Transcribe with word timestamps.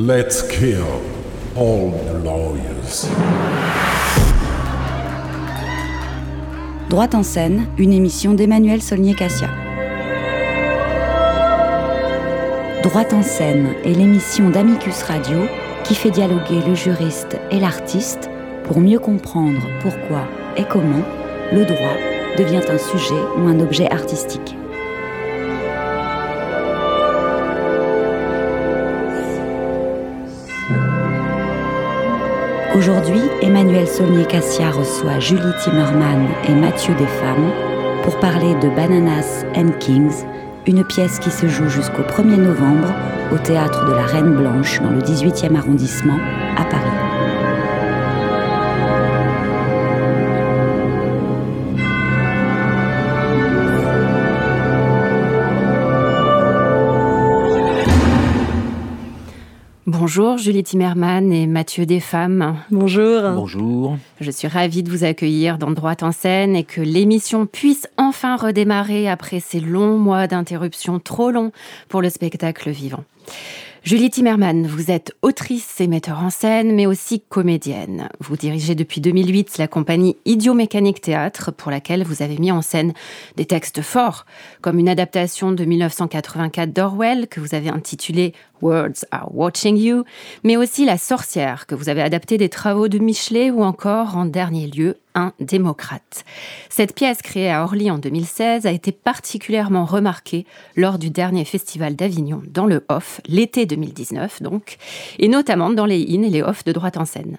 Let's 0.00 0.42
kill 0.44 0.86
all 1.56 1.90
the 1.90 2.24
lawyers. 2.24 3.08
Droite 6.88 7.16
en 7.16 7.24
scène, 7.24 7.66
une 7.78 7.92
émission 7.92 8.32
d'Emmanuel 8.32 8.80
Solnier-Cassia. 8.80 9.48
Droite 12.84 13.12
en 13.12 13.24
scène 13.24 13.74
est 13.84 13.94
l'émission 13.94 14.50
d'Amicus 14.50 15.02
Radio 15.02 15.38
qui 15.82 15.96
fait 15.96 16.12
dialoguer 16.12 16.60
le 16.64 16.76
juriste 16.76 17.36
et 17.50 17.58
l'artiste 17.58 18.30
pour 18.66 18.78
mieux 18.78 19.00
comprendre 19.00 19.62
pourquoi 19.82 20.28
et 20.56 20.62
comment 20.62 21.02
le 21.52 21.64
droit 21.64 21.96
devient 22.38 22.62
un 22.68 22.78
sujet 22.78 23.20
ou 23.36 23.48
un 23.48 23.58
objet 23.58 23.90
artistique. 23.90 24.54
Aujourd'hui, 32.78 33.22
Emmanuel 33.42 33.88
Saulnier-Cassia 33.88 34.70
reçoit 34.70 35.18
Julie 35.18 35.52
Timmerman 35.64 36.28
et 36.48 36.52
Mathieu 36.52 36.94
Desfemmes 36.94 37.50
pour 38.04 38.20
parler 38.20 38.54
de 38.62 38.68
Bananas 38.68 39.44
and 39.56 39.70
Kings, 39.80 40.24
une 40.64 40.84
pièce 40.84 41.18
qui 41.18 41.32
se 41.32 41.48
joue 41.48 41.68
jusqu'au 41.68 42.02
1er 42.02 42.36
novembre 42.36 42.94
au 43.32 43.38
théâtre 43.38 43.84
de 43.86 43.94
la 43.94 44.06
Reine 44.06 44.32
Blanche 44.36 44.80
dans 44.80 44.90
le 44.90 45.00
18e 45.00 45.56
arrondissement 45.56 46.20
à 46.56 46.64
Paris. 46.66 47.07
Bonjour 60.08 60.38
Julie 60.38 60.62
Timmerman 60.62 61.30
et 61.34 61.46
Mathieu 61.46 61.84
Desfemmes. 61.84 62.56
Bonjour. 62.70 63.30
Bonjour. 63.34 63.98
Je 64.22 64.30
suis 64.30 64.48
ravie 64.48 64.82
de 64.82 64.90
vous 64.90 65.04
accueillir 65.04 65.58
dans 65.58 65.70
Droite 65.70 66.02
en 66.02 66.12
scène 66.12 66.56
et 66.56 66.64
que 66.64 66.80
l'émission 66.80 67.44
puisse 67.44 67.86
enfin 67.98 68.36
redémarrer 68.36 69.06
après 69.06 69.38
ces 69.38 69.60
longs 69.60 69.98
mois 69.98 70.26
d'interruption 70.26 70.98
trop 70.98 71.30
longs 71.30 71.52
pour 71.90 72.00
le 72.00 72.08
spectacle 72.08 72.70
vivant. 72.70 73.04
Julie 73.84 74.10
Timmerman, 74.10 74.66
vous 74.66 74.90
êtes 74.90 75.12
autrice 75.22 75.80
et 75.80 75.86
metteur 75.86 76.18
en 76.18 76.30
scène, 76.30 76.74
mais 76.74 76.84
aussi 76.84 77.20
comédienne. 77.20 78.08
Vous 78.20 78.36
dirigez 78.36 78.74
depuis 78.74 79.00
2008 79.00 79.56
la 79.56 79.68
compagnie 79.68 80.16
Idiomécanique 80.24 81.00
Théâtre, 81.00 81.52
pour 81.52 81.70
laquelle 81.70 82.02
vous 82.02 82.22
avez 82.22 82.36
mis 82.38 82.52
en 82.52 82.60
scène 82.60 82.92
des 83.36 83.46
textes 83.46 83.80
forts, 83.80 84.26
comme 84.60 84.78
une 84.78 84.88
adaptation 84.88 85.52
de 85.52 85.64
1984 85.64 86.72
d'Orwell 86.72 87.28
que 87.28 87.40
vous 87.40 87.54
avez 87.54 87.70
intitulée 87.70 88.34
Words 88.62 89.04
Are 89.10 89.34
Watching 89.34 89.76
You, 89.76 90.04
mais 90.44 90.56
aussi 90.56 90.84
La 90.84 90.98
sorcière, 90.98 91.66
que 91.66 91.74
vous 91.74 91.88
avez 91.88 92.02
adapté 92.02 92.38
des 92.38 92.48
travaux 92.48 92.88
de 92.88 92.98
Michelet 92.98 93.50
ou 93.50 93.62
encore, 93.62 94.16
en 94.16 94.24
dernier 94.24 94.66
lieu, 94.66 94.96
Un 95.14 95.32
démocrate. 95.40 96.24
Cette 96.68 96.94
pièce 96.94 97.22
créée 97.22 97.50
à 97.50 97.64
Orly 97.64 97.90
en 97.90 97.98
2016 97.98 98.66
a 98.66 98.70
été 98.70 98.92
particulièrement 98.92 99.84
remarquée 99.84 100.46
lors 100.76 100.98
du 100.98 101.10
dernier 101.10 101.44
festival 101.44 101.96
d'Avignon 101.96 102.42
dans 102.46 102.66
le 102.66 102.84
Off, 102.88 103.20
l'été 103.26 103.66
2019 103.66 104.42
donc, 104.42 104.76
et 105.18 105.28
notamment 105.28 105.70
dans 105.70 105.86
les 105.86 106.06
in 106.10 106.22
et 106.22 106.30
les 106.30 106.42
off 106.42 106.64
de 106.64 106.72
droite 106.72 106.96
en 106.96 107.04
scène. 107.04 107.38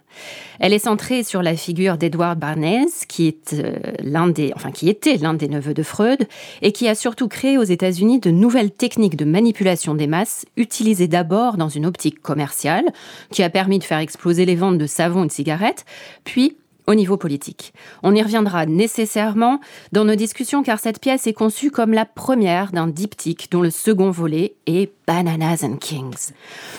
Elle 0.59 0.73
est 0.73 0.79
centrée 0.79 1.23
sur 1.23 1.41
la 1.41 1.55
figure 1.55 1.97
d'Edouard 1.97 2.35
Barnes, 2.35 2.87
qui 3.07 3.27
est 3.27 3.53
euh, 3.53 3.77
l'un 4.03 4.27
des, 4.27 4.51
enfin 4.55 4.71
qui 4.71 4.89
était 4.89 5.17
l'un 5.17 5.33
des 5.33 5.47
neveux 5.47 5.73
de 5.73 5.83
Freud, 5.83 6.27
et 6.61 6.71
qui 6.71 6.87
a 6.87 6.95
surtout 6.95 7.27
créé 7.27 7.57
aux 7.57 7.63
États-Unis 7.63 8.19
de 8.19 8.31
nouvelles 8.31 8.71
techniques 8.71 9.15
de 9.15 9.25
manipulation 9.25 9.95
des 9.95 10.07
masses 10.07 10.45
utilisées 10.57 11.07
d'abord 11.09 11.57
dans 11.57 11.69
une 11.69 11.85
optique 11.85 12.21
commerciale, 12.21 12.85
qui 13.31 13.43
a 13.43 13.49
permis 13.49 13.79
de 13.79 13.83
faire 13.83 13.99
exploser 13.99 14.45
les 14.45 14.55
ventes 14.55 14.77
de 14.77 14.87
savon 14.87 15.25
et 15.25 15.27
de 15.27 15.31
cigarettes, 15.31 15.85
puis 16.23 16.57
au 16.89 16.95
niveau 16.95 17.17
politique. 17.17 17.71
On 18.01 18.15
y 18.15 18.23
reviendra 18.23 18.65
nécessairement 18.65 19.59
dans 19.91 20.05
nos 20.05 20.15
discussions 20.15 20.63
car 20.63 20.79
cette 20.79 20.99
pièce 20.99 21.27
est 21.27 21.33
conçue 21.33 21.69
comme 21.69 21.93
la 21.93 22.05
première 22.05 22.71
d'un 22.71 22.87
diptyque 22.87 23.51
dont 23.51 23.61
le 23.61 23.69
second 23.69 24.09
volet 24.09 24.55
est 24.65 24.91
Bananas 25.05 25.63
and 25.63 25.77
Kings. 25.77 26.31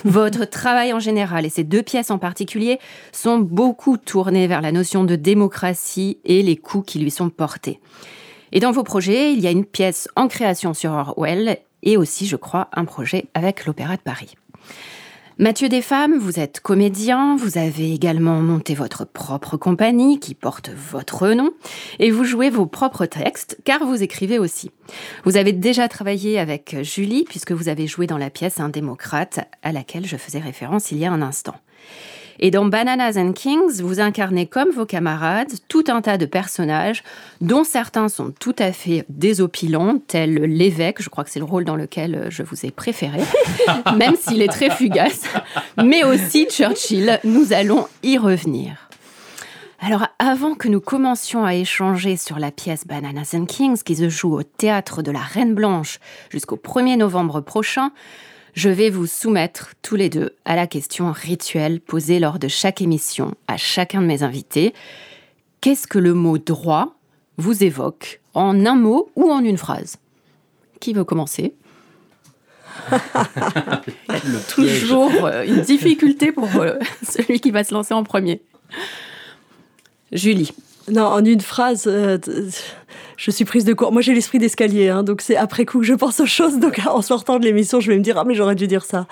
Votre 0.04 0.46
travail 0.46 0.92
en 0.92 0.98
général 0.98 1.46
et 1.46 1.50
ces 1.50 1.62
deux 1.62 1.82
pièces 1.82 2.10
en 2.10 2.18
particulier 2.18 2.80
sont 3.12 3.38
beaucoup 3.38 3.98
tournés 3.98 4.48
vers 4.48 4.62
la 4.62 4.72
notion 4.72 5.04
de 5.04 5.14
démocratie 5.14 6.18
et 6.24 6.42
les 6.42 6.56
coups 6.56 6.92
qui 6.92 6.98
lui 6.98 7.12
sont 7.12 7.30
portés. 7.30 7.78
Et 8.52 8.58
dans 8.58 8.72
vos 8.72 8.82
projets, 8.82 9.32
il 9.32 9.38
y 9.38 9.46
a 9.46 9.52
une 9.52 9.64
pièce 9.64 10.08
en 10.16 10.26
création 10.26 10.74
sur 10.74 10.90
Orwell 10.90 11.58
et 11.82 11.96
aussi, 11.96 12.26
je 12.26 12.36
crois, 12.36 12.68
un 12.72 12.84
projet 12.84 13.26
avec 13.34 13.66
l'Opéra 13.66 13.96
de 13.96 14.02
Paris. 14.02 14.34
Mathieu 15.40 15.70
Desfemmes, 15.70 16.18
vous 16.18 16.38
êtes 16.38 16.60
comédien, 16.60 17.34
vous 17.34 17.56
avez 17.56 17.94
également 17.94 18.42
monté 18.42 18.74
votre 18.74 19.06
propre 19.06 19.56
compagnie 19.56 20.20
qui 20.20 20.34
porte 20.34 20.68
votre 20.68 21.28
nom 21.28 21.50
et 21.98 22.10
vous 22.10 22.24
jouez 22.24 22.50
vos 22.50 22.66
propres 22.66 23.06
textes 23.06 23.56
car 23.64 23.86
vous 23.86 24.02
écrivez 24.02 24.38
aussi. 24.38 24.70
Vous 25.24 25.38
avez 25.38 25.54
déjà 25.54 25.88
travaillé 25.88 26.38
avec 26.38 26.76
Julie 26.82 27.24
puisque 27.24 27.52
vous 27.52 27.70
avez 27.70 27.86
joué 27.86 28.06
dans 28.06 28.18
la 28.18 28.28
pièce 28.28 28.60
Un 28.60 28.68
démocrate 28.68 29.40
à 29.62 29.72
laquelle 29.72 30.06
je 30.06 30.18
faisais 30.18 30.40
référence 30.40 30.92
il 30.92 30.98
y 30.98 31.06
a 31.06 31.10
un 31.10 31.22
instant. 31.22 31.54
Et 32.42 32.50
dans 32.50 32.64
Bananas 32.64 33.18
and 33.18 33.32
Kings, 33.34 33.82
vous 33.82 34.00
incarnez 34.00 34.46
comme 34.46 34.70
vos 34.70 34.86
camarades 34.86 35.52
tout 35.68 35.84
un 35.88 36.00
tas 36.00 36.16
de 36.16 36.24
personnages 36.24 37.02
dont 37.42 37.64
certains 37.64 38.08
sont 38.08 38.32
tout 38.40 38.56
à 38.58 38.72
fait 38.72 39.04
désopilants, 39.10 39.98
tels 39.98 40.36
l'évêque, 40.36 41.02
je 41.02 41.10
crois 41.10 41.22
que 41.22 41.30
c'est 41.30 41.38
le 41.38 41.44
rôle 41.44 41.66
dans 41.66 41.76
lequel 41.76 42.28
je 42.30 42.42
vous 42.42 42.64
ai 42.64 42.70
préféré, 42.70 43.20
même 43.98 44.16
s'il 44.16 44.40
est 44.40 44.48
très 44.48 44.70
fugace, 44.70 45.24
mais 45.84 46.02
aussi 46.02 46.46
Churchill, 46.46 47.20
nous 47.24 47.52
allons 47.52 47.86
y 48.02 48.16
revenir. 48.16 48.88
Alors, 49.82 50.06
avant 50.18 50.54
que 50.54 50.68
nous 50.68 50.80
commencions 50.80 51.44
à 51.44 51.54
échanger 51.54 52.16
sur 52.16 52.38
la 52.38 52.50
pièce 52.50 52.86
Bananas 52.86 53.34
and 53.34 53.46
Kings 53.46 53.82
qui 53.82 53.96
se 53.96 54.08
joue 54.08 54.34
au 54.34 54.42
théâtre 54.42 55.02
de 55.02 55.10
la 55.10 55.20
Reine 55.20 55.54
Blanche 55.54 56.00
jusqu'au 56.30 56.56
1er 56.56 56.96
novembre 56.96 57.40
prochain, 57.40 57.90
je 58.54 58.68
vais 58.68 58.90
vous 58.90 59.06
soumettre 59.06 59.74
tous 59.82 59.96
les 59.96 60.08
deux 60.08 60.34
à 60.44 60.56
la 60.56 60.66
question 60.66 61.12
rituelle 61.12 61.80
posée 61.80 62.18
lors 62.18 62.38
de 62.38 62.48
chaque 62.48 62.82
émission 62.82 63.34
à 63.48 63.56
chacun 63.56 64.00
de 64.00 64.06
mes 64.06 64.22
invités. 64.22 64.74
Qu'est-ce 65.60 65.86
que 65.86 65.98
le 65.98 66.14
mot 66.14 66.38
droit 66.38 66.94
vous 67.36 67.64
évoque 67.64 68.20
en 68.34 68.66
un 68.66 68.74
mot 68.74 69.10
ou 69.16 69.30
en 69.30 69.44
une 69.44 69.58
phrase? 69.58 69.96
Qui 70.80 70.92
veut 70.92 71.04
commencer? 71.04 71.54
Toujours 74.54 75.26
euh, 75.26 75.44
une 75.44 75.60
difficulté 75.60 76.32
pour 76.32 76.48
euh, 76.56 76.78
celui 77.02 77.40
qui 77.40 77.50
va 77.50 77.64
se 77.64 77.74
lancer 77.74 77.94
en 77.94 78.04
premier. 78.04 78.42
Julie. 80.12 80.52
Non, 80.90 81.04
en 81.04 81.24
une 81.24 81.40
phrase, 81.40 81.84
euh, 81.86 82.18
je 83.20 83.30
suis 83.30 83.44
prise 83.44 83.66
de 83.66 83.74
court. 83.74 83.92
Moi, 83.92 84.00
j'ai 84.00 84.14
l'esprit 84.14 84.38
d'escalier, 84.38 84.88
hein, 84.88 85.02
donc 85.02 85.20
c'est 85.20 85.36
après 85.36 85.66
coup 85.66 85.80
que 85.80 85.84
je 85.84 85.92
pense 85.92 86.20
aux 86.20 86.26
choses. 86.26 86.58
Donc, 86.58 86.80
en 86.86 87.02
sortant 87.02 87.38
de 87.38 87.44
l'émission, 87.44 87.78
je 87.78 87.90
vais 87.92 87.98
me 87.98 88.02
dire 88.02 88.16
ah 88.16 88.24
mais 88.24 88.34
j'aurais 88.34 88.54
dû 88.54 88.66
dire 88.66 88.82
ça. 88.82 89.06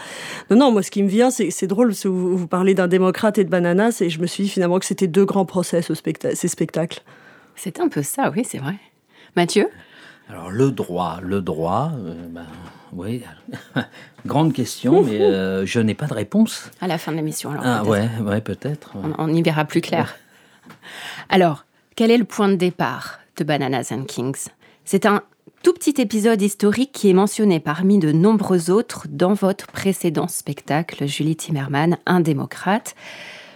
Non, 0.48 0.56
non, 0.56 0.72
moi, 0.72 0.82
ce 0.82 0.90
qui 0.90 1.02
me 1.02 1.08
vient, 1.08 1.30
c'est 1.30 1.50
c'est 1.50 1.66
drôle. 1.66 1.88
Parce 1.88 2.04
que 2.04 2.08
vous, 2.08 2.34
vous 2.38 2.46
parlez 2.46 2.72
d'un 2.72 2.88
démocrate 2.88 3.36
et 3.36 3.44
de 3.44 3.50
bananas, 3.50 4.00
et 4.00 4.08
je 4.08 4.18
me 4.18 4.26
suis 4.26 4.44
dit 4.44 4.48
finalement 4.48 4.78
que 4.78 4.86
c'était 4.86 5.08
deux 5.08 5.26
grands 5.26 5.44
procès 5.44 5.82
ce 5.82 5.92
specta 5.92 6.34
ces 6.34 6.48
spectacles. 6.48 7.02
C'est 7.54 7.80
un 7.80 7.88
peu 7.88 8.02
ça, 8.02 8.32
oui, 8.34 8.46
c'est 8.48 8.58
vrai. 8.58 8.76
Mathieu? 9.36 9.68
Alors 10.30 10.50
le 10.50 10.70
droit, 10.70 11.18
le 11.22 11.42
droit, 11.42 11.92
euh, 11.98 12.14
ben, 12.30 12.46
oui, 12.94 13.22
grande 14.26 14.54
question, 14.54 15.02
mais 15.02 15.20
euh, 15.20 15.66
je 15.66 15.80
n'ai 15.80 15.94
pas 15.94 16.06
de 16.06 16.14
réponse. 16.14 16.70
À 16.80 16.86
la 16.86 16.96
fin 16.96 17.12
de 17.12 17.16
l'émission, 17.18 17.50
alors. 17.50 17.62
Ah 17.66 17.82
peut-être. 17.84 17.90
ouais, 17.90 18.30
ouais, 18.30 18.40
peut-être. 18.40 18.96
ouais. 18.96 19.02
On, 19.18 19.24
on 19.30 19.34
y 19.34 19.42
verra 19.42 19.66
plus 19.66 19.82
clair. 19.82 20.16
Alors, 21.28 21.66
quel 21.94 22.10
est 22.10 22.16
le 22.16 22.24
point 22.24 22.48
de 22.48 22.54
départ? 22.54 23.18
Bananas 23.44 23.88
and 23.90 24.04
Kings. 24.04 24.48
C'est 24.84 25.06
un 25.06 25.22
tout 25.62 25.72
petit 25.72 26.00
épisode 26.00 26.40
historique 26.40 26.92
qui 26.92 27.10
est 27.10 27.14
mentionné 27.14 27.60
parmi 27.60 27.98
de 27.98 28.12
nombreux 28.12 28.70
autres 28.70 29.06
dans 29.08 29.34
votre 29.34 29.66
précédent 29.66 30.28
spectacle, 30.28 31.06
Julie 31.06 31.36
Timmerman, 31.36 31.98
Un 32.06 32.20
démocrate. 32.20 32.94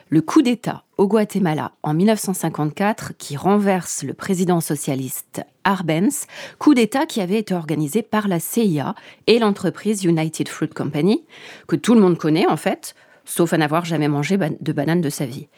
Le 0.08 0.20
coup 0.20 0.42
d'État 0.42 0.84
au 0.98 1.06
Guatemala 1.06 1.72
en 1.82 1.94
1954 1.94 3.12
qui 3.16 3.36
renverse 3.36 4.02
le 4.02 4.12
président 4.12 4.60
socialiste 4.60 5.42
Arbenz, 5.64 6.26
coup 6.58 6.74
d'État 6.74 7.06
qui 7.06 7.22
avait 7.22 7.38
été 7.38 7.54
organisé 7.54 8.02
par 8.02 8.28
la 8.28 8.38
CIA 8.38 8.94
et 9.26 9.38
l'entreprise 9.38 10.04
United 10.04 10.48
Fruit 10.48 10.68
Company, 10.68 11.24
que 11.66 11.76
tout 11.76 11.94
le 11.94 12.00
monde 12.00 12.18
connaît 12.18 12.46
en 12.46 12.58
fait, 12.58 12.94
sauf 13.24 13.52
à 13.52 13.58
n'avoir 13.58 13.84
jamais 13.84 14.08
mangé 14.08 14.36
de 14.36 14.72
banane 14.72 15.00
de 15.00 15.10
sa 15.10 15.26
vie. 15.26 15.48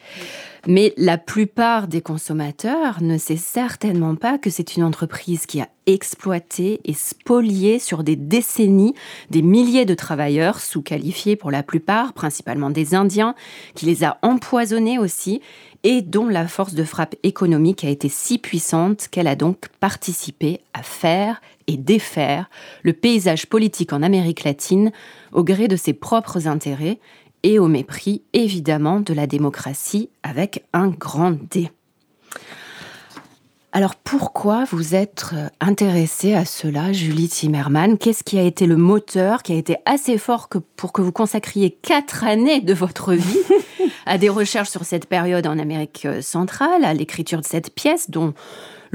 Mais 0.67 0.93
la 0.97 1.19
plupart 1.19 1.87
des 1.87 2.01
consommateurs 2.01 3.01
ne 3.01 3.19
sait 3.19 3.37
certainement 3.37 4.15
pas 4.15 4.39
que 4.39 4.49
c'est 4.49 4.75
une 4.75 4.83
entreprise 4.83 5.45
qui 5.45 5.61
a 5.61 5.69
exploité 5.85 6.81
et 6.85 6.93
spolié 6.93 7.77
sur 7.77 8.03
des 8.03 8.15
décennies 8.15 8.95
des 9.29 9.43
milliers 9.43 9.85
de 9.85 9.93
travailleurs 9.93 10.59
sous-qualifiés 10.59 11.35
pour 11.35 11.51
la 11.51 11.61
plupart, 11.61 12.13
principalement 12.13 12.71
des 12.71 12.95
Indiens, 12.95 13.35
qui 13.75 13.85
les 13.85 14.03
a 14.03 14.17
empoisonnés 14.23 14.97
aussi 14.97 15.41
et 15.83 16.01
dont 16.01 16.27
la 16.27 16.47
force 16.47 16.73
de 16.73 16.83
frappe 16.83 17.15
économique 17.21 17.83
a 17.83 17.89
été 17.89 18.09
si 18.09 18.39
puissante 18.39 19.07
qu'elle 19.11 19.27
a 19.27 19.35
donc 19.35 19.67
participé 19.79 20.61
à 20.73 20.81
faire 20.81 21.41
et 21.67 21.77
défaire 21.77 22.49
le 22.81 22.93
paysage 22.93 23.45
politique 23.45 23.93
en 23.93 24.01
Amérique 24.01 24.43
latine 24.43 24.91
au 25.31 25.43
gré 25.43 25.67
de 25.67 25.75
ses 25.75 25.93
propres 25.93 26.47
intérêts 26.47 26.97
et 27.43 27.59
au 27.59 27.67
mépris 27.67 28.23
évidemment 28.33 28.99
de 28.99 29.13
la 29.13 29.27
démocratie 29.27 30.09
avec 30.23 30.65
un 30.73 30.89
grand 30.89 31.31
D. 31.31 31.69
Alors 33.75 33.95
pourquoi 33.95 34.63
vous 34.71 34.95
êtes 34.95 35.31
euh, 35.33 35.49
intéressée 35.59 36.33
à 36.33 36.45
cela, 36.45 36.93
Julie 36.93 37.27
Zimmermann? 37.27 37.97
Qu'est-ce 37.97 38.23
qui 38.23 38.39
a 38.39 38.41
été 38.41 38.67
le 38.67 38.77
moteur, 38.77 39.43
qui 39.43 39.51
a 39.51 39.57
été 39.57 39.75
assez 39.85 40.17
fort 40.17 40.47
que 40.47 40.59
pour 40.59 40.93
que 40.93 41.01
vous 41.01 41.11
consacriez 41.11 41.71
quatre 41.71 42.23
années 42.23 42.61
de 42.61 42.73
votre 42.73 43.11
vie 43.11 43.43
à 44.05 44.17
des 44.17 44.29
recherches 44.29 44.69
sur 44.69 44.85
cette 44.85 45.07
période 45.07 45.45
en 45.45 45.59
Amérique 45.59 46.03
euh, 46.05 46.21
centrale, 46.21 46.85
à 46.85 46.93
l'écriture 46.93 47.41
de 47.41 47.45
cette 47.45 47.75
pièce 47.75 48.09
dont 48.09 48.33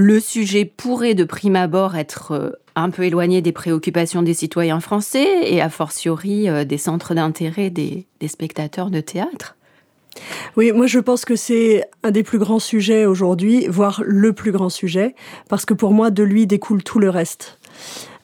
le 0.00 0.18
sujet 0.18 0.64
pourrait 0.64 1.14
de 1.14 1.24
prime 1.24 1.56
abord 1.56 1.94
être 1.94 2.32
euh, 2.32 2.50
un 2.74 2.88
peu 2.90 3.04
éloigné 3.04 3.42
des 3.42 3.52
préoccupations 3.52 4.22
des 4.22 4.34
citoyens 4.34 4.80
français 4.80 5.26
et 5.44 5.60
a 5.60 5.68
fortiori 5.68 6.48
des 6.64 6.78
centres 6.78 7.14
d'intérêt 7.14 7.68
des 7.68 8.06
spectateurs 8.26 8.90
de 8.90 9.00
théâtre 9.00 9.56
oui, 10.56 10.72
moi 10.72 10.86
je 10.86 10.98
pense 10.98 11.24
que 11.24 11.36
c'est 11.36 11.84
un 12.02 12.10
des 12.10 12.22
plus 12.22 12.38
grands 12.38 12.58
sujets 12.58 13.06
aujourd'hui, 13.06 13.66
voire 13.68 14.02
le 14.04 14.32
plus 14.32 14.52
grand 14.52 14.68
sujet, 14.68 15.14
parce 15.48 15.64
que 15.64 15.74
pour 15.74 15.92
moi 15.92 16.10
de 16.10 16.22
lui 16.22 16.46
découle 16.46 16.82
tout 16.82 16.98
le 16.98 17.10
reste. 17.10 17.58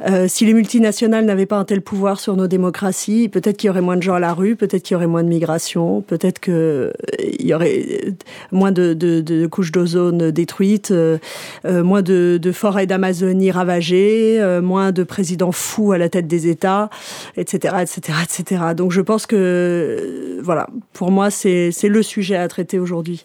Euh, 0.02 0.26
si 0.28 0.44
les 0.44 0.52
multinationales 0.52 1.24
n'avaient 1.24 1.46
pas 1.46 1.56
un 1.56 1.64
tel 1.64 1.80
pouvoir 1.80 2.20
sur 2.20 2.36
nos 2.36 2.46
démocraties, 2.46 3.28
peut-être 3.28 3.56
qu'il 3.56 3.68
y 3.68 3.70
aurait 3.70 3.80
moins 3.80 3.96
de 3.96 4.02
gens 4.02 4.14
à 4.14 4.20
la 4.20 4.34
rue, 4.34 4.54
peut-être 4.54 4.82
qu'il 4.82 4.94
y 4.94 4.96
aurait 4.96 5.06
moins 5.06 5.22
de 5.22 5.28
migration, 5.28 6.02
peut-être 6.02 6.38
qu'il 6.38 6.52
euh, 6.52 6.92
y 7.38 7.54
aurait 7.54 8.14
moins 8.52 8.72
de, 8.72 9.46
couches 9.46 9.72
d'ozone 9.72 10.30
détruites, 10.30 10.90
euh, 10.90 11.18
moins 11.64 12.02
de, 12.02 12.38
forêts 12.52 12.86
d'Amazonie 12.86 13.50
ravagées, 13.50 14.60
moins 14.62 14.92
de 14.92 15.02
présidents 15.02 15.52
fous 15.52 15.92
à 15.92 15.98
la 15.98 16.08
tête 16.08 16.26
des 16.26 16.48
États, 16.48 16.90
etc., 17.36 17.76
etc., 17.82 18.18
etc. 18.22 18.62
Donc 18.76 18.92
je 18.92 19.00
pense 19.00 19.26
que, 19.26 20.38
voilà, 20.42 20.68
pour 20.92 21.10
moi, 21.10 21.30
c'est 21.30 21.72
le 21.84 22.02
sujet 22.02 22.36
à 22.36 22.48
traiter 22.48 22.78
aujourd'hui. 22.78 23.24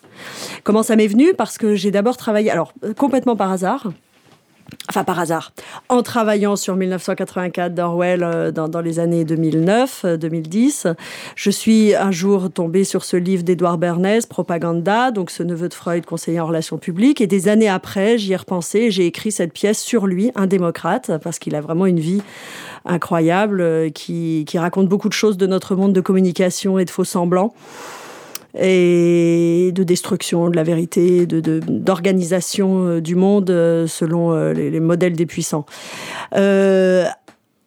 Comment 0.64 0.84
ça 0.84 0.96
m'est 0.96 1.08
venu? 1.08 1.34
Parce 1.34 1.58
que 1.58 1.76
j'ai 1.76 1.92
d'abord 1.92 2.18
travaillé, 2.18 2.50
alors 2.50 2.74
complètement 2.98 3.36
par 3.36 3.52
hasard, 3.52 3.92
enfin 4.90 5.04
par 5.04 5.20
hasard, 5.20 5.52
en 5.90 6.04
travaillant 6.04 6.56
sur 6.56 6.76
1984 6.76 7.74
d'Orwell 7.74 8.24
euh, 8.24 8.52
dans, 8.52 8.82
les 8.82 9.00
années 9.00 9.24
2009-2010. 9.24 10.88
Euh, 10.88 10.94
je 11.36 11.50
suis 11.50 11.96
un 11.96 12.12
jour 12.12 12.52
tombée 12.52 12.84
sur 12.84 13.04
ce 13.04 13.18
livre 13.18 13.44
d'Edouard 13.44 13.78
Bernays, 13.78 14.22
Propaganda, 14.30 15.12
donc 15.12 15.32
ce 15.32 15.44
neveu 15.44 15.70
de 15.70 15.74
Freud, 15.74 16.06
conseiller 16.06 16.40
en 16.40 16.48
relations 16.48 16.78
publiques. 16.78 17.22
Et 17.22 17.28
des 17.28 17.48
années 17.48 17.70
après, 17.70 18.18
j'y 18.18 18.34
ai 18.34 18.36
repensé 18.36 18.92
j'ai 18.92 19.06
écrit 19.06 19.32
cette 19.32 19.54
pièce 19.54 19.80
sur 19.80 20.08
lui, 20.08 20.32
un 20.36 20.48
démocrate, 20.48 21.12
parce 21.24 21.40
qu'il 21.40 21.56
a 21.56 21.62
vraiment 21.62 21.86
une 21.86 22.00
vie 22.00 22.22
incroyable, 22.86 23.62
euh, 23.62 23.90
qui 23.90 24.46
raconte 24.56 24.88
beaucoup 24.88 25.10
de 25.10 25.14
choses 25.14 25.38
de 25.38 25.48
notre 25.48 25.76
monde 25.76 25.94
de 25.94 26.02
communication 26.02 26.80
et 26.80 26.86
de 26.86 26.90
faux 26.90 27.04
semblants 27.04 27.54
et 28.60 29.72
de 29.74 29.84
destruction 29.84 30.50
de 30.50 30.56
la 30.56 30.64
vérité, 30.64 31.26
d'organisation 31.26 32.96
de, 32.96 33.00
du 33.00 33.16
monde 33.16 33.50
euh, 33.50 33.88
selon 33.88 34.34
euh, 34.34 34.54
les, 34.54 34.80
modèles 34.80 35.16
des 35.16 35.26
puissants. 35.26 35.66
Euh, 36.36 37.06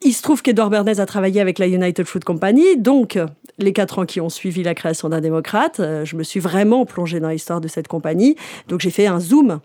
il 0.03 0.13
se 0.13 0.23
trouve 0.23 0.43
qu'Edouard 0.43 0.71
Bernays 0.71 1.01
a 1.01 1.07
travaillé 1.07 1.41
avec 1.41 1.59
la 1.59 1.67
United 1.67 2.05
Fruit 2.07 2.21
Company, 2.21 2.77
donc 2.77 3.19
les 3.59 3.73
quatre 3.73 4.01
ans 4.01 4.05
qui 4.05 4.21
ont 4.21 4.29
suivi 4.29 4.63
la 4.63 4.75
création 4.75 5.09
d'un 5.09 5.21
démocrate, 5.21 5.81
je 6.05 6.17
me 6.17 6.23
suis 6.23 6.41
vraiment 6.41 6.85
plongée 6.85 7.21
dans 7.21 7.31
l'histoire 7.31 7.63
de 7.63 7.69
cette 7.69 7.89
compagnie. 7.89 8.37
Donc 8.69 8.81
j'ai 8.81 8.91
fait 8.91 9.07
un 9.07 9.19
zoom 9.19 9.61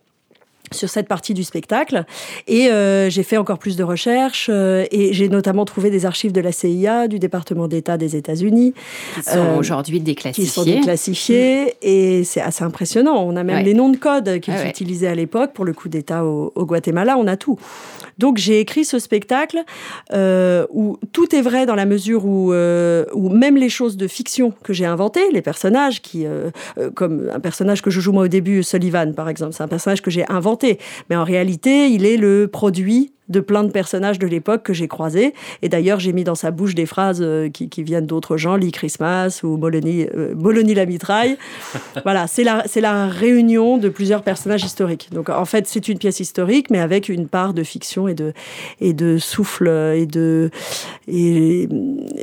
sur 0.72 0.90
cette 0.90 1.08
partie 1.08 1.34
du 1.34 1.44
spectacle. 1.44 2.06
Et 2.48 2.68
euh, 2.68 3.10
j'ai 3.10 3.24
fait 3.24 3.38
encore 3.38 3.60
plus 3.60 3.76
de 3.76 3.84
recherches 3.84 4.48
euh, 4.50 4.86
et 4.92 5.14
j'ai 5.14 5.30
notamment 5.30 5.66
trouvé 5.66 5.90
des 5.90 6.06
archives 6.06 6.32
de 6.32 6.42
la 6.42 6.52
CIA, 6.52 7.08
du 7.08 7.20
département 7.20 7.68
d'État 7.68 7.98
des 7.98 8.16
États-Unis. 8.16 8.74
Qui 9.16 9.24
sont 9.24 9.38
euh, 9.38 9.58
aujourd'hui 9.58 10.00
déclassifiées. 10.00 10.46
Qui 10.46 10.50
sont 10.50 10.64
déclassifiées 10.64 11.76
et 11.82 12.24
c'est 12.24 12.42
assez 12.42 12.64
impressionnant. 12.64 13.24
On 13.26 13.36
a 13.36 13.44
même 13.44 13.64
les 13.64 13.74
noms 13.74 13.90
de 13.90 13.98
code 13.98 14.40
qu'ils 14.40 14.68
utilisaient 14.68 15.08
à 15.08 15.16
l'époque 15.16 15.54
pour 15.54 15.66
le 15.66 15.74
coup 15.74 15.90
d'État 15.90 16.24
au, 16.24 16.52
au, 16.56 16.66
Guatemala, 16.66 17.18
on 17.18 17.28
a 17.28 17.38
tout. 17.38 17.58
Donc 18.20 18.38
j'ai 18.38 18.60
écrit 18.60 18.86
ce 18.86 19.00
spectacle 19.00 19.64
où 20.14 20.98
tout 21.12 21.36
est 21.36 21.42
vrai 21.42 21.66
dans 21.66 21.76
la 21.76 21.86
mesure 21.86 22.26
où, 22.26 22.54
où 22.54 23.30
même 23.30 23.58
les 23.58 23.70
choses 23.70 23.98
de 23.98 24.08
fiction 24.08 24.54
que 24.64 24.74
j'ai 24.74 24.86
inventées, 24.86 25.32
les 25.32 25.42
personnages 25.42 26.02
qui, 26.02 26.26
comme 26.96 27.30
un 27.34 27.40
personnage 27.40 27.82
que 27.82 27.90
je 27.90 28.00
joue 28.00 28.12
moi 28.12 28.26
au 28.26 28.28
début, 28.28 28.62
Sullivan 28.62 29.14
par 29.14 29.30
exemple, 29.30 29.54
c'est 29.54 29.64
un 29.64 29.68
personnage 29.68 30.02
que 30.02 30.12
j'ai 30.12 30.30
inventé. 30.30 30.80
Mais 31.10 31.16
en 31.16 31.24
réalité, 31.24 31.88
il 31.88 32.06
est 32.06 32.18
le 32.18 32.48
produit 32.48 33.14
de 33.30 33.40
plein 33.40 33.64
de 33.64 33.72
personnages 33.72 34.20
de 34.20 34.28
l'époque 34.28 34.64
que 34.64 34.74
j'ai 34.74 34.88
croisés. 34.88 35.34
Et 35.62 35.70
d'ailleurs, 35.70 36.00
j'ai 36.00 36.14
mis 36.14 36.24
dans 36.24 36.36
sa 36.36 36.52
bouche 36.52 36.76
des 36.76 36.86
phrases 36.86 37.20
euh, 37.22 37.50
qui, 37.50 37.84
viennent 37.84 38.08
d'autres 38.08 38.38
gens, 38.38 38.56
Lee 38.56 38.72
Christmas 38.72 39.42
ou 39.44 39.58
Bologna, 39.58 40.06
euh, 40.16 40.74
la 40.76 40.86
mitraille. 40.86 41.38
voilà, 42.04 42.28
c'est 42.28 42.44
la, 42.44 42.64
c'est 42.66 42.82
la 42.82 43.08
réunion 43.08 43.78
de 43.78 43.90
plusieurs 43.90 44.24
personnages 44.24 44.64
historiques. 44.64 45.10
Donc 45.14 45.30
en 45.30 45.46
fait, 45.46 45.68
c'est 45.68 45.88
une 45.88 45.98
pièce 45.98 46.20
historique, 46.20 46.70
mais 46.70 46.80
avec 46.80 47.08
une 47.10 47.28
part 47.28 47.54
de 47.54 47.64
fiction 47.64 48.08
et 48.08 48.14
de, 48.14 48.34
et 48.82 48.94
de 48.94 49.18
souffle 49.18 49.68
et 49.96 50.06
de, 50.06 50.50
et 51.08 51.70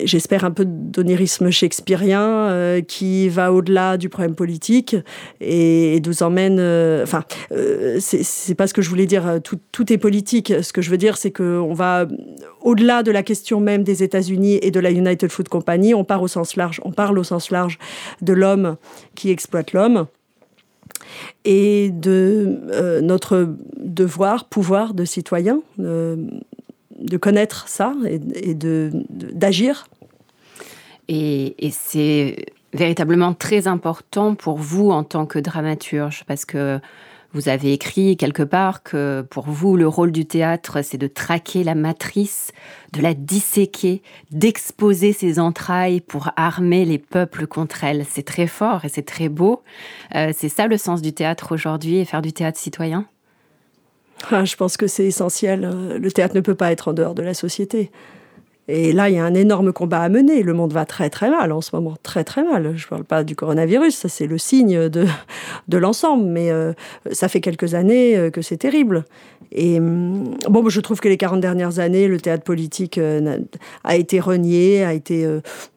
j'espère 0.05 0.45
un 0.45 0.51
peu 0.51 0.65
d'onirisme 0.67 1.51
shakespearien 1.51 2.21
euh, 2.21 2.81
qui 2.83 3.29
va 3.29 3.53
au-delà 3.53 3.97
du 3.97 4.09
problème 4.09 4.35
politique 4.35 4.97
et, 5.41 6.03
nous 6.07 6.23
emmène. 6.23 6.61
enfin, 7.03 7.25
c'est, 7.99 8.23
c'est 8.23 8.55
pas 8.55 8.67
ce 8.67 8.75
que 8.75 8.83
je 8.83 8.89
voulais 8.89 9.07
dire. 9.07 9.41
Tout, 9.43 9.59
tout 9.73 9.93
est 9.93 9.99
politique. 9.99 10.53
Ce 10.63 10.73
que 10.73 10.83
je 10.83 10.91
veux 10.91 10.96
dire, 10.97 11.17
c'est 11.17 11.31
qu'on 11.31 11.73
va 11.73 12.07
au-delà 12.61 13.03
de 13.03 13.11
la 13.11 13.23
question 13.23 13.61
même 13.61 13.83
des 13.83 14.03
États-Unis 14.03 14.59
et 14.63 14.71
de 14.71 14.81
la 14.81 14.91
United 14.91 15.31
Food 15.31 15.49
Company, 15.49 15.95
on 15.95 16.05
part 16.05 16.23
au 16.23 16.29
sens 16.29 16.57
large, 16.57 16.81
on 16.85 16.93
parle 16.93 17.19
au 17.19 17.25
sens 17.25 17.51
large 17.51 17.79
de 18.23 18.33
l'homme 18.33 18.77
qui 19.15 19.31
exploite 19.31 19.73
l'homme 19.73 20.07
et 21.45 21.91
de 21.91 22.61
euh, 22.71 23.01
notre 23.01 23.55
devoir, 23.77 24.45
pouvoir 24.45 24.95
de 24.95 25.05
citoyen, 25.05 25.61
euh, 25.81 26.17
de 26.99 27.17
connaître 27.17 27.69
ça 27.69 27.95
et, 28.05 28.55
de, 28.55 28.91
d'agir. 29.11 29.89
Et 31.09 31.55
c'est 31.71 32.37
véritablement 32.73 33.33
très 33.33 33.67
important 33.67 34.35
pour 34.35 34.57
vous 34.57 34.91
en 34.91 35.03
tant 35.03 35.27
que 35.27 35.39
dramaturge, 35.39 36.25
parce 36.27 36.45
que 36.45 36.79
vous 37.37 37.51
avez 37.51 37.75
écrit 37.75 38.17
quelque 38.17 38.43
part 38.43 38.83
que 38.83 39.21
pour 39.29 39.45
vous, 39.45 39.77
le 39.77 39.87
rôle 39.87 40.11
du 40.11 40.25
théâtre, 40.25 40.81
c'est 40.83 40.97
de 40.97 41.07
traquer 41.07 41.65
la 41.65 41.75
matrice, 41.75 42.51
de 42.95 43.03
la 43.03 43.13
disséquer, 43.13 44.01
d'exposer 44.31 45.13
ses 45.13 45.39
entrailles 45.39 46.01
pour 46.01 46.31
armer 46.37 46.87
les 46.87 46.97
peuples 46.97 47.47
contre 47.47 47.85
elle. 47.85 48.07
C'est 48.09 48.23
très 48.23 48.47
fort 48.47 48.87
et 48.87 48.89
c'est 48.89 49.05
très 49.05 49.29
beau. 49.29 49.63
Euh, 50.15 50.33
c'est 50.35 50.49
ça 50.49 50.67
le 50.67 50.79
sens 50.79 51.03
du 51.03 51.13
théâtre 51.13 51.53
aujourd'hui 51.53 51.99
et 51.99 52.07
faire 52.07 52.23
du 52.23 52.33
théâtre 52.33 52.59
citoyen? 52.59 53.05
Ah, 54.31 54.47
Je 54.47 54.57
pense 54.57 54.79
que 54.79 54.87
c'est 54.87 55.05
essentiel. 55.05 55.69
Le 56.01 56.11
théâtre 56.11 56.35
ne 56.37 56.41
peut 56.41 56.55
pas 56.55 56.73
être 56.73 56.89
en 56.89 56.95
dehors 56.95 57.15
de 57.15 57.23
la 57.23 57.35
société. 57.35 57.91
Et 58.69 58.93
là, 58.93 59.09
il 59.09 59.15
y 59.15 59.19
a 59.19 59.25
un 59.25 59.35
énorme 59.35 59.73
combat 59.73 60.01
à 60.01 60.09
mener. 60.09 60.43
Le 60.43 60.53
monde 60.53 60.73
va 60.73 60.85
très 60.85 61.09
très 61.09 61.31
mal 61.31 61.53
en 61.53 61.61
ce 61.61 61.75
moment, 61.75 61.95
très 62.03 62.25
très 62.25 62.43
mal. 62.43 62.73
Je 62.77 62.85
ne 62.85 62.89
parle 62.89 63.05
pas 63.05 63.23
du 63.23 63.37
coronavirus, 63.37 63.95
ça 63.95 64.09
c'est 64.09 64.27
le 64.27 64.39
signe 64.39 64.89
de, 64.89 65.07
de 65.69 65.79
l'ensemble, 65.79 66.25
mais 66.25 66.51
euh, 66.51 66.73
ça 67.13 67.29
fait 67.29 67.41
quelques 67.41 67.75
années 67.75 68.17
euh, 68.17 68.31
que 68.31 68.43
c'est 68.43 68.57
terrible. 68.57 69.05
Et 69.53 69.79
hum, 69.79 70.35
bon, 70.49 70.69
je 70.69 70.81
trouve 70.81 71.01
que 71.01 71.09
les 71.09 71.17
40 71.17 71.41
dernières 71.41 71.79
années, 71.79 72.09
le 72.09 72.21
théâtre 72.21 72.43
politique 72.43 72.99
euh, 72.99 73.39
a 73.85 73.97
été 73.97 74.19
renié, 74.19 74.85
a 74.85 74.93
été 74.93 75.27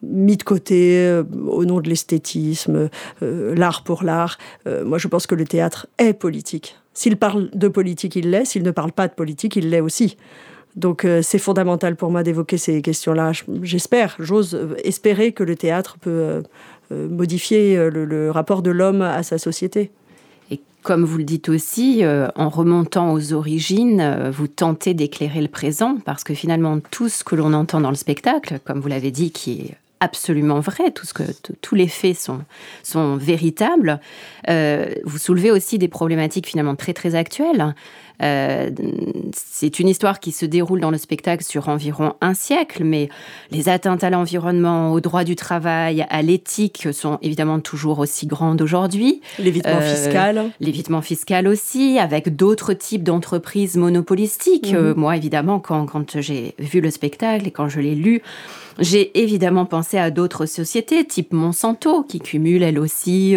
mis 0.02 0.38
de 0.38 0.44
côté 0.44 1.22
au 1.48 1.66
nom 1.66 1.80
de 1.80 1.90
l'esthétisme, 1.90 2.90
l'art 3.22 3.84
pour 3.84 4.04
l'art. 4.04 4.38
moi, 4.86 4.98
je 4.98 5.08
pense 5.08 5.28
que 5.28 5.36
le 5.36 5.46
théâtre 5.46 5.88
est 5.98 6.14
politique. 6.14 6.78
S'il 6.94 7.18
parle 7.18 7.50
de 7.54 7.68
politique, 7.68 8.16
il 8.16 8.32
l'est. 8.32 8.46
S'il 8.46 8.64
ne 8.64 8.72
parle 8.72 8.92
pas 8.92 9.08
de 9.08 9.14
politique, 9.14 9.56
il 9.56 9.70
l'est 9.70 9.82
aussi. 9.82 10.18
Donc 10.76 11.06
euh, 11.06 11.22
c'est 11.22 11.40
fondamental 11.40 11.96
pour 11.96 12.12
moi 12.12 12.24
d'évoquer 12.24 12.58
ces 12.58 12.82
questions-là. 12.82 13.32
J'espère, 13.64 14.16
j'ose 14.20 14.56
euh, 14.56 14.76
espérer 14.84 15.32
que 15.32 15.44
le 15.44 15.56
théâtre 15.56 15.98
peut 16.00 16.44
euh, 16.92 17.08
modifier 17.10 17.90
le, 17.90 18.32
rapport 18.32 18.62
de 18.62 18.72
l'homme 18.72 19.02
à 19.02 19.24
sa 19.24 19.38
société. 19.38 19.92
Et 20.52 20.60
comme 20.82 21.04
vous 21.04 21.18
le 21.18 21.24
dites 21.24 21.50
aussi, 21.50 22.04
en 22.36 22.50
remontant 22.50 23.14
aux 23.14 23.34
origines, 23.34 24.32
vous 24.32 24.48
tentez 24.48 24.96
d'éclairer 24.96 25.42
le 25.42 25.48
présent, 25.48 25.98
parce 26.04 26.24
que 26.24 26.34
finalement, 26.34 26.80
tout 26.80 27.10
ce 27.10 27.24
que 27.24 27.36
l'on 27.36 27.54
entend 27.54 27.80
dans 27.80 27.92
le 27.92 27.96
spectacle, 27.96 28.60
comme 28.66 28.80
vous 28.80 28.88
l'avez 28.88 29.12
dit, 29.12 29.30
qui 29.30 29.62
est 29.62 29.76
absolument 30.00 30.62
vrai, 30.62 30.90
tout 30.90 31.06
ce 31.06 31.14
que, 31.14 31.24
tous 31.62 31.76
les 31.76 31.88
faits 31.88 32.18
sont, 32.18 32.40
sont 32.82 33.18
véritables, 33.18 34.00
vous 34.48 35.18
soulevez 35.20 35.52
aussi 35.52 35.78
des 35.78 35.90
problématiques 35.90 36.48
finalement 36.48 36.76
très 36.76 36.94
très 36.94 37.14
actuelles. 37.14 37.76
Euh, 38.22 38.70
c'est 39.34 39.80
une 39.80 39.88
histoire 39.88 40.20
qui 40.20 40.32
se 40.32 40.46
déroule 40.46 40.82
dans 40.82 40.92
le 40.92 40.98
spectacle 40.98 41.44
sur 41.44 41.70
environ 41.70 42.14
un 42.22 42.34
siècle, 42.34 42.84
mais 42.84 43.10
les 43.52 43.70
atteintes 43.70 44.04
à 44.04 44.10
l'environnement, 44.10 44.92
au 44.92 45.00
droit 45.00 45.24
du 45.24 45.36
travail, 45.36 46.06
à 46.10 46.22
l'éthique 46.22 46.90
sont 46.92 47.18
évidemment 47.22 47.60
toujours 47.60 48.00
aussi 48.00 48.28
grandes 48.28 48.62
aujourd'hui. 48.62 49.22
L'évitement 49.38 49.80
euh, 49.82 49.96
fiscal. 49.96 50.52
L'évitement 50.60 51.02
fiscal 51.02 51.48
aussi, 51.48 51.98
avec 52.00 52.36
d'autres 52.36 52.74
types 52.74 53.04
d'entreprises 53.04 53.78
monopolistiques. 53.78 54.72
Mhm. 54.72 54.78
Euh, 54.78 54.94
moi, 54.96 55.16
évidemment, 55.16 55.60
quand, 55.60 55.86
quand 55.86 56.20
j'ai 56.20 56.56
vu 56.60 56.82
le 56.82 56.92
spectacle 56.92 57.48
et 57.48 57.52
quand 57.52 57.70
je 57.70 57.80
l'ai 57.80 57.96
lu, 57.96 58.22
j'ai 58.80 59.20
évidemment 59.20 59.66
pensé 59.66 59.98
à 59.98 60.10
d'autres 60.10 60.46
sociétés, 60.46 61.06
type 61.06 61.34
Monsanto, 61.34 62.04
qui 62.04 62.20
cumule 62.20 62.64
elle 62.64 62.80
aussi 62.80 63.36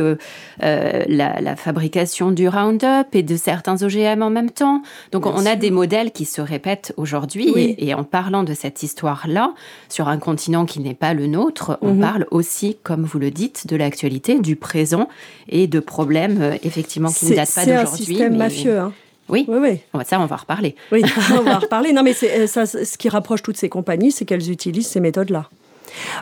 la, 0.60 1.56
fabrication 1.56 2.30
du 2.30 2.48
Roundup 2.48 3.08
et 3.12 3.22
de 3.22 3.36
certains 3.36 3.82
OGM 3.82 4.22
en 4.22 4.30
même 4.30 4.50
temps. 4.50 4.71
Donc 5.10 5.26
on 5.26 5.46
a 5.46 5.56
des 5.56 5.70
modèles 5.70 6.12
qui 6.12 6.24
se 6.24 6.40
répètent 6.40 6.92
aujourd'hui. 6.96 7.74
Et, 7.78 7.94
en 7.94 8.04
parlant 8.04 8.42
de 8.42 8.54
cette 8.54 8.82
histoire-là, 8.82 9.54
sur 9.88 10.08
un 10.08 10.18
continent 10.18 10.64
qui 10.64 10.80
n'est 10.80 10.94
pas 10.94 11.14
le 11.14 11.26
nôtre, 11.26 11.78
on 11.82 11.94
mhm. 11.94 12.00
parle 12.00 12.26
aussi, 12.30 12.76
comme 12.82 13.04
vous 13.04 13.18
le 13.18 13.30
dites, 13.30 13.66
de 13.66 13.76
l'actualité, 13.76 14.38
du 14.38 14.56
présent 14.56 15.08
et 15.48 15.66
de 15.66 15.80
problèmes 15.80 16.56
effectivement 16.62 17.10
qui 17.10 17.26
ne 17.26 17.36
datent 17.36 17.54
pas 17.54 17.66
d'aujourd'hui. 17.66 17.86
C'est 17.86 18.02
un 18.02 18.06
système 18.06 18.36
mafieux. 18.36 18.78
Hein. 18.78 18.92
Oui, 19.28 19.46
oui, 19.48 19.58
oui. 19.60 20.04
Ça, 20.04 20.20
on 20.20 20.26
va 20.26 20.34
en 20.34 20.38
reparler. 20.38 20.74
Oui, 20.90 21.02
on 21.30 21.42
va 21.42 21.56
en 21.56 21.60
reparler. 21.60 21.92
Non, 21.92 22.02
mais 22.02 22.12
ça, 22.12 22.66
ce 22.66 22.98
qui 22.98 23.08
rapproche 23.08 23.42
toutes 23.42 23.56
ces 23.56 23.68
compagnies, 23.68 24.12
c'est 24.12 24.24
qu'elles 24.24 24.50
utilisent 24.50 24.88
ces 24.88 25.00
méthodes-là. 25.00 25.48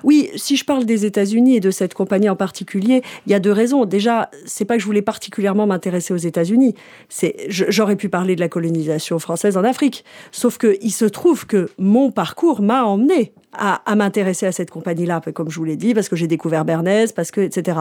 Oui, 0.04 0.30
si 0.36 0.56
je 0.56 0.64
parle 0.64 0.84
des 0.84 1.04
États-Unis 1.04 1.56
et 1.56 1.60
de 1.60 1.70
cette 1.70 1.94
compagnie 1.94 2.28
en 2.28 2.36
particulier, 2.36 3.02
il 3.26 3.32
y 3.32 3.34
a 3.34 3.40
deux 3.40 3.52
raisons. 3.52 3.84
Déjà, 3.84 4.30
c'est 4.46 4.64
pas 4.64 4.76
que 4.76 4.80
je 4.80 4.86
voulais 4.86 5.02
particulièrement 5.02 5.66
m'intéresser 5.66 6.12
aux 6.14 6.18
États-Unis. 6.18 6.74
J'aurais 7.48 7.96
pu 7.96 8.08
parler 8.08 8.34
de 8.34 8.40
la 8.40 8.48
colonisation 8.48 9.18
française 9.18 9.56
en 9.56 9.64
Afrique. 9.64 10.04
Sauf 10.32 10.58
que 10.58 10.76
il 10.82 10.90
se 10.90 11.04
trouve 11.04 11.46
que 11.46 11.68
mon 11.78 12.10
parcours 12.10 12.62
m'a 12.62 12.84
emmené 12.84 13.32
à, 13.52 13.96
m'intéresser 13.96 14.46
à 14.46 14.52
cette 14.52 14.70
compagnie-là, 14.70 15.20
comme 15.34 15.50
je 15.50 15.56
vous 15.56 15.64
l'ai 15.64 15.76
dit, 15.76 15.94
parce 15.94 16.08
que 16.08 16.16
j'ai 16.16 16.26
découvert 16.26 16.64
Bernays, 16.64 17.08
parce 17.14 17.30
que, 17.30 17.40
etc. 17.40 17.80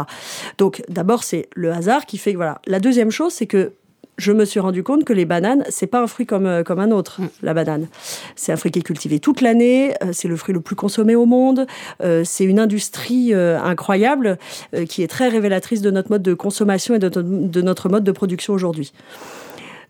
Donc, 0.58 0.82
d'abord, 0.90 1.24
c'est 1.24 1.48
le 1.56 1.72
hasard 1.72 2.06
qui 2.06 2.18
fait 2.18 2.32
que, 2.32 2.38
voilà. 2.38 2.60
La 2.66 2.80
deuxième 2.80 3.12
chose, 3.12 3.34
c'est 3.34 3.46
que 3.46 3.74
je 4.20 4.32
me 4.32 4.46
suis 4.46 4.60
rendu 4.60 4.84
compte 4.84 5.06
que 5.06 5.14
les 5.14 5.26
bananes, 5.26 5.64
c'est 5.70 5.88
pas 5.88 6.02
un 6.02 6.08
fruit 6.08 6.26
comme, 6.26 6.46
euh, 6.46 6.64
comme 6.64 6.80
un 6.80 6.92
autre, 6.92 7.22
mm. 7.22 7.30
la 7.42 7.54
banane. 7.54 7.88
C'est 8.36 8.52
un 8.52 8.58
fruit 8.58 8.72
qui 8.72 8.80
est 8.80 8.84
cultivé 8.84 9.20
toute 9.20 9.42
l'année, 9.42 9.96
euh, 10.04 10.12
c'est 10.12 10.28
le 10.28 10.36
fruit 10.36 10.54
le 10.54 10.62
plus 10.62 10.76
consommé 10.76 11.16
au 11.16 11.26
monde, 11.26 11.66
euh, 12.04 12.24
c'est 12.26 12.44
une 12.44 12.60
industrie 12.60 13.34
incroyable 13.34 14.38
qui 14.88 15.04
est 15.04 15.08
très 15.08 15.30
révélatrice 15.30 15.82
de 15.82 15.92
notre 15.92 16.12
mode 16.12 16.22
de 16.22 16.34
consommation 16.34 16.96
et 16.96 17.00
de 17.00 17.62
notre 17.62 17.90
mode 17.90 18.04
de 18.04 18.12
production 18.12 18.54
aujourd'hui. 18.54 18.92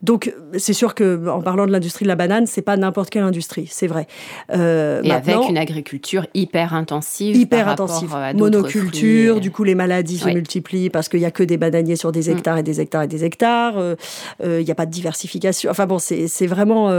Donc, 0.01 0.33
c'est 0.57 0.73
sûr 0.73 0.95
que 0.95 1.27
en 1.27 1.41
parlant 1.41 1.67
de 1.67 1.71
l'industrie 1.71 2.05
de 2.05 2.07
la 2.07 2.15
banane, 2.15 2.47
c'est 2.47 2.61
pas 2.61 2.77
n'importe 2.77 3.09
quelle 3.09 3.23
industrie, 3.23 3.67
c'est 3.69 3.87
vrai. 3.87 4.07
Euh, 4.53 5.01
et 5.03 5.11
avec 5.11 5.35
une 5.49 5.57
agriculture 5.57 6.25
hyper 6.33 6.73
intensive. 6.73 7.35
Hyper 7.35 7.67
intensive. 7.67 8.15
Monoculture, 8.35 9.41
du 9.41 9.51
coup, 9.51 9.65
les 9.65 9.75
maladies 9.75 10.19
se 10.19 10.29
multiplient 10.29 10.89
parce 10.89 11.09
qu'il 11.09 11.19
y 11.19 11.25
a 11.25 11.31
que 11.31 11.43
des 11.43 11.57
bananiers 11.57 11.97
sur 11.97 12.13
des 12.13 12.29
mm. 12.29 12.37
hectares 12.37 12.57
et 12.57 12.63
des 12.63 12.79
hectares 12.79 13.03
et 13.03 13.07
des 13.07 13.25
hectares. 13.25 13.77
Euh, 13.77 13.95
euh, 14.43 14.61
il 14.61 14.65
n'y 14.65 14.71
a 14.71 14.75
pas 14.75 14.85
de 14.85 14.91
diversification. 14.91 15.69
Enfin 15.69 15.85
bon, 15.85 15.99
c'est 15.99 16.47
vraiment, 16.47 16.89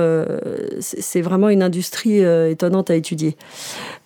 c'est 0.80 1.22
vraiment 1.22 1.48
une 1.48 1.62
industrie 1.62 2.18
étonnante 2.18 2.90
à 2.90 2.96
étudier. 2.96 3.36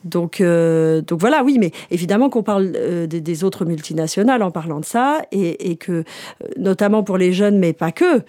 Donc, 0.04 0.40
donc 0.40 1.20
voilà, 1.20 1.42
oui, 1.42 1.58
mais 1.58 1.72
évidemment 1.90 2.30
qu'on 2.30 2.42
parle 2.42 2.70
des, 3.08 3.44
autres 3.44 3.64
multinationales 3.64 4.42
en 4.42 4.52
parlant 4.52 4.78
de 4.78 4.84
ça, 4.84 5.22
et, 5.32 5.70
et, 5.70 5.76
que, 5.76 6.04
notamment 6.56 7.02
pour 7.02 7.18
les 7.18 7.32
jeunes, 7.32 7.58
mais 7.58 7.72
pas 7.72 7.90
que, 7.90 8.22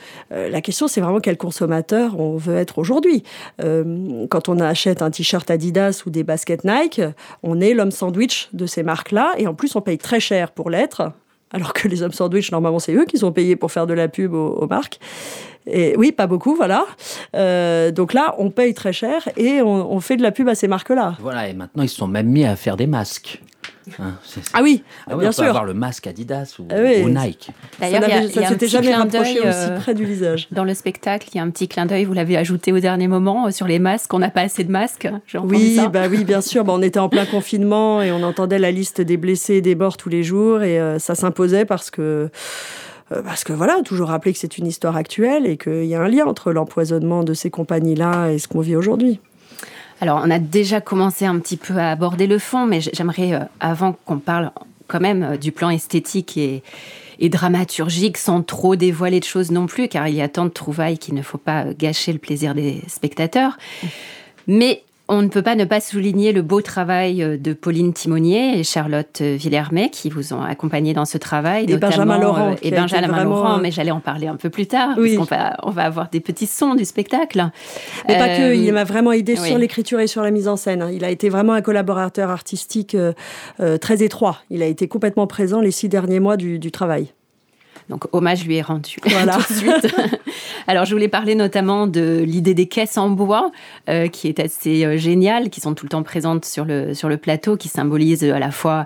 la 0.55 0.61
question, 0.61 0.87
c'est 0.87 1.01
vraiment 1.01 1.19
quel 1.19 1.35
consommateur 1.35 2.17
on 2.17 2.37
veut 2.37 2.55
être 2.55 2.77
aujourd'hui. 2.77 3.23
Euh, 3.61 4.25
quand 4.29 4.47
on 4.47 4.61
achète 4.61 5.01
un 5.01 5.11
t-shirt 5.11 5.51
Adidas 5.51 6.03
ou 6.05 6.09
des 6.09 6.23
baskets 6.23 6.63
Nike, 6.63 7.01
on 7.43 7.59
est 7.59 7.73
l'homme 7.73 7.91
sandwich 7.91 8.47
de 8.53 8.65
ces 8.65 8.81
marques-là, 8.81 9.33
et 9.37 9.47
en 9.47 9.53
plus, 9.53 9.75
on 9.75 9.81
paye 9.81 9.97
très 9.97 10.21
cher 10.21 10.51
pour 10.51 10.69
l'être. 10.69 11.11
Alors 11.51 11.73
que 11.73 11.89
les 11.89 12.03
hommes 12.03 12.13
sandwich, 12.13 12.53
normalement, 12.53 12.79
c'est 12.79 12.93
eux 12.93 13.03
qui 13.03 13.17
sont 13.17 13.33
payés 13.33 13.57
pour 13.57 13.69
faire 13.69 13.85
de 13.85 13.93
la 13.93 14.07
pub 14.07 14.33
aux, 14.33 14.65
marques. 14.67 15.01
Et 15.67 15.93
oui, 15.97 16.13
pas 16.13 16.25
beaucoup, 16.25 16.55
voilà. 16.55 16.85
Euh, 17.35 17.91
donc 17.91 18.13
là, 18.13 18.33
on 18.37 18.49
paye 18.49 18.73
très 18.73 18.93
cher 18.93 19.27
et 19.35 19.61
on, 19.61 19.91
on 19.91 19.99
fait 19.99 20.15
de 20.15 20.21
la 20.21 20.31
pub 20.31 20.47
à 20.47 20.55
ces 20.55 20.69
marques-là. 20.69 21.17
Voilà, 21.19 21.49
et 21.49 21.53
maintenant, 21.53 21.83
ils 21.83 21.89
se 21.89 21.97
sont 21.97 22.07
même 22.07 22.27
mis 22.27 22.45
à 22.45 22.55
faire 22.55 22.77
des 22.77 22.87
masques. 22.87 23.41
Hein, 23.99 24.13
ah 24.53 24.59
oui, 24.63 24.83
ah 25.07 25.15
bien 25.15 25.29
on 25.29 25.31
sûr. 25.31 25.43
Peut 25.43 25.49
avoir 25.49 25.65
le 25.65 25.73
masque 25.73 26.07
Adidas 26.07 26.55
ou, 26.59 26.67
ah 26.69 26.75
Nike. 26.79 27.51
D'ailleurs, 27.79 28.03
ça 28.31 28.41
ne 28.41 28.45
s'était 28.47 28.67
jamais 28.67 28.93
rapproché 28.93 29.39
aussi 29.39 29.47
euh, 29.47 29.79
près 29.79 29.93
du 29.93 30.05
visage. 30.05 30.47
Dans 30.51 30.63
le 30.63 30.73
spectacle, 30.73 31.27
il 31.33 31.37
y 31.37 31.39
a 31.39 31.43
un 31.43 31.49
petit 31.49 31.67
clin 31.67 31.85
d'œil, 31.85 32.05
vous 32.05 32.13
l'avez 32.13 32.37
ajouté 32.37 32.71
au 32.71 32.79
dernier 32.79 33.07
moment, 33.07 33.47
euh, 33.47 33.51
sur 33.51 33.67
les 33.67 33.79
masques. 33.79 34.13
On 34.13 34.19
n'a 34.19 34.29
pas 34.29 34.41
assez 34.41 34.63
de 34.63 34.71
masques. 34.71 35.07
Oui, 35.43 35.79
bah 35.91 36.07
oui, 36.09 36.23
bien 36.23 36.41
sûr. 36.41 36.63
Bah, 36.63 36.73
on 36.75 36.81
était 36.81 36.99
en 36.99 37.09
plein 37.09 37.25
confinement 37.25 38.01
et 38.01 38.11
on 38.11 38.23
entendait 38.23 38.59
la 38.59 38.71
liste 38.71 39.01
des 39.01 39.17
blessés 39.17 39.55
et 39.55 39.61
des 39.61 39.75
morts 39.75 39.97
tous 39.97 40.09
les 40.09 40.23
jours 40.23 40.61
et 40.63 40.79
euh, 40.79 40.99
ça 40.99 41.15
s'imposait 41.15 41.65
parce 41.65 41.91
que 41.91 42.29
parce 43.23 43.43
que 43.43 43.53
voilà, 43.53 43.81
toujours 43.85 44.07
rappeler 44.07 44.33
que 44.33 44.39
c'est 44.39 44.57
une 44.57 44.65
histoire 44.65 44.95
actuelle 44.95 45.45
et 45.45 45.57
qu'il 45.57 45.85
y 45.85 45.93
a 45.93 46.01
un 46.01 46.07
lien 46.07 46.25
entre 46.25 46.51
l'empoisonnement 46.51 47.23
de 47.23 47.35
ces 47.35 47.51
compagnies-là 47.51 48.31
et 48.31 48.39
ce 48.39 48.47
qu'on 48.47 48.61
vit 48.61 48.75
aujourd'hui. 48.75 49.19
Alors, 50.01 50.21
on 50.23 50.29
a 50.29 50.39
déjà 50.39 50.81
commencé 50.81 51.25
un 51.25 51.39
petit 51.39 51.57
peu 51.57 51.77
à 51.77 51.91
aborder 51.91 52.27
le 52.27 52.39
fond, 52.39 52.65
mais 52.65 52.81
j'aimerais, 52.81 53.33
euh, 53.33 53.39
avant 53.59 53.93
qu'on 53.93 54.19
parle 54.19 54.51
quand 54.87 54.99
même 54.99 55.23
euh, 55.23 55.37
du 55.37 55.51
plan 55.51 55.69
esthétique 55.69 56.37
et, 56.37 56.63
dramaturgique, 57.29 58.17
sans 58.17 58.41
trop 58.41 58.75
dévoiler 58.75 59.21
de 59.21 59.25
choses 59.25 59.51
non 59.51 59.67
plus, 59.67 59.87
car 59.87 60.07
il 60.07 60.15
y 60.15 60.21
a 60.21 60.27
tant 60.27 60.45
de 60.45 60.49
trouvailles 60.49 60.97
qu'il 60.97 61.13
ne 61.13 61.21
faut 61.21 61.37
pas 61.37 61.63
euh, 61.63 61.73
gâcher 61.77 62.11
le 62.11 62.19
plaisir 62.19 62.53
des 62.53 62.81
spectateurs. 62.87 63.57
Mais 64.47 64.83
on 65.07 65.21
ne 65.21 65.27
peut 65.27 65.41
pas 65.41 65.55
ne 65.55 65.65
pas 65.65 65.79
souligner 65.79 66.31
le 66.31 66.41
beau 66.41 66.61
travail 66.61 67.21
euh, 67.21 67.37
de 67.37 67.53
Pauline 67.53 67.93
Timonier 67.93 68.59
et 68.59 68.63
Charlotte 68.63 69.21
euh, 69.21 69.35
Villermé 69.35 69.89
qui 69.91 70.09
vous 70.09 70.33
ont 70.33 70.41
accompagné 70.41 70.93
dans 70.93 71.05
ce 71.05 71.17
travail. 71.17 71.65
Et 71.69 71.77
Benjamin 71.77 72.17
Laurent. 72.17 72.51
Euh, 72.51 72.55
et 72.63 72.71
Benjamin 72.71 73.23
Laurent, 73.23 73.59
mais 73.59 73.71
j'allais 73.71 73.91
en 73.91 73.99
parler 73.99 74.27
un 74.27 74.35
peu 74.35 74.49
plus 74.49 74.65
tard, 74.65 74.95
oui. 74.97 75.15
parce 75.15 75.29
qu'on 75.29 75.35
va, 75.35 75.57
on 75.63 75.71
va 75.71 75.83
avoir 75.83 76.09
des 76.09 76.19
petits 76.19 76.47
sons 76.47 76.75
du 76.75 76.85
spectacle. 76.85 77.49
Mais 78.07 78.17
pas 78.17 78.29
que, 78.29 78.55
il 78.55 78.73
m'a 78.73 78.83
vraiment 78.83 79.11
aidé 79.11 79.35
sur 79.35 79.57
l'écriture 79.57 79.99
et 79.99 80.07
sur 80.07 80.23
la 80.23 80.31
mise 80.31 80.47
en 80.47 80.55
scène. 80.55 80.89
Il 80.91 81.05
a 81.05 81.09
été 81.09 81.29
vraiment 81.29 81.53
un 81.53 81.61
collaborateur 81.61 82.29
artistique 82.29 82.97
très 83.81 84.03
étroit. 84.03 84.39
Il 84.49 84.63
a 84.63 84.65
été 84.65 84.87
complètement 84.87 85.27
présent 85.27 85.61
les 85.61 85.71
six 85.71 85.89
derniers 85.89 86.19
mois 86.19 86.37
du, 86.37 86.59
du 86.59 86.71
travail. 86.71 87.13
Donc 87.89 88.05
hommage 88.13 88.45
lui 88.45 88.55
est 88.55 88.61
rendu 88.61 88.97
voilà. 89.05 89.37
tout 89.37 89.53
de 89.53 89.57
suite. 89.57 89.95
Alors 90.67 90.85
je 90.85 90.93
voulais 90.93 91.07
parler 91.07 91.35
notamment 91.35 91.87
de 91.87 92.23
l'idée 92.25 92.53
des 92.53 92.67
caisses 92.67 92.97
en 92.97 93.09
bois, 93.09 93.51
euh, 93.89 94.07
qui 94.07 94.27
est 94.27 94.39
assez 94.39 94.85
euh, 94.85 94.97
géniale, 94.97 95.49
qui 95.49 95.61
sont 95.61 95.75
tout 95.75 95.85
le 95.85 95.89
temps 95.89 96.03
présentes 96.03 96.45
sur 96.45 96.65
le, 96.65 96.93
sur 96.93 97.09
le 97.09 97.17
plateau, 97.17 97.57
qui 97.57 97.67
symbolisent 97.67 98.23
à 98.23 98.39
la 98.39 98.51
fois 98.51 98.85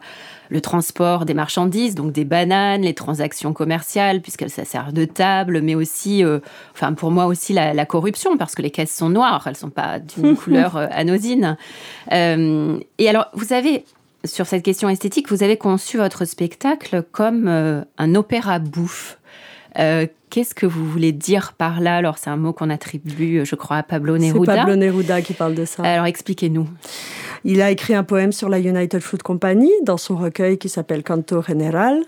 le 0.50 0.62
transport 0.62 1.26
des 1.26 1.36
marchandises, 1.36 1.94
donc 1.94 2.12
des 2.12 2.26
bananes, 2.26 2.82
les 2.82 2.96
transactions 2.96 3.54
commerciales, 3.54 4.20
puisqu'elles 4.20 4.50
ça 4.50 4.66
sert 4.66 4.92
de 4.92 5.06
table, 5.06 5.62
mais 5.62 5.76
aussi, 5.76 6.24
euh, 6.24 6.40
enfin 6.74 6.94
pour 6.94 7.12
moi 7.12 7.28
aussi 7.28 7.54
la, 7.54 7.86
corruption, 7.86 8.36
parce 8.36 8.56
que 8.56 8.64
les 8.64 8.72
caisses 8.72 8.96
sont 8.96 9.10
noires, 9.10 9.46
elles 9.46 9.56
sont 9.56 9.70
pas 9.70 10.00
d'une 10.00 10.36
couleur 10.36 10.76
anodine. 10.76 11.56
et 12.12 13.10
alors, 13.10 13.28
vous 13.34 13.54
avez 13.54 13.86
sur 14.26 14.46
cette 14.46 14.64
question 14.64 14.90
esthétique, 14.90 15.30
vous 15.30 15.44
avez 15.44 15.58
conçu 15.58 15.98
votre 15.98 16.26
spectacle 16.26 17.04
comme 17.12 17.48
euh, 17.48 17.82
un 17.98 18.16
opéra 18.16 18.60
bouffe. 18.60 19.18
Euh, 19.78 20.08
qu'est-ce 20.30 20.54
que 20.54 20.66
vous 20.66 20.86
voulez 20.86 21.12
dire 21.12 21.54
par 21.54 21.80
là? 21.80 21.96
Alors, 21.96 22.18
c'est 22.18 22.30
un 22.30 22.38
mot 22.38 22.52
qu'on 22.52 22.70
attribue, 22.70 23.46
je 23.46 23.56
crois, 23.56 23.78
à 23.78 23.84
Pablo 23.84 24.18
Neruda. 24.18 24.54
C'est 24.54 24.60
Pablo 24.60 24.76
Neruda 24.76 25.22
qui 25.22 25.34
parle 25.34 25.56
de 25.56 25.64
ça. 25.64 25.84
Alors, 25.84 26.06
expliquez-nous. 26.06 26.68
Il 27.46 27.62
a 27.62 27.72
écrit 27.72 27.94
un 27.94 28.04
poème 28.04 28.32
sur 28.32 28.50
la 28.50 28.60
United 28.60 29.00
Fruit 29.00 29.20
Company 29.20 29.72
dans 29.84 29.98
son 29.98 30.18
recueil 30.18 30.58
qui 30.58 30.68
s'appelle 30.68 31.04
Canto 31.04 31.42
General. 31.42 32.02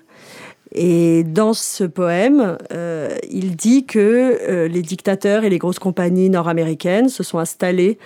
Et 0.73 1.23
dans 1.23 1.53
ce 1.53 1.83
poème, 1.83 2.57
euh, 2.73 3.15
il 3.29 3.55
dit 3.55 3.85
que 3.85 4.67
les 4.67 4.81
dictateurs 4.81 5.43
et 5.43 5.49
les 5.49 5.57
grosses 5.57 5.79
compagnies 5.79 6.29
nord-américaines 6.29 7.09
se 7.09 7.23
sont 7.23 7.39
installés 7.39 7.97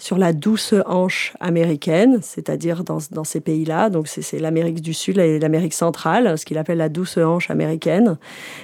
sur 0.00 0.16
la 0.16 0.32
douce 0.32 0.74
hanche 0.86 1.34
américaine, 1.40 2.20
c'est-à-dire 2.22 2.84
dans, 2.84 3.24
ces 3.24 3.40
pays-là, 3.40 3.90
donc 3.90 4.08
c'est 4.08 4.38
l'Amérique 4.38 4.80
du 4.80 4.94
Sud 4.94 5.18
et 5.18 5.38
l'Amérique 5.38 5.74
centrale, 5.74 6.38
ce 6.38 6.46
qu'il 6.46 6.56
appelle 6.56 6.78
la 6.78 6.88
douce 6.88 7.18
hanche 7.18 7.50
américaine, 7.50 8.16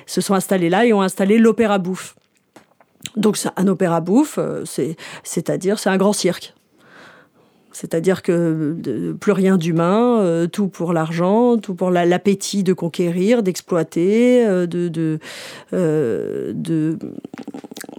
se 0.06 0.22
sont 0.22 0.32
installés 0.32 0.70
là 0.70 0.86
et 0.86 0.94
ont 0.94 1.02
installé 1.02 1.36
l'opéra 1.36 1.78
bouffe. 1.78 2.16
Donc 3.16 3.38
un 3.56 3.66
opéra 3.68 4.00
bouffe, 4.00 4.38
euh, 4.38 4.64
c'est-à-dire 5.22 5.78
c'est 5.78 5.90
un 5.90 5.98
grand 5.98 6.14
cirque. 6.14 6.54
C'est-à-dire 7.70 8.22
que 8.22 9.14
plus 9.20 9.32
rien 9.32 9.58
d'humain, 9.58 10.20
euh, 10.20 10.46
tout 10.46 10.68
pour 10.68 10.94
l'argent, 10.94 11.58
tout 11.58 11.74
pour 11.74 11.90
l'appétit 11.90 12.62
de 12.62 12.72
conquérir, 12.72 13.42
d'exploiter, 13.42 14.46
euh, 14.46 14.66
de, 14.66 15.18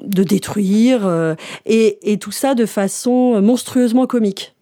de 0.08 0.24
détruire, 0.24 1.06
euh, 1.06 1.36
et, 1.66 2.18
tout 2.20 2.32
ça 2.32 2.56
de 2.56 2.66
façon 2.66 3.42
monstrueusement 3.42 4.08
comique. 4.08 4.56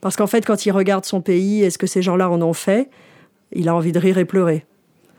Parce 0.00 0.16
qu'en 0.16 0.26
fait, 0.26 0.44
quand 0.46 0.66
il 0.66 0.70
regarde 0.70 1.04
son 1.04 1.20
pays 1.20 1.62
et 1.62 1.70
ce 1.70 1.78
que 1.78 1.86
ces 1.86 2.02
gens-là 2.02 2.30
en 2.30 2.40
ont 2.42 2.52
fait, 2.52 2.90
il 3.52 3.68
a 3.68 3.74
envie 3.74 3.92
de 3.92 3.98
rire 3.98 4.18
et 4.18 4.24
pleurer. 4.24 4.66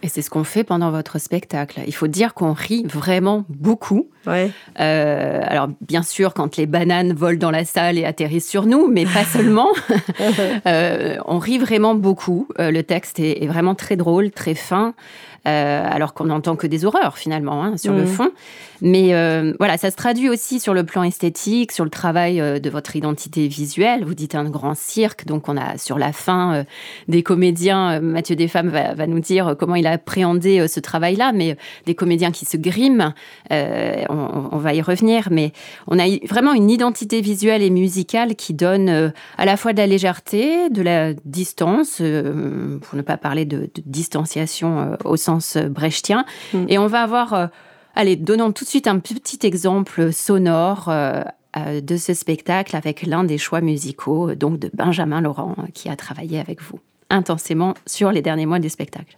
Et 0.04 0.10
c'est 0.10 0.22
ce 0.22 0.30
qu'on 0.30 0.44
fait 0.44 0.64
pendant 0.64 0.92
votre 0.92 1.18
spectacle. 1.18 1.82
Il 1.88 1.94
faut 1.94 2.08
dire 2.08 2.36
qu'on 2.36 2.54
rit 2.54 2.84
vraiment 2.86 3.46
beaucoup. 3.50 4.10
Ouais. 4.28 4.52
Euh, 4.80 5.42
alors, 5.44 5.70
bien 5.82 6.04
sûr, 6.04 6.36
quand 6.36 6.56
les 6.56 6.68
bananes 6.68 7.14
volent 7.14 7.40
dans 7.40 7.50
la 7.50 7.66
salle 7.66 7.98
et 7.98 8.06
atterrissent 8.06 8.48
sur 8.48 8.68
nous, 8.68 8.88
mais 8.88 9.06
pas 9.06 9.26
seulement. 9.26 9.70
Euh, 10.66 11.18
on 11.26 11.38
rit 11.40 11.58
vraiment 11.58 11.96
beaucoup. 11.96 12.48
Euh, 12.60 12.72
le 12.72 12.84
texte 12.84 13.20
est, 13.20 13.44
est, 13.44 13.48
vraiment 13.48 13.76
très 13.76 13.96
drôle, 13.96 14.32
très 14.32 14.56
fin. 14.56 14.94
Euh, 15.48 15.88
alors 15.90 16.14
qu'on 16.14 16.26
n'entend 16.26 16.58
que 16.58 16.68
des 16.68 16.84
horreurs 16.84 17.18
finalement 17.18 17.64
hein, 17.64 17.78
sur 17.78 17.94
mmh. 17.94 17.98
le 17.98 18.06
fond. 18.06 18.32
Mais 18.82 19.14
euh, 19.14 19.54
voilà, 19.60 19.78
ça 19.78 19.90
se 19.90 19.96
traduit 19.96 20.30
aussi 20.30 20.60
sur 20.60 20.74
le 20.74 20.84
plan 20.84 21.04
esthétique, 21.04 21.72
sur 21.72 21.84
le 21.84 21.90
travail 21.90 22.40
euh, 22.40 22.60
de 22.60 22.70
votre 22.70 22.96
identité 22.96 23.48
visuelle. 23.48 24.04
Vous 24.04 24.14
dites 24.14 24.36
un 24.36 24.50
grand 24.50 24.76
cirque, 24.76 25.26
donc 25.26 25.50
on 25.50 25.58
a 25.58 25.78
sur 25.78 25.98
la 25.98 26.14
fin 26.14 26.54
euh, 26.54 26.64
des 27.08 27.24
comédiens, 27.24 28.00
Mathieu 28.00 28.36
Desfemmes 28.36 28.70
va, 28.70 28.94
va, 28.94 29.08
nous 29.08 29.20
dire 29.20 29.56
comment 29.58 29.76
il 29.76 29.88
a 29.88 29.92
appréhendé 29.92 30.68
ce 30.68 30.80
travail-là, 30.80 31.32
mais 31.32 31.58
des 31.86 31.96
comédiens 31.96 32.32
qui 32.32 32.46
se 32.46 32.58
griment, 32.58 33.14
on, 33.50 34.50
on, 34.52 34.58
va 34.58 34.74
y 34.74 34.82
revenir, 34.82 35.30
mais 35.32 35.54
on 35.88 35.98
a 36.00 36.06
vraiment 36.28 36.54
une 36.54 36.70
identité 36.70 37.22
visuelle 37.22 37.64
et 37.64 37.70
musicale 37.70 38.36
qui 38.36 38.54
donne 38.54 39.14
à 39.38 39.46
la 39.46 39.58
fois 39.58 39.74
de 39.74 39.78
la 39.78 39.88
légèreté, 39.88 40.70
de 40.70 40.82
la 40.82 41.14
distance, 41.26 41.98
pour 41.98 42.96
ne 42.96 43.02
pas 43.02 43.18
parler 43.18 43.46
de, 43.46 43.60
de 43.60 43.82
distanciation 43.86 44.98
au 45.06 45.16
sens 45.16 45.37
brechtien. 45.68 46.26
Mmh. 46.54 46.66
Et 46.68 46.78
on 46.78 46.88
va 46.88 47.04
avoir, 47.04 47.34
euh, 47.34 47.48
allez, 47.96 48.16
donnons 48.16 48.52
tout 48.52 48.64
de 48.64 48.70
suite 48.70 48.88
un 48.88 49.00
petit 49.00 49.46
exemple 49.46 50.12
sonore 50.12 50.90
euh, 50.90 51.24
euh, 51.58 51.82
de 51.82 51.98
ce 51.98 52.14
spectacle 52.14 52.76
avec 52.76 53.06
l'un 53.06 53.24
des 53.24 53.38
choix 53.38 53.62
musicaux, 53.62 54.36
donc 54.36 54.60
de 54.60 54.70
Benjamin 54.74 55.22
Laurent, 55.22 55.56
qui 55.74 55.90
a 55.90 55.96
travaillé 55.96 56.40
avec 56.40 56.62
vous 56.62 56.80
intensément 57.10 57.74
sur 57.86 58.12
les 58.12 58.22
derniers 58.22 58.46
mois 58.46 58.60
du 58.60 58.70
spectacle. 58.70 59.18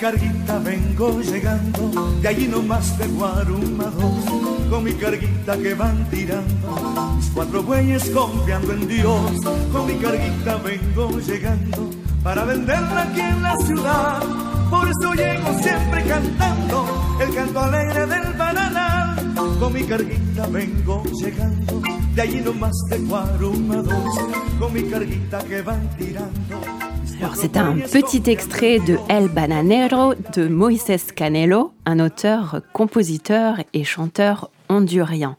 Carguita 0.00 0.58
vengo 0.60 1.20
llegando, 1.20 2.10
de 2.22 2.28
allí 2.28 2.48
no 2.48 2.62
más 2.62 2.96
de 2.96 3.06
Guarumados, 3.08 4.24
con 4.70 4.82
mi 4.82 4.94
carguita 4.94 5.58
que 5.58 5.74
van 5.74 6.08
tirando, 6.08 7.16
mis 7.16 7.28
cuatro 7.34 7.62
bueyes 7.62 8.08
confiando 8.08 8.72
en 8.72 8.88
Dios, 8.88 9.30
con 9.70 9.86
mi 9.86 9.96
carguita 9.96 10.56
vengo 10.56 11.18
llegando, 11.20 11.90
para 12.22 12.44
venderla 12.44 13.02
aquí 13.02 13.20
en 13.20 13.42
la 13.42 13.56
ciudad, 13.58 14.22
por 14.70 14.88
eso 14.88 15.12
llego 15.12 15.58
siempre 15.62 16.04
cantando, 16.04 17.18
el 17.20 17.34
canto 17.34 17.60
alegre 17.60 18.06
del 18.06 18.32
bananal, 18.38 19.34
con 19.58 19.70
mi 19.70 19.84
carguita 19.84 20.46
vengo 20.46 21.02
llegando, 21.22 21.82
de 22.14 22.22
allí 22.22 22.40
no 22.40 22.54
más 22.54 22.76
de 22.88 22.98
Guarumados, 23.00 24.18
con 24.58 24.72
mi 24.72 24.82
carguita 24.84 25.44
que 25.44 25.60
van 25.60 25.90
tirando. 25.98 26.79
Alors 27.20 27.36
c'est 27.36 27.58
un 27.58 27.76
petit 27.76 28.30
extrait 28.30 28.78
de 28.78 28.96
El 29.10 29.28
Bananero 29.28 30.14
de 30.34 30.48
Moises 30.48 31.12
Canelo, 31.14 31.70
un 31.84 32.00
auteur, 32.00 32.62
compositeur 32.72 33.58
et 33.74 33.84
chanteur 33.84 34.50
hondurien. 34.70 35.36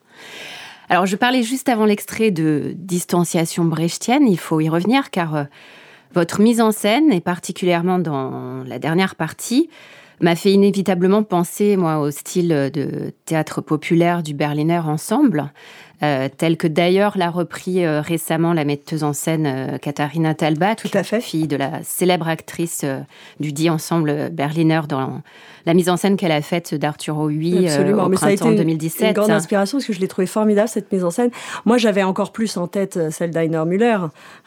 Alors 0.90 1.08
je 1.08 1.16
parlais 1.16 1.42
juste 1.42 1.70
avant 1.70 1.86
l'extrait 1.86 2.30
de 2.30 2.74
distanciation 2.76 3.66
brechtienne, 3.66 4.28
il 4.28 4.38
faut 4.38 4.60
y 4.60 4.70
revenir 4.70 5.10
car 5.10 5.36
euh, 5.36 5.44
votre 6.14 6.40
mise 6.40 6.62
en 6.62 6.72
scène, 6.72 7.12
et 7.12 7.20
particulièrement 7.20 7.98
dans 7.98 8.64
la 8.64 8.78
dernière 8.78 9.16
partie, 9.16 9.68
m'a 10.20 10.36
fait 10.36 10.52
inévitablement 10.52 11.24
penser, 11.24 11.78
moi, 11.78 11.98
au 11.98 12.12
style 12.12 12.70
de 12.72 13.12
théâtre 13.26 13.62
populaire 13.62 14.22
du 14.22 14.36
Berliner 14.36 14.82
Ensemble, 14.86 15.52
euh, 16.04 16.30
tel 16.36 16.58
que 16.58 16.68
d'ailleurs 16.68 17.18
l'a 17.18 17.30
repris 17.30 17.86
euh, 17.86 18.02
récemment 18.02 18.54
la 18.54 18.66
metteuse 18.66 19.04
en 19.04 19.14
scène 19.14 19.46
euh, 19.46 19.78
Katharina 19.78 20.34
Talbach, 20.34 20.78
Tout 20.78 20.90
à 20.96 21.04
fait. 21.04 21.22
fille 21.22 21.48
de 21.48 21.56
la 21.56 21.84
célèbre 21.84 22.28
actrice 22.28 22.86
du 23.40 23.54
dit 23.54 23.70
ensemble 23.70 24.30
Berliner 24.32 24.82
dans 24.90 25.22
la 25.66 25.74
mise 25.74 25.90
en 25.90 25.98
scène 25.98 26.18
qu'elle 26.18 26.32
a 26.32 26.42
faite 26.42 26.74
d'Arturo 26.74 27.30
Huy 27.30 27.54
au 27.54 27.60
Mais 27.60 27.94
printemps 27.94 28.18
ça 28.18 28.26
a 28.28 28.32
été 28.32 28.46
une, 28.46 28.56
2017. 28.56 29.08
Une 29.10 29.14
grande 29.14 29.32
inspiration 29.32 29.78
parce 29.78 29.86
que 29.86 29.94
je 29.94 30.00
l'ai 30.00 30.08
trouvé 30.08 30.26
formidable 30.26 30.70
cette 30.70 30.92
mise 30.92 31.04
en 31.04 31.12
scène. 31.12 31.30
Moi, 31.66 31.78
j'avais 31.78 32.04
encore 32.04 32.32
plus 32.32 32.58
en 32.58 32.68
tête 32.68 33.00
celle 33.12 33.32
d'Ainer 33.32 33.64
Müller 33.66 33.98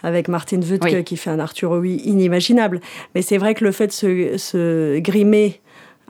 avec 0.02 0.28
Martin 0.28 0.60
Wuttke 0.60 0.84
oui. 0.84 1.04
qui 1.04 1.16
fait 1.16 1.30
un 1.30 1.38
Arturo 1.38 1.80
Huy 1.82 1.96
inimaginable. 2.04 2.80
Mais 3.14 3.22
c'est 3.22 3.38
vrai 3.38 3.54
que 3.54 3.64
le 3.64 3.70
fait 3.70 3.86
de 3.86 3.92
se, 3.92 4.36
se 4.38 4.98
grimer 4.98 5.60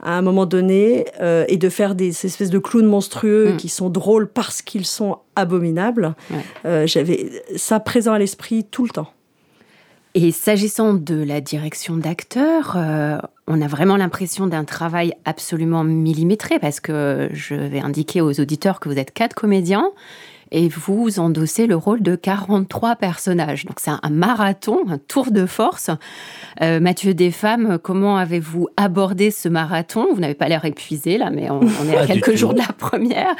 à 0.01 0.17
un 0.17 0.21
moment 0.21 0.45
donné 0.45 1.05
euh, 1.21 1.45
et 1.47 1.57
de 1.57 1.69
faire 1.69 1.95
des 1.95 2.25
espèces 2.25 2.49
de 2.49 2.59
clowns 2.59 2.85
monstrueux 2.85 3.53
mmh. 3.53 3.57
qui 3.57 3.69
sont 3.69 3.89
drôles 3.89 4.27
parce 4.27 4.61
qu'ils 4.61 4.85
sont 4.85 5.19
abominables. 5.35 6.15
Ouais. 6.31 6.37
Euh, 6.65 6.87
J'avais 6.87 7.29
ça 7.55 7.79
présent 7.79 8.13
à 8.13 8.19
l'esprit 8.19 8.63
tout 8.63 8.83
le 8.83 8.89
temps. 8.89 9.09
Et 10.17 10.31
s'agissant 10.31 10.93
de 10.93 11.21
la 11.21 11.41
direction 11.41 11.97
d'acteurs, 11.97 12.75
euh, 12.77 13.17
on 13.47 13.61
a 13.61 13.67
vraiment 13.67 13.97
l'impression 13.97 14.47
d'un 14.47 14.63
travail 14.63 15.13
absolument 15.25 15.83
millimétré 15.83 16.57
parce 16.57 16.79
que 16.79 17.29
je 17.33 17.53
vais 17.53 17.81
indiquer 17.81 18.21
aux 18.21 18.39
auditeurs 18.39 18.79
que 18.79 18.87
vous 18.87 18.97
êtes 18.97 19.11
quatre 19.11 19.33
comédiens 19.33 19.91
et 20.51 20.69
vous 20.69 21.19
endossez 21.19 21.67
le 21.67 21.75
rôle 21.75 22.01
de 22.01 22.15
43 22.15 22.95
personnages. 22.95 23.65
Donc 23.65 23.79
c'est 23.79 23.91
un 23.91 24.09
marathon, 24.09 24.79
un 24.87 24.97
tour 24.97 25.31
de 25.31 25.45
force. 25.45 25.89
Euh, 26.61 26.79
Mathieu 26.79 27.13
Desfemmes, 27.13 27.77
comment 27.81 28.17
avez-vous 28.17 28.67
abordé 28.77 29.31
ce 29.31 29.49
marathon? 29.49 30.07
Vous 30.13 30.19
n'avez 30.19 30.33
pas 30.33 30.47
l'air 30.47 30.65
épuisé 30.65 31.17
là, 31.17 31.29
mais 31.29 31.49
on, 31.49 31.59
on 31.59 31.89
est 31.89 31.97
à 31.97 32.05
quelques 32.05 32.35
jours 32.35 32.53
de 32.53 32.59
la 32.59 32.73
première. 32.77 33.35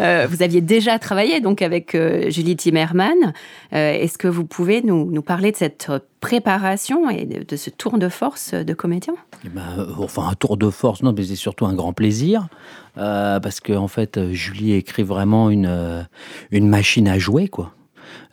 Euh, 0.00 0.26
vous 0.28 0.42
aviez 0.42 0.60
déjà 0.60 0.98
travaillé 0.98 1.40
donc 1.40 1.62
avec 1.62 1.94
euh, 1.94 2.30
Julie 2.30 2.56
Timmerman. 2.56 3.32
Est-ce 3.72 4.18
que 4.18 4.28
vous 4.28 4.44
pouvez 4.44 4.82
nous, 4.82 5.10
nous 5.10 5.22
parler 5.22 5.52
de 5.52 5.56
cette 5.56 5.90
préparation 6.20 7.10
et 7.10 7.24
de, 7.24 7.56
ce 7.56 7.70
tour 7.70 7.98
de 7.98 8.08
force 8.08 8.54
de 8.54 8.74
comédien 8.74 9.14
eh 9.44 9.48
ben, 9.48 9.86
Enfin, 9.98 10.28
un 10.28 10.34
tour 10.34 10.56
de 10.56 10.70
force, 10.70 11.02
non, 11.02 11.12
mais 11.16 11.24
c'est 11.24 11.36
surtout 11.36 11.66
un 11.66 11.74
grand 11.74 11.92
plaisir. 11.92 12.48
Euh, 12.96 13.38
parce 13.40 13.60
que 13.60 13.72
en 13.72 13.88
fait, 13.88 14.32
Julie 14.32 14.72
écrit 14.72 15.04
vraiment 15.04 15.50
une, 15.50 15.66
euh, 15.66 16.02
une 16.50 16.68
machine 16.68 17.08
à 17.08 17.18
jouer, 17.18 17.48
quoi. 17.48 17.72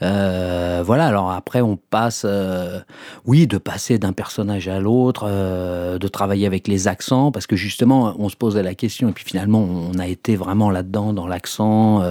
Euh, 0.01 0.83
voilà, 0.85 1.07
alors 1.07 1.31
après, 1.31 1.61
on 1.61 1.77
passe, 1.77 2.23
euh, 2.25 2.79
oui, 3.25 3.47
de 3.47 3.57
passer 3.57 3.97
d'un 3.97 4.13
personnage 4.13 4.67
à 4.67 4.79
l'autre, 4.79 5.25
euh, 5.27 5.97
de 5.97 6.07
travailler 6.07 6.45
avec 6.45 6.67
les 6.67 6.87
accents, 6.87 7.31
parce 7.31 7.47
que 7.47 7.55
justement, 7.55 8.15
on 8.19 8.29
se 8.29 8.35
posait 8.35 8.63
la 8.63 8.75
question, 8.75 9.09
et 9.09 9.11
puis 9.11 9.25
finalement, 9.25 9.61
on 9.61 9.97
a 9.99 10.07
été 10.07 10.35
vraiment 10.35 10.69
là-dedans, 10.69 11.13
dans 11.13 11.27
l'accent, 11.27 12.03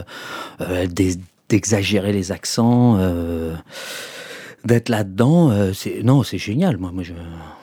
euh, 0.60 0.86
d'exagérer 1.48 2.12
les 2.12 2.32
accents 2.32 2.98
d'être 4.64 4.88
là-dedans, 4.88 5.50
euh, 5.50 5.72
c'est 5.72 6.02
non, 6.02 6.22
c'est 6.22 6.38
génial. 6.38 6.76
Moi, 6.78 6.90
moi 6.92 7.02
je, 7.02 7.12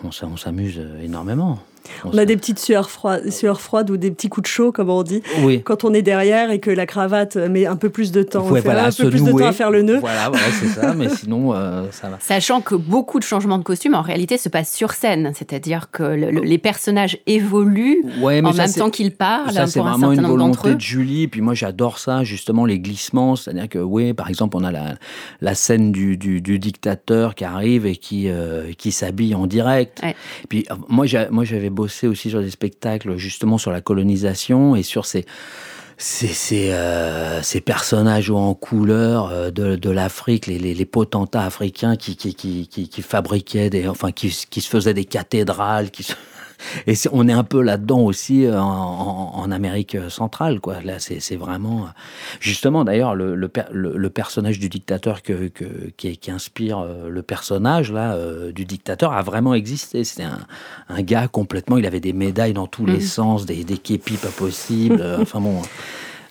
on, 0.03 0.37
s'amuse 0.37 0.81
énormément. 1.01 1.59
On, 2.05 2.11
on 2.13 2.17
a 2.17 2.25
des 2.25 2.37
petites 2.37 2.59
sueurs 2.59 2.89
froides, 2.89 3.29
sueurs 3.31 3.61
froides 3.61 3.89
ou 3.89 3.97
des 3.97 4.11
petits 4.11 4.29
coups 4.29 4.43
de 4.43 4.51
chaud, 4.53 4.71
comme 4.71 4.89
on 4.89 5.03
dit, 5.03 5.21
oui. 5.43 5.61
quand 5.63 5.83
on 5.83 5.93
est 5.93 6.01
derrière 6.01 6.51
et 6.51 6.59
que 6.59 6.71
la 6.71 6.85
cravate 6.85 7.35
met 7.35 7.65
un 7.65 7.75
peu 7.75 7.89
plus 7.89 8.11
de 8.11 8.23
temps, 8.23 8.47
ouais, 8.49 8.61
voilà, 8.61 8.85
un 8.85 8.91
peu 8.91 9.09
plus 9.09 9.21
nouer. 9.21 9.33
de 9.33 9.39
temps 9.39 9.47
à 9.47 9.51
faire 9.51 9.71
le 9.71 9.81
nœud. 9.81 9.99
Voilà, 9.99 10.29
voilà 10.29 10.45
c'est 10.59 10.67
ça. 10.67 10.93
Mais 10.93 11.09
sinon, 11.15 11.53
euh, 11.53 11.83
ça 11.91 12.09
va. 12.09 12.17
Sachant 12.19 12.61
que 12.61 12.75
beaucoup 12.75 13.19
de 13.19 13.23
changements 13.23 13.57
de 13.57 13.63
costume, 13.63 13.95
en 13.95 14.01
réalité, 14.01 14.37
se 14.37 14.49
passent 14.49 14.73
sur 14.73 14.93
scène, 14.93 15.31
c'est-à-dire 15.35 15.91
que 15.91 16.03
le, 16.03 16.31
le, 16.31 16.41
les 16.41 16.57
personnages 16.57 17.17
évoluent 17.27 18.03
ouais, 18.21 18.41
en 18.43 18.53
ça, 18.53 18.63
même 18.63 18.73
temps 18.73 18.89
qu'ils 18.89 19.11
parlent. 19.11 19.51
Ça, 19.51 19.67
c'est 19.67 19.79
vraiment 19.79 20.09
un 20.09 20.13
une 20.13 20.27
volonté 20.27 20.75
de 20.75 20.81
Julie. 20.81 21.27
Puis 21.27 21.41
moi, 21.41 21.53
j'adore 21.53 21.97
ça, 21.97 22.23
justement, 22.23 22.65
les 22.65 22.79
glissements. 22.79 23.35
C'est-à-dire 23.35 23.69
que, 23.69 23.79
oui, 23.79 24.13
par 24.13 24.29
exemple, 24.29 24.57
on 24.57 24.63
a 24.63 24.71
la, 24.71 24.95
la 25.41 25.55
scène 25.55 25.91
du, 25.91 26.17
du, 26.17 26.41
du 26.41 26.59
dictateur 26.59 27.35
qui 27.35 27.45
arrive 27.45 27.85
et 27.85 27.95
qui, 27.95 28.29
euh, 28.29 28.71
qui 28.77 28.91
s'habille 28.91 29.35
en 29.35 29.47
direct. 29.47 30.01
Ouais. 30.03 30.15
Puis 30.49 30.65
moi, 30.87 31.05
j'avais 31.05 31.69
bossé 31.71 32.07
aussi 32.07 32.29
sur 32.29 32.41
des 32.41 32.51
spectacles 32.51 33.17
justement 33.17 33.57
sur 33.57 33.71
la 33.71 33.81
colonisation 33.81 34.75
et 34.75 34.83
sur 34.83 35.05
ces 35.05 35.25
ces, 35.97 36.27
ces, 36.27 36.69
euh, 36.71 37.41
personnages 37.63 38.31
en 38.31 38.55
couleur 38.55 39.29
euh, 39.29 39.51
de, 39.51 39.75
de 39.75 39.89
l'Afrique, 39.91 40.47
les, 40.47 40.57
les, 40.57 40.85
potentats 40.85 41.45
africains 41.45 41.95
qui, 41.95 42.15
qui, 42.15 42.33
qui 42.67 43.01
fabriquaient 43.03 43.69
des, 43.69 43.87
enfin, 43.87 44.11
qui, 44.11 44.35
qui 44.49 44.61
se 44.61 44.69
faisaient 44.69 44.95
des 44.95 45.05
cathédrales, 45.05 45.91
qui 45.91 46.01
se... 46.01 46.13
Et 46.87 46.91
est, 46.91 47.09
on 47.11 47.27
est 47.27 47.33
un 47.33 47.43
peu 47.43 47.61
là-dedans 47.61 48.01
aussi 48.01 48.47
en, 48.49 48.57
en, 48.57 49.31
en, 49.35 49.51
Amérique 49.51 49.97
centrale, 50.09 50.59
quoi. 50.59 50.81
Là, 50.81 50.99
c'est 50.99 51.35
vraiment 51.35 51.87
justement 52.39 52.83
d'ailleurs 52.83 53.15
le, 53.15 53.35
le, 53.35 53.49
le, 53.71 53.97
le, 53.97 54.09
personnage 54.09 54.59
du 54.59 54.69
dictateur 54.69 55.21
que, 55.21 55.47
que 55.47 55.65
qui, 55.97 56.17
qui, 56.17 56.31
inspire 56.31 56.79
euh, 56.79 57.09
le 57.09 57.21
personnage 57.21 57.91
là 57.91 58.13
euh, 58.13 58.51
du 58.51 58.65
dictateur 58.65 59.13
a 59.13 59.21
vraiment 59.21 59.53
existé. 59.53 60.03
C'était 60.03 60.23
un, 60.23 60.39
un, 60.89 61.01
gars 61.01 61.27
complètement. 61.27 61.77
Il 61.77 61.85
avait 61.85 61.99
des 61.99 62.13
médailles 62.13 62.53
dans 62.53 62.67
tous 62.67 62.83
mmh. 62.83 62.91
les 62.91 63.01
sens, 63.01 63.45
des, 63.45 63.63
des 63.63 63.77
képis 63.77 64.17
pas 64.17 64.29
possibles. 64.29 65.03
enfin 65.21 65.39
bon. 65.39 65.61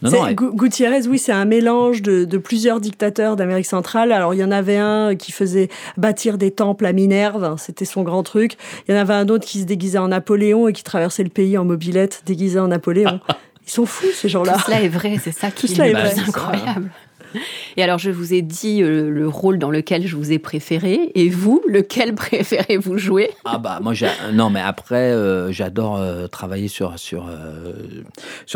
Non, 0.02 0.10
non, 0.10 0.32
Gutiérrez, 0.32 1.06
oui, 1.06 1.18
c'est 1.18 1.32
un 1.32 1.44
mélange 1.44 2.00
de, 2.02 2.24
de 2.24 2.38
plusieurs 2.38 2.80
dictateurs 2.80 3.36
d'Amérique 3.36 3.66
centrale. 3.66 4.12
Alors, 4.12 4.32
il 4.34 4.40
y 4.40 4.44
en 4.44 4.50
avait 4.50 4.78
un 4.78 5.14
qui 5.14 5.30
faisait 5.30 5.68
bâtir 5.96 6.38
des 6.38 6.50
temples 6.50 6.86
à 6.86 6.92
Minerve, 6.92 7.56
c'était 7.58 7.84
son 7.84 8.02
grand 8.02 8.22
truc. 8.22 8.56
Il 8.88 8.94
y 8.94 8.98
en 8.98 9.00
avait 9.00 9.14
un 9.14 9.28
autre 9.28 9.46
qui 9.46 9.60
se 9.60 9.64
déguisait 9.66 9.98
en 9.98 10.08
Napoléon 10.08 10.68
et 10.68 10.72
qui 10.72 10.82
traversait 10.82 11.22
le 11.22 11.28
pays 11.28 11.58
en 11.58 11.64
mobilette 11.64 12.22
déguisé 12.24 12.58
en 12.58 12.68
Napoléon. 12.68 13.20
Ils 13.66 13.70
sont 13.70 13.86
fous, 13.86 14.06
ces 14.14 14.28
gens-là. 14.28 14.54
Tout 14.54 14.62
cela 14.66 14.82
est 14.82 14.88
vrai, 14.88 15.16
c'est 15.22 15.32
ça 15.32 15.50
qui 15.50 15.66
Tout 15.66 15.72
cela 15.74 15.86
est 15.86 15.90
est 15.90 15.94
le 15.94 16.00
vrai. 16.00 16.10
plus 16.14 16.28
incroyable. 16.28 16.90
Et 17.76 17.82
alors, 17.82 17.98
je 17.98 18.10
vous 18.10 18.34
ai 18.34 18.42
dit 18.42 18.82
euh, 18.82 19.10
le 19.10 19.28
rôle 19.28 19.58
dans 19.58 19.70
lequel 19.70 20.06
je 20.06 20.16
vous 20.16 20.32
ai 20.32 20.38
préféré. 20.38 21.12
Et 21.14 21.28
vous, 21.28 21.62
lequel 21.66 22.14
préférez-vous 22.14 22.98
jouer? 22.98 23.30
Ah 23.44 23.58
bah 23.58 23.78
moi 23.82 23.92
non 24.32 24.50
mais 24.50 24.60
après 24.60 25.12
euh, 25.12 25.52
j'adore 25.52 25.96
euh, 25.96 26.26
travailler 26.26 26.68
sur 26.68 26.98
sur 26.98 27.24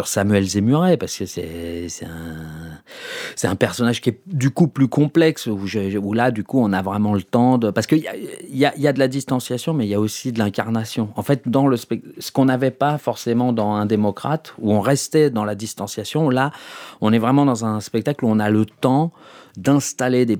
Samuel 0.06 0.44
Zemuret 0.44 0.96
parce 0.96 1.16
que 1.16 1.26
c'est 1.26 1.88
un 2.04 3.48
un 3.48 3.56
personnage 3.56 4.00
qui 4.00 4.10
est 4.10 4.20
du 4.26 4.50
coup 4.50 4.68
plus 4.68 4.88
complexe 4.88 5.46
où, 5.46 6.12
là 6.12 6.30
du 6.30 6.44
coup 6.44 6.60
on 6.60 6.72
a 6.72 6.82
vraiment 6.82 7.14
le 7.14 7.22
temps 7.22 7.58
de 7.58 7.70
parce 7.70 7.86
qu'il 7.86 7.98
y 7.98 8.08
a, 8.08 8.14
y, 8.16 8.64
a, 8.64 8.76
y 8.76 8.86
a 8.86 8.92
de 8.92 8.98
la 8.98 9.08
distanciation 9.08 9.74
mais 9.74 9.84
il 9.86 9.90
y 9.90 9.94
a 9.94 10.00
aussi 10.00 10.32
de 10.32 10.38
l'incarnation. 10.38 11.10
En 11.16 11.22
fait 11.22 11.48
dans 11.48 11.66
le 11.66 11.76
ce 11.76 12.32
qu'on 12.32 12.46
n'avait 12.46 12.70
pas 12.70 12.98
forcément 12.98 13.52
dans 13.52 13.72
un 13.72 13.86
démocrate 13.86 14.54
où 14.58 14.72
on 14.72 14.80
restait 14.80 15.30
dans 15.30 15.44
la 15.44 15.54
distanciation 15.54 16.30
là 16.30 16.52
on 17.00 17.12
est 17.12 17.18
vraiment 17.18 17.44
dans 17.44 17.64
un 17.64 17.80
spectacle 17.80 18.24
où 18.24 18.28
on 18.28 18.38
a 18.38 18.50
le 18.50 18.63
temps 18.64 19.12
d'installer 19.56 20.26
des 20.26 20.38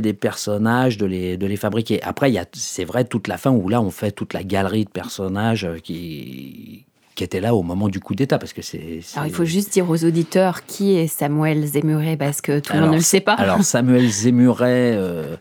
des 0.00 0.12
personnages, 0.12 0.98
de 0.98 1.06
les 1.06 1.56
fabriquer. 1.56 2.02
Après, 2.02 2.32
c'est 2.52 2.84
vrai 2.84 3.04
toute 3.04 3.28
la 3.28 3.38
fin 3.38 3.50
où 3.50 3.68
là 3.68 3.80
on 3.80 3.90
fait 3.90 4.12
toute 4.12 4.34
la 4.34 4.42
galerie 4.42 4.84
de 4.84 4.90
personnages 4.90 5.64
euh, 5.64 5.78
qui 5.78 6.84
qui 7.16 7.24
étaient 7.24 7.40
là 7.40 7.54
au 7.56 7.62
moment 7.64 7.88
du 7.88 7.98
coup 7.98 8.14
d'État 8.14 8.38
parce 8.38 8.52
que 8.52 8.62
c'est. 8.62 9.00
Alors, 9.16 9.26
il 9.26 9.32
faut 9.32 9.44
juste 9.44 9.72
dire 9.72 9.90
aux 9.90 10.04
auditeurs 10.04 10.64
qui 10.66 10.94
est 10.96 11.08
Samuel 11.08 11.66
Zemuret 11.66 12.16
parce 12.16 12.40
que 12.40 12.60
tout 12.60 12.72
le 12.74 12.80
monde 12.82 12.90
ne 12.92 12.96
le 12.96 13.00
sait 13.02 13.20
pas. 13.20 13.32
Alors 13.34 13.62
Samuel 13.64 14.08
Zemuret, 14.08 14.92
euh, 14.94 15.36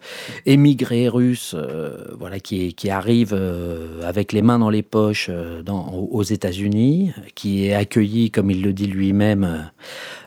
émigré 0.46 1.08
russe, 1.10 1.54
euh, 1.58 1.98
voilà, 2.20 2.40
qui, 2.40 2.74
qui 2.74 2.90
arrive 2.90 3.34
euh, 3.34 4.02
avec 4.08 4.32
les 4.34 4.42
mains 4.42 4.58
dans 4.60 4.70
les 4.70 4.82
poches 4.84 5.28
euh, 5.30 5.62
dans, 5.62 5.90
aux 5.94 6.24
États-Unis, 6.24 7.12
qui 7.36 7.68
est 7.68 7.74
accueilli, 7.74 8.32
comme 8.32 8.50
il 8.50 8.62
le 8.62 8.74
dit 8.74 8.88
lui-même. 8.88 9.44
euh, 9.44 9.58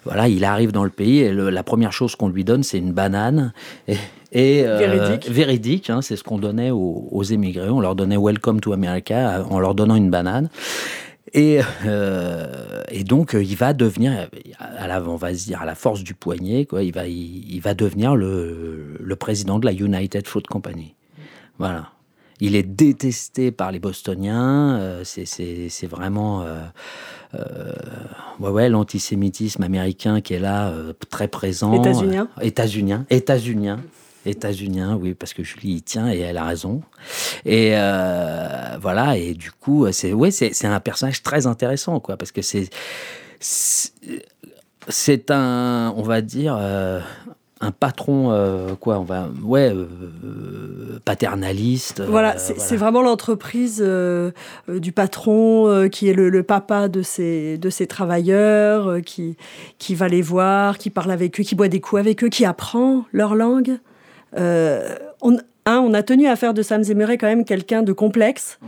voilà, 0.04 0.28
il 0.28 0.44
arrive 0.44 0.72
dans 0.72 0.84
le 0.84 0.90
pays 0.90 1.18
et 1.20 1.32
le- 1.32 1.50
la 1.50 1.62
première 1.62 1.92
chose 1.92 2.14
qu'on 2.16 2.28
lui 2.28 2.44
donne, 2.44 2.62
c'est 2.62 2.78
une 2.78 2.92
banane. 2.92 3.52
Et, 3.88 3.96
et, 4.32 4.66
euh, 4.66 4.78
Véridique. 4.78 5.30
véridique, 5.30 5.90
hein, 5.90 6.02
c'est 6.02 6.16
ce 6.16 6.22
qu'on 6.24 6.38
donnait 6.38 6.70
aux, 6.70 7.08
aux 7.10 7.22
émigrés. 7.24 7.68
On 7.70 7.80
leur 7.80 7.94
donnait 7.94 8.16
Welcome 8.18 8.60
to 8.60 8.72
America 8.72 9.44
en 9.50 9.58
leur 9.58 9.74
donnant 9.74 9.94
une 9.96 10.10
banane. 10.10 10.48
Et, 11.34 11.60
euh, 11.84 12.82
et 12.90 13.04
donc, 13.04 13.34
euh, 13.34 13.42
il 13.42 13.56
va 13.56 13.72
devenir, 13.72 14.28
à 14.58 14.86
la, 14.86 15.02
on 15.02 15.16
va 15.16 15.34
se 15.34 15.44
dire, 15.46 15.60
à 15.62 15.66
la 15.66 15.74
force 15.74 16.02
du 16.02 16.14
poignet, 16.14 16.64
quoi, 16.64 16.82
il, 16.82 16.92
va, 16.94 17.06
il, 17.06 17.52
il 17.54 17.60
va 17.60 17.74
devenir 17.74 18.16
le, 18.16 18.96
le 19.00 19.16
président 19.16 19.58
de 19.58 19.66
la 19.66 19.72
United 19.72 20.26
Fruit 20.26 20.42
Company. 20.44 20.94
Voilà. 21.58 21.90
Il 22.40 22.54
est 22.54 22.62
détesté 22.62 23.50
par 23.50 23.72
les 23.72 23.80
Bostoniens. 23.80 24.76
euh, 24.78 25.02
c'est- 25.04 25.86
vraiment 25.88 26.44
euh, 26.44 27.72
ouais, 28.40 28.50
ouais, 28.50 28.68
l'antisémitisme 28.68 29.62
américain 29.64 30.20
qui 30.20 30.34
est 30.34 30.38
là, 30.38 30.72
très 31.10 31.28
présent. 31.28 31.72
États-unien. 31.74 32.28
États-unien. 32.40 33.06
États-unien. 33.10 33.80
États-unien, 34.28 34.96
oui, 34.96 35.14
parce 35.14 35.32
que 35.34 35.42
Julie 35.42 35.74
y 35.74 35.82
tient 35.82 36.10
et 36.12 36.18
elle 36.20 36.36
a 36.36 36.44
raison. 36.44 36.82
Et 37.44 37.70
euh, 37.74 38.76
voilà, 38.80 39.16
et 39.16 39.34
du 39.34 39.50
coup, 39.50 39.86
c'est 39.92 40.12
ouais, 40.12 40.30
c'est 40.30 40.64
un 40.66 40.80
personnage 40.80 41.22
très 41.22 41.46
intéressant, 41.46 41.98
quoi, 42.00 42.16
parce 42.16 42.32
que 42.32 42.42
c'est 42.42 42.68
c'est- 43.40 45.30
un, 45.30 45.92
on 45.96 46.02
va 46.02 46.20
dire, 46.22 46.56
euh, 46.58 47.00
un 47.60 47.72
patron, 47.72 48.30
euh, 48.30 48.74
quoi, 48.76 48.98
on 49.00 49.04
va, 49.04 49.28
ouais, 49.42 49.72
euh, 49.74 50.98
paternaliste. 51.04 52.02
Voilà, 52.06 52.36
euh, 52.36 52.54
c'est 52.56 52.76
vraiment 52.76 53.02
l'entreprise 53.02 53.84
du 54.68 54.92
patron 54.92 55.88
qui 55.90 56.08
est 56.08 56.14
le, 56.14 56.30
le 56.30 56.42
papa 56.42 56.88
de 56.88 57.02
ses, 57.02 57.58
de 57.58 57.68
ses 57.70 57.86
travailleurs, 57.86 59.02
qui, 59.04 59.36
qui 59.78 59.94
va 59.94 60.08
les 60.08 60.22
voir, 60.22 60.78
qui 60.78 60.90
parle 60.90 61.10
avec 61.10 61.38
eux, 61.40 61.42
qui 61.42 61.54
boit 61.54 61.68
des 61.68 61.80
coups 61.80 62.00
avec 62.00 62.22
eux, 62.24 62.28
qui 62.28 62.44
apprend 62.44 63.04
leur 63.12 63.34
langue. 63.34 63.78
Euh, 64.36 64.94
on, 65.22 65.36
hein, 65.66 65.82
on 65.86 65.94
a 65.94 66.02
tenu 66.02 66.26
à 66.26 66.36
faire 66.36 66.54
de 66.54 66.62
Sam 66.62 66.82
Zemeray 66.82 67.18
quand 67.18 67.26
même 67.28 67.44
quelqu'un 67.44 67.82
de 67.82 67.92
complexe. 67.92 68.58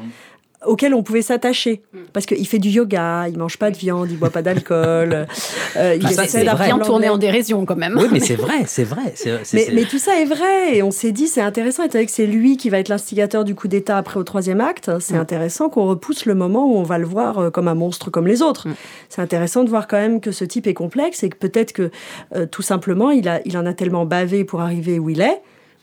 auquel 0.67 0.93
on 0.93 1.03
pouvait 1.03 1.23
s'attacher 1.23 1.81
parce 2.13 2.27
qu'il 2.27 2.47
fait 2.47 2.59
du 2.59 2.69
yoga, 2.69 3.29
il 3.31 3.39
mange 3.39 3.57
pas 3.57 3.71
de 3.71 3.79
viande, 3.79 4.11
il 4.11 4.19
boit 4.19 4.29
pas 4.29 4.43
d'alcool, 4.43 5.27
euh, 5.77 5.97
il 5.99 6.07
ça, 6.11 6.25
essaie 6.27 6.43
bien 6.45 6.79
tourné 6.81 7.09
en 7.09 7.17
dérision 7.17 7.65
quand 7.65 7.77
même. 7.77 7.97
Oui, 7.99 8.09
mais 8.13 8.21
c'est 8.21 8.35
vrai, 8.35 8.65
c'est 8.67 8.85
vrai. 8.85 9.01
c'est- 9.15 9.43
c'est- 9.43 9.57
Mais, 9.57 9.65
c'est- 9.65 9.73
mais 9.73 9.85
tout 9.85 9.97
ça 9.99 10.21
est 10.21 10.27
vrai 10.27 10.77
et 10.77 10.83
on 10.83 10.91
s'est 10.91 11.13
dit 11.13 11.29
c'est 11.29 11.41
intéressant 11.41 11.83
étant 11.85 11.95
donné 11.95 12.05
que 12.05 12.13
c'est 12.13 12.27
lui 12.27 12.59
qui 12.59 12.69
va 12.69 12.79
être 12.79 12.91
l'instigateur 12.91 13.45
du 13.45 13.55
coup 13.55 13.69
d'État 13.69 13.97
après 13.97 14.21
au 14.21 14.23
troisième 14.23 14.61
acte. 14.61 14.91
C'est 15.01 15.15
Mm. 15.17 15.21
intéressant 15.21 15.71
qu'on 15.71 15.87
repousse 15.87 16.27
le 16.27 16.35
moment 16.35 16.67
où 16.71 16.77
on 16.77 16.83
va 16.83 16.99
le 16.99 17.07
voir 17.07 17.39
euh, 17.39 17.49
comme 17.51 17.67
un 17.67 17.75
monstre 17.75 18.11
comme 18.11 18.27
les 18.27 18.43
autres. 18.43 18.69
Mm. 18.69 18.75
C'est 19.09 19.23
intéressant 19.23 19.65
de 19.65 19.71
voir 19.71 19.89
quand 19.89 19.97
même 19.97 20.21
que 20.21 20.31
ce 20.31 20.45
type 20.45 20.67
est 20.67 20.75
complexe 20.75 21.23
et 21.23 21.31
que 21.31 21.39
peut-être 21.39 21.73
que 21.73 21.91
euh, 22.37 22.45
tout 22.45 22.61
simplement 22.61 23.11
il, 23.11 23.31
a, 23.31 23.41
il 23.47 23.57
en 23.57 23.65
a 23.65 23.73
tellement 23.73 24.05
bavé 24.05 24.45
pour 24.45 24.61
arriver 24.61 24.99
où 24.99 25.09
il 25.09 25.23
est. 25.23 25.41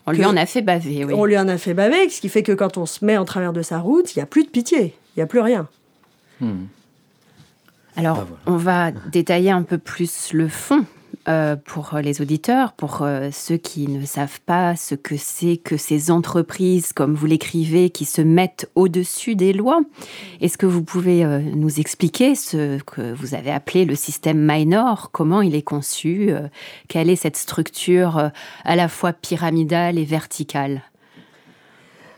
On 0.07 0.11
lui 0.11 0.25
en 0.25 0.37
a 0.37 0.45
fait 0.45 0.61
baver, 0.61 1.03
oui. 1.05 1.13
On 1.13 1.25
lui 1.25 1.37
en 1.37 1.47
a 1.49 1.57
fait 1.57 1.73
baver, 1.73 2.09
ce 2.09 2.21
qui 2.21 2.29
fait 2.29 2.41
que 2.43 2.53
quand 2.53 2.77
on 2.77 2.85
se 2.85 3.03
met 3.03 3.17
en 3.17 3.25
travers 3.25 3.51
de 3.53 3.61
sa 3.61 3.79
route, 3.79 4.15
il 4.15 4.19
n'y 4.19 4.23
a 4.23 4.25
plus 4.25 4.43
de 4.45 4.49
pitié, 4.49 4.95
il 5.15 5.19
n'y 5.19 5.23
a 5.23 5.27
plus 5.27 5.41
rien. 5.41 5.67
Hmm. 6.39 6.65
Alors, 7.97 8.19
Ah, 8.19 8.25
voilà. 8.27 8.41
on 8.45 8.57
va 8.57 8.91
détailler 9.11 9.51
un 9.51 9.63
peu 9.63 9.77
plus 9.77 10.31
le 10.33 10.47
fond 10.47 10.85
euh, 11.27 11.55
pour 11.55 11.97
les 12.01 12.21
auditeurs, 12.21 12.73
pour 12.73 13.01
euh, 13.01 13.29
ceux 13.31 13.57
qui 13.57 13.87
ne 13.87 14.05
savent 14.05 14.39
pas 14.45 14.75
ce 14.75 14.95
que 14.95 15.17
c'est 15.17 15.57
que 15.57 15.77
ces 15.77 16.09
entreprises, 16.11 16.93
comme 16.93 17.15
vous 17.15 17.25
l'écrivez, 17.25 17.89
qui 17.89 18.05
se 18.05 18.21
mettent 18.21 18.69
au-dessus 18.75 19.35
des 19.35 19.53
lois. 19.53 19.81
Est-ce 20.41 20.57
que 20.57 20.65
vous 20.65 20.83
pouvez 20.83 21.25
euh, 21.25 21.39
nous 21.39 21.79
expliquer 21.79 22.35
ce 22.35 22.79
que 22.79 23.13
vous 23.13 23.33
avez 23.35 23.51
appelé 23.51 23.85
le 23.85 23.95
système 23.95 24.39
minor? 24.39 25.09
Comment 25.11 25.41
il 25.41 25.55
est 25.55 25.61
conçu? 25.61 26.27
Euh, 26.29 26.47
Quelle 26.87 27.09
est 27.09 27.15
cette 27.15 27.37
structure 27.37 28.17
euh, 28.17 28.29
à 28.63 28.75
la 28.75 28.87
fois 28.87 29.13
pyramidale 29.13 29.97
et 29.97 30.05
verticale? 30.05 30.81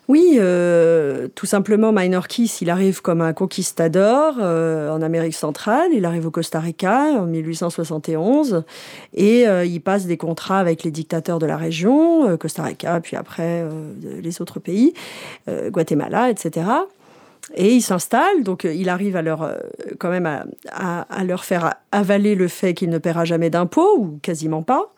Oui, 0.09 0.37
euh, 0.39 1.27
tout 1.35 1.45
simplement, 1.45 1.91
Minor 1.91 2.27
Kiss, 2.27 2.61
il 2.61 2.71
arrive 2.71 3.03
comme 3.03 3.21
un 3.21 3.31
conquistador 3.31 4.37
euh, 4.39 4.89
en 4.89 5.03
Amérique 5.03 5.35
centrale. 5.35 5.91
Il 5.93 6.03
arrive 6.03 6.25
au 6.25 6.31
Costa 6.31 6.59
Rica 6.59 7.11
en 7.19 7.27
1871 7.27 8.63
et 9.13 9.47
euh, 9.47 9.65
il 9.65 9.79
passe 9.81 10.07
des 10.07 10.17
contrats 10.17 10.57
avec 10.57 10.81
les 10.83 10.89
dictateurs 10.89 11.37
de 11.37 11.45
la 11.45 11.57
région, 11.57 12.35
Costa 12.37 12.63
Rica, 12.63 12.99
puis 13.01 13.17
après 13.17 13.63
les 14.01 14.41
autres 14.41 14.59
pays, 14.59 14.95
Guatemala, 15.47 16.31
etc. 16.31 16.65
Et 17.53 17.75
il 17.75 17.81
s'installe, 17.81 18.41
donc 18.41 18.63
il 18.63 18.89
arrive 18.89 19.15
à 19.15 19.21
leur, 19.21 19.57
quand 19.99 20.09
même 20.09 20.27
à, 20.71 21.23
leur 21.23 21.45
faire 21.45 21.75
avaler 21.91 22.33
le 22.33 22.47
fait 22.47 22.73
qu'il 22.73 22.89
ne 22.89 22.97
paiera 22.97 23.25
jamais 23.25 23.51
d'impôts, 23.51 23.95
ou 23.99 24.19
quasiment 24.23 24.63
pas, 24.63 24.91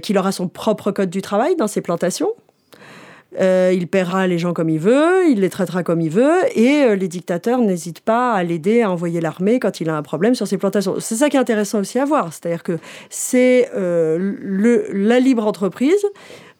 qu'il 0.00 0.18
aura 0.18 0.32
son 0.32 0.48
propre 0.48 0.92
code 0.92 1.08
du 1.08 1.22
travail 1.22 1.56
dans 1.56 1.66
ses 1.66 1.80
plantations. 1.80 2.34
Euh, 3.38 3.70
il 3.72 3.86
paiera 3.86 4.26
les 4.26 4.38
gens 4.38 4.52
comme 4.52 4.68
il 4.68 4.80
veut, 4.80 5.28
il 5.28 5.40
les 5.40 5.50
traitera 5.50 5.82
comme 5.82 6.00
il 6.00 6.10
veut, 6.10 6.40
et 6.54 6.82
euh, 6.82 6.96
les 6.96 7.06
dictateurs 7.06 7.60
n'hésitent 7.60 8.00
pas 8.00 8.32
à 8.32 8.42
l'aider 8.42 8.82
à 8.82 8.90
envoyer 8.90 9.20
l'armée 9.20 9.60
quand 9.60 9.80
il 9.80 9.88
a 9.88 9.96
un 9.96 10.02
problème 10.02 10.34
sur 10.34 10.48
ses 10.48 10.58
plantations. 10.58 10.96
C'est 10.98 11.14
ça 11.14 11.28
qui 11.28 11.36
est 11.36 11.40
intéressant 11.40 11.78
aussi 11.78 11.98
à 11.98 12.04
voir, 12.04 12.32
c'est-à-dire 12.32 12.64
que 12.64 12.78
c'est 13.08 13.70
euh, 13.76 14.88
la 14.92 15.20
libre 15.20 15.46
entreprise 15.46 16.04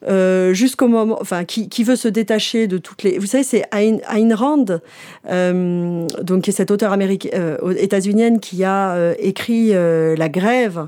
euh, 0.07 0.53
jusqu'au 0.53 0.87
moment, 0.87 1.17
enfin, 1.21 1.45
qui, 1.45 1.83
veut 1.83 1.95
se 1.95 2.07
détacher 2.07 2.67
de 2.67 2.77
toutes 2.77 3.03
les. 3.03 3.19
Vous 3.19 3.27
savez, 3.27 3.43
c'est 3.43 3.63
Ayn, 3.71 4.33
Rand, 4.33 4.65
euh, 5.29 6.07
donc 6.21 6.43
qui 6.43 6.49
est 6.49 6.53
cette 6.53 6.71
auteure 6.71 6.91
américaine, 6.91 7.31
euh, 7.35 7.75
états-unienne 7.77 8.39
qui 8.39 8.63
a 8.63 8.93
euh, 8.93 9.13
écrit 9.19 9.71
La 9.71 10.29
Grève, 10.29 10.87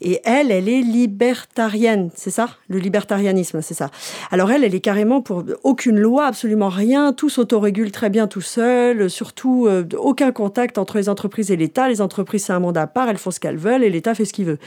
et 0.00 0.20
elle, 0.24 0.50
elle 0.50 0.68
est 0.68 0.80
libertarienne, 0.80 2.10
c'est 2.14 2.30
ça, 2.30 2.48
le 2.68 2.78
libertarianisme, 2.78 3.60
c'est 3.62 3.74
ça. 3.74 3.90
Alors 4.30 4.50
elle, 4.50 4.64
elle 4.64 4.74
est 4.74 4.80
carrément 4.80 5.20
pour 5.20 5.44
aucune 5.62 5.98
loi, 5.98 6.26
absolument 6.26 6.68
rien, 6.68 7.12
tout 7.12 7.28
s'autorégule 7.28 7.92
très 7.92 8.10
bien 8.10 8.26
tout 8.26 8.40
seul, 8.40 9.08
surtout 9.10 9.68
aucun 9.98 10.32
contact 10.32 10.78
entre 10.78 10.96
les 10.98 11.08
entreprises 11.08 11.50
et 11.50 11.56
l'État. 11.56 11.88
Les 11.88 12.00
entreprises, 12.00 12.44
c'est 12.44 12.52
un 12.52 12.60
monde 12.60 12.76
à 12.76 12.86
part, 12.86 13.08
elles 13.08 13.18
font 13.18 13.30
ce 13.30 13.40
qu'elles 13.40 13.56
veulent 13.56 13.84
et 13.84 13.90
l'État 13.90 14.14
fait 14.14 14.24
ce 14.24 14.32
qu'il 14.32 14.44
veut. 14.46 14.58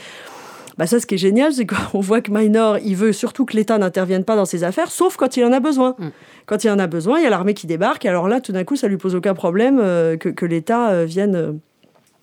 Bah 0.80 0.86
ça, 0.86 0.98
ce 0.98 1.04
qui 1.06 1.16
est 1.16 1.18
génial, 1.18 1.52
c'est 1.52 1.66
qu'on 1.66 2.00
voit 2.00 2.22
que 2.22 2.30
Minor, 2.32 2.78
il 2.82 2.96
veut 2.96 3.12
surtout 3.12 3.44
que 3.44 3.54
l'État 3.54 3.76
n'intervienne 3.76 4.24
pas 4.24 4.34
dans 4.34 4.46
ses 4.46 4.64
affaires, 4.64 4.90
sauf 4.90 5.16
quand 5.16 5.36
il 5.36 5.44
en 5.44 5.52
a 5.52 5.60
besoin. 5.60 5.94
Mm. 5.98 6.08
Quand 6.46 6.64
il 6.64 6.70
en 6.70 6.78
a 6.78 6.86
besoin, 6.86 7.18
il 7.18 7.22
y 7.24 7.26
a 7.26 7.30
l'armée 7.30 7.52
qui 7.52 7.66
débarque, 7.66 8.06
et 8.06 8.08
alors 8.08 8.28
là, 8.28 8.40
tout 8.40 8.52
d'un 8.52 8.64
coup, 8.64 8.76
ça 8.76 8.88
lui 8.88 8.96
pose 8.96 9.14
aucun 9.14 9.34
problème 9.34 9.78
euh, 9.78 10.16
que, 10.16 10.30
que 10.30 10.46
l'État 10.46 10.88
euh, 10.90 11.04
vienne 11.04 11.36
euh, 11.36 11.52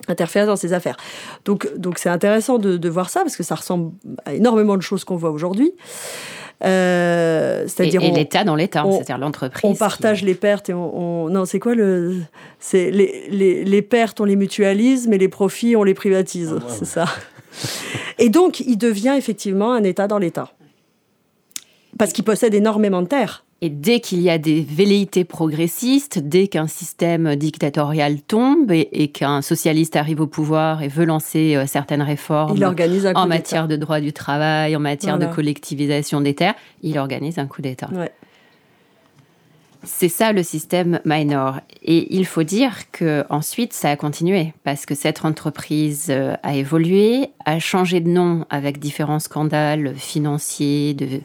interférer 0.08 0.48
dans 0.48 0.56
ses 0.56 0.74
affaires. 0.74 0.98
Donc, 1.46 1.70
donc 1.78 2.00
c'est 2.00 2.10
intéressant 2.10 2.58
de, 2.58 2.78
de 2.78 2.90
voir 2.90 3.10
ça, 3.12 3.20
parce 3.22 3.38
que 3.38 3.44
ça 3.44 3.54
ressemble 3.56 3.92
à 4.26 4.34
énormément 4.34 4.76
de 4.76 4.82
choses 4.82 5.04
qu'on 5.04 5.18
voit 5.18 5.30
aujourd'hui. 5.32 5.74
Euh, 6.66 7.66
Et, 7.66 7.68
C'est-à-dire, 7.68 8.02
et 8.04 8.10
on- 8.12 8.16
l'État 8.16 8.44
dans 8.44 8.56
l'État, 8.56 8.86
on- 8.88 8.92
c'est-à-dire 8.94 9.20
l'entreprise. 9.20 9.64
on 9.64 9.74
qui- 9.74 9.80
partage 9.80 10.24
les 10.24 10.34
pertes 10.34 10.70
et 10.70 10.74
on, 10.74 11.26
on- 11.26 11.30
non 11.30 11.46
c'est 11.46 11.60
quoi 11.60 11.76
le 11.76 12.16
c'est 12.60 12.90
les, 12.90 13.28
les, 13.30 13.64
les 13.64 13.82
pertes 13.84 14.20
on 14.20 14.26
les 14.26 14.36
mutualise 14.36 15.08
mais 15.08 15.20
les 15.20 15.28
profits 15.28 15.76
on 15.76 15.84
les 15.84 15.94
privatise 15.94 16.56
c'est 16.68 16.86
ça 16.86 17.06
et 18.20 18.30
donc 18.30 18.60
il 18.60 18.78
devient 18.78 19.16
effectivement 19.18 19.74
un 19.74 19.84
État 19.84 20.08
dans 20.08 20.18
l'État. 20.18 20.52
Parce 21.98 22.14
qu'il 22.14 22.24
possède 22.24 22.54
énormément 22.54 23.02
de 23.02 23.08
terres. 23.08 23.44
Et 23.62 23.70
dès 23.70 24.00
qu'il 24.02 24.22
y 24.22 24.30
a 24.30 24.38
des 24.38 24.62
velléités 24.62 25.24
progressistes, 25.24 26.20
dès 26.20 26.48
qu'un 26.48 26.68
système 26.68 27.36
dictatorial 27.36 28.22
tombe 28.22 28.72
et, 28.72 29.08
qu'un 29.08 29.42
socialiste 29.42 29.96
arrive 29.96 30.22
au 30.22 30.28
pouvoir 30.28 30.84
et 30.84 30.88
veut 30.88 31.06
lancer 31.06 31.56
euh, 31.56 31.66
certaines 31.66 32.04
réformes 32.04 32.64
en 33.16 33.28
matière 33.28 33.68
de 33.68 33.76
droit 33.76 34.00
du 34.00 34.14
travail, 34.14 34.76
en 34.76 34.80
matière 34.80 35.18
de 35.18 35.26
collectivisation 35.26 36.22
des 36.22 36.36
terres, 36.36 36.54
il 36.84 37.00
organise 37.00 37.40
un 37.40 37.48
coup 37.48 37.64
d'État. 37.64 37.90
C'est 39.90 40.10
ça 40.10 40.34
le 40.34 40.44
système 40.44 41.00
Minor. 41.06 41.62
Et 41.82 42.14
il 42.16 42.26
faut 42.26 42.44
dire 42.44 42.92
que 42.92 43.24
ensuite 43.30 43.72
ça 43.72 43.90
a 43.90 43.96
continué 43.96 44.54
parce 44.64 44.86
que 44.86 44.96
cette 44.96 45.24
entreprise 45.24 46.08
euh, 46.10 46.36
a 46.44 46.56
évolué, 46.56 47.30
a 47.46 47.60
changé 47.60 48.02
de 48.02 48.10
nom 48.10 48.46
avec 48.50 48.80
différents 48.80 49.20
scandales 49.20 49.96
financiers. 49.96 50.94
De... 50.94 51.22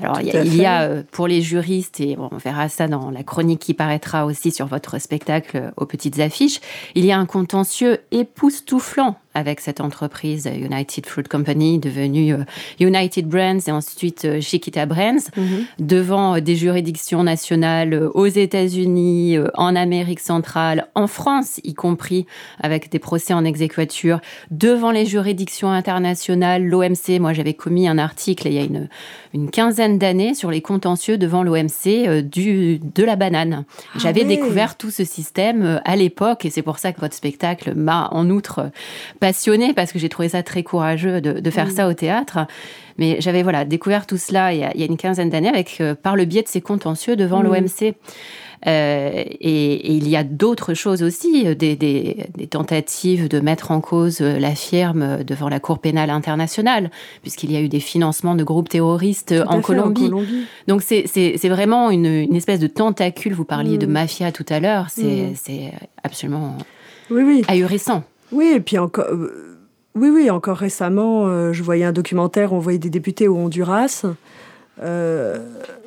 Alors 0.00 0.20
il 0.22 0.56
y, 0.56 0.64
a, 0.64 0.82
euh, 0.82 1.02
pour 1.12 1.28
les 1.28 1.42
juristes 1.42 2.00
et 2.00 2.16
on 2.18 2.38
verra 2.38 2.70
ça 2.70 2.88
dans 2.88 3.10
la 3.10 3.22
chronique 3.22 3.60
qui 3.60 3.74
paraîtra 3.74 4.24
aussi 4.24 4.50
sur 4.50 4.66
votre 4.66 4.98
spectacle 4.98 5.72
aux 5.76 5.86
petites 5.86 6.18
affiches, 6.18 6.60
il 6.94 7.04
y 7.04 7.12
a 7.12 7.18
un 7.18 7.26
contentieux 7.26 7.98
époustouflant 8.12 9.16
avec 9.36 9.60
cette 9.60 9.82
entreprise 9.82 10.46
United 10.46 11.04
Fruit 11.04 11.24
Company, 11.24 11.78
devenue 11.78 12.32
euh, 12.32 12.44
United 12.80 13.28
Brands 13.28 13.58
et 13.66 13.70
ensuite 13.70 14.24
euh, 14.24 14.40
Chiquita 14.40 14.86
Brands, 14.86 15.28
mhm. 15.36 15.66
devant 15.78 16.36
euh, 16.36 16.40
des 16.40 16.56
juridictions 16.56 17.22
nationales 17.22 18.08
aux 18.14 18.26
États-Unis, 18.26 19.36
en 19.54 19.76
Amérique 19.76 20.20
centrale, 20.20 20.88
en 20.94 21.06
France, 21.06 21.60
y 21.64 21.74
compris 21.74 22.24
avec 22.62 22.90
des 22.90 22.98
procès 22.98 23.34
en 23.34 23.44
exéquature, 23.44 24.20
devant 24.50 24.90
les 24.90 25.04
juridictions 25.04 25.70
internationales, 25.70 26.64
l'OMC. 26.64 27.20
Moi, 27.20 27.34
j'avais 27.34 27.54
commis 27.54 27.88
un 27.88 27.98
article 27.98 28.48
il 28.48 28.54
y 28.54 28.58
a 28.58 28.64
une, 28.64 28.88
une 29.34 29.50
quinzaine 29.50 29.98
d'années 29.98 30.34
sur 30.34 30.50
les 30.50 30.62
contentieux 30.62 31.18
devant 31.18 31.42
l'OMC 31.42 32.22
du, 32.22 32.78
de 32.78 33.04
la 33.04 33.16
banane. 33.16 33.64
Ah 33.66 33.98
j'avais 33.98 34.24
découvert 34.24 34.76
tout 34.76 34.90
ce 34.90 35.04
système 35.04 35.82
à 35.84 35.96
l'époque 35.96 36.46
et 36.46 36.50
c'est 36.50 36.62
pour 36.62 36.78
ça 36.78 36.92
que 36.92 37.00
votre 37.00 37.14
spectacle 37.14 37.74
m'a 37.74 38.08
en 38.12 38.30
outre 38.30 38.70
passionnée 39.26 39.74
parce 39.74 39.90
que 39.90 39.98
j'ai 39.98 40.08
trouvé 40.08 40.28
ça 40.28 40.44
très 40.44 40.62
courageux 40.62 41.20
de, 41.20 41.50
faire 41.50 41.66
mm. 41.66 41.70
ça 41.70 41.88
au 41.88 41.94
théâtre. 41.94 42.46
Mais 42.96 43.16
j'avais 43.20 43.42
voilà 43.42 43.64
découvert 43.64 44.06
tout 44.06 44.18
cela 44.18 44.54
il 44.54 44.60
y 44.60 44.62
a, 44.62 44.86
une 44.86 44.96
quinzaine 44.96 45.30
d'années 45.30 45.48
avec 45.48 45.80
euh, 45.80 45.96
par 45.96 46.14
le 46.14 46.24
biais 46.26 46.42
de 46.42 46.48
ces 46.48 46.60
contentieux 46.60 47.16
devant 47.16 47.40
mm. 47.40 47.46
l'OMC. 47.46 47.94
Euh, 48.68 49.10
et, 49.26 49.96
il 49.96 50.08
y 50.08 50.16
a 50.16 50.22
d'autres 50.22 50.74
choses 50.74 51.02
aussi, 51.02 51.42
euh, 51.44 51.54
des, 51.56 52.28
tentatives 52.48 53.28
de 53.28 53.40
mettre 53.40 53.72
en 53.72 53.80
cause 53.80 54.20
la 54.20 54.54
firme 54.54 55.24
devant 55.24 55.48
la 55.48 55.58
Cour 55.58 55.80
pénale 55.80 56.10
internationale, 56.10 56.90
puisqu'il 57.22 57.50
y 57.50 57.56
a 57.56 57.60
eu 57.60 57.68
des 57.68 57.80
financements 57.80 58.36
de 58.36 58.44
groupes 58.44 58.68
terroristes 58.68 59.34
en 59.48 59.60
Colombie. 59.60 60.10
Donc 60.68 60.82
c'est 60.82 61.48
vraiment 61.48 61.90
une, 61.90 62.34
espèce 62.36 62.60
de 62.60 62.68
tentacule. 62.68 63.34
Vous 63.34 63.44
parliez 63.44 63.76
de 63.76 63.86
mm. 63.86 63.90
mafia 63.90 64.30
tout 64.30 64.46
à 64.48 64.60
l'heure. 64.60 64.86
C'est 64.88 65.72
absolument 66.04 66.56
oui, 67.10 67.22
oui. 67.22 67.42
ahurissant. 67.48 68.04
Oui, 68.32 68.52
et 68.54 68.60
puis 68.60 68.78
encore. 68.78 69.06
Euh, 69.06 69.56
oui, 69.94 70.10
oui, 70.10 70.30
encore 70.30 70.58
récemment, 70.58 71.26
euh, 71.26 71.54
je 71.54 71.62
voyais 71.62 71.84
un 71.84 71.92
documentaire, 71.92 72.52
on 72.52 72.58
voyait 72.58 72.78
des 72.78 72.90
députés 72.90 73.28
au 73.28 73.36
Honduras. 73.36 74.04
Euh, 74.82 75.38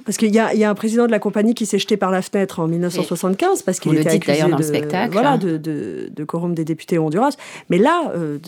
parce 0.10 0.18
qu'il 0.18 0.30
y, 0.30 0.40
y, 0.58 0.64
a 0.64 0.70
un 0.72 0.74
président 0.74 1.06
de 1.06 1.12
la 1.12 1.20
compagnie 1.20 1.54
qui 1.54 1.68
s'est 1.68 1.78
jeté 1.78 1.96
par 1.96 2.10
la 2.10 2.24
fenêtre 2.24 2.60
en 2.60 2.68
1975 2.68 3.62
parce 3.62 3.80
qu'il 3.80 3.96
était 3.96 4.10
accusé 4.10 4.42
de, 4.42 4.64
spectacle, 4.64 5.14
voilà, 5.14 5.38
de, 5.38 5.56
de, 5.56 6.24
corrompre 6.24 6.56
des 6.56 6.66
députés 6.66 6.98
Honduras. 6.98 7.38
Mais 7.70 7.78
là, 7.78 8.12
euh, 8.16 8.40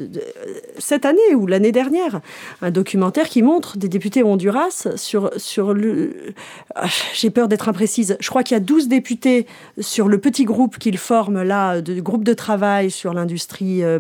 cette 0.80 1.06
année 1.06 1.36
ou 1.36 1.45
l'année 1.45 1.71
dernière, 1.71 2.21
un 2.63 2.71
documentaire 2.71 3.30
qui 3.30 3.43
montre 3.43 3.78
des 3.78 3.89
députés 3.89 4.24
Honduras 4.24 4.88
sur, 4.95 5.30
sur 5.38 5.76
le... 5.76 6.34
Ah, 6.74 6.88
j'ai 7.13 7.30
peur 7.30 7.47
d'être 7.47 7.69
imprécise. 7.69 8.17
Je 8.19 8.30
crois 8.32 8.41
qu'il 8.41 8.56
y 8.56 8.60
a 8.60 8.63
12 8.63 8.88
députés 8.88 9.45
sur 9.80 10.08
le 10.08 10.17
petit 10.17 10.45
groupe 10.45 10.80
qu'ils 10.80 10.97
forment 10.97 11.43
là, 11.43 11.80
de 11.80 12.02
groupe 12.02 12.24
de 12.24 12.34
travail 12.34 12.89
sur 12.89 13.13
l'industrie 13.13 13.84
euh, 13.84 14.00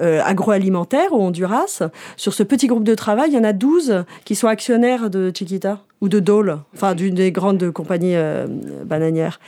euh, 0.00 0.22
agroalimentaire 0.24 1.12
au 1.12 1.20
Honduras. 1.20 1.82
Sur 2.16 2.32
ce 2.32 2.42
petit 2.42 2.68
groupe 2.68 2.84
de 2.84 2.94
travail, 2.94 3.32
il 3.32 3.34
y 3.34 3.38
en 3.38 3.44
a 3.44 3.52
12 3.52 4.04
qui 4.24 4.34
sont 4.34 4.48
actionnaires 4.48 5.10
de 5.10 5.30
Chiquita 5.34 5.80
ou 6.00 6.08
de 6.08 6.18
Dole, 6.18 6.58
enfin 6.74 6.94
d'une 6.94 7.14
des 7.14 7.32
grandes 7.32 7.70
compagnies 7.70 8.16
euh, 8.16 8.46
bananières. 8.84 9.38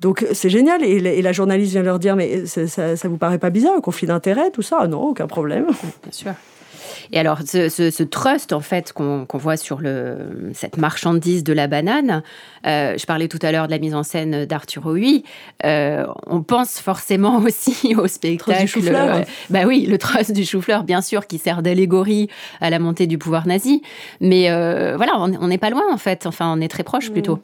Donc 0.00 0.26
c'est 0.32 0.50
génial. 0.50 0.82
Et, 0.82 1.22
la 1.22 1.32
journaliste 1.32 1.72
vient 1.72 1.82
leur 1.82 1.98
dire 1.98 2.16
mais 2.16 2.46
ça, 2.46 2.96
ça, 2.96 3.08
vous 3.08 3.18
paraît 3.18 3.38
pas 3.38 3.50
bizarre, 3.50 3.74
un 3.76 3.80
conflit 3.80 4.06
d'intérêt, 4.06 4.50
tout 4.50 4.62
ça? 4.62 4.86
Non, 4.86 5.02
aucun 5.02 5.26
problème. 5.26 5.66
Bien 6.02 6.12
sûr. 6.12 6.32
Et 7.12 7.18
alors, 7.18 7.40
ce, 7.42 8.02
trust, 8.02 8.52
en 8.52 8.60
fait, 8.60 8.92
qu'on 8.92 9.26
voit 9.34 9.56
sur 9.56 9.80
le, 9.80 10.50
cette 10.54 10.76
marchandise 10.76 11.44
de 11.44 11.52
la 11.52 11.66
banane, 11.66 12.22
euh, 12.66 12.96
je 12.98 13.06
parlais 13.06 13.28
tout 13.28 13.38
à 13.42 13.52
l'heure 13.52 13.66
de 13.66 13.72
la 13.72 13.78
mise 13.78 13.94
en 13.94 14.02
scène 14.02 14.44
d'Arthur 14.44 14.94
Huy, 14.94 15.24
euh, 15.64 16.06
on 16.26 16.42
pense 16.42 16.78
forcément 16.80 17.38
aussi 17.44 17.94
au 17.96 18.06
spectacle. 18.06 18.62
Du 18.62 18.68
chou-fleur. 18.68 19.16
Euh, 19.16 19.22
bah 19.50 19.60
oui, 19.66 19.86
le 19.86 19.98
trust 19.98 20.32
du 20.32 20.44
chou-fleur, 20.44 20.84
bien 20.84 21.00
sûr, 21.00 21.26
qui 21.26 21.38
sert 21.38 21.62
d'allégorie 21.62 22.28
à 22.60 22.70
la 22.70 22.78
montée 22.78 23.06
du 23.06 23.18
pouvoir 23.18 23.46
nazi. 23.46 23.82
Mais 24.20 24.48
voilà, 24.96 25.12
on 25.18 25.48
n'est 25.48 25.58
pas 25.58 25.70
loin, 25.70 25.84
en 25.92 25.98
fait. 25.98 26.26
Enfin, 26.26 26.52
on 26.56 26.60
est 26.60 26.68
très 26.68 26.82
proche, 26.82 27.10
plutôt. 27.10 27.40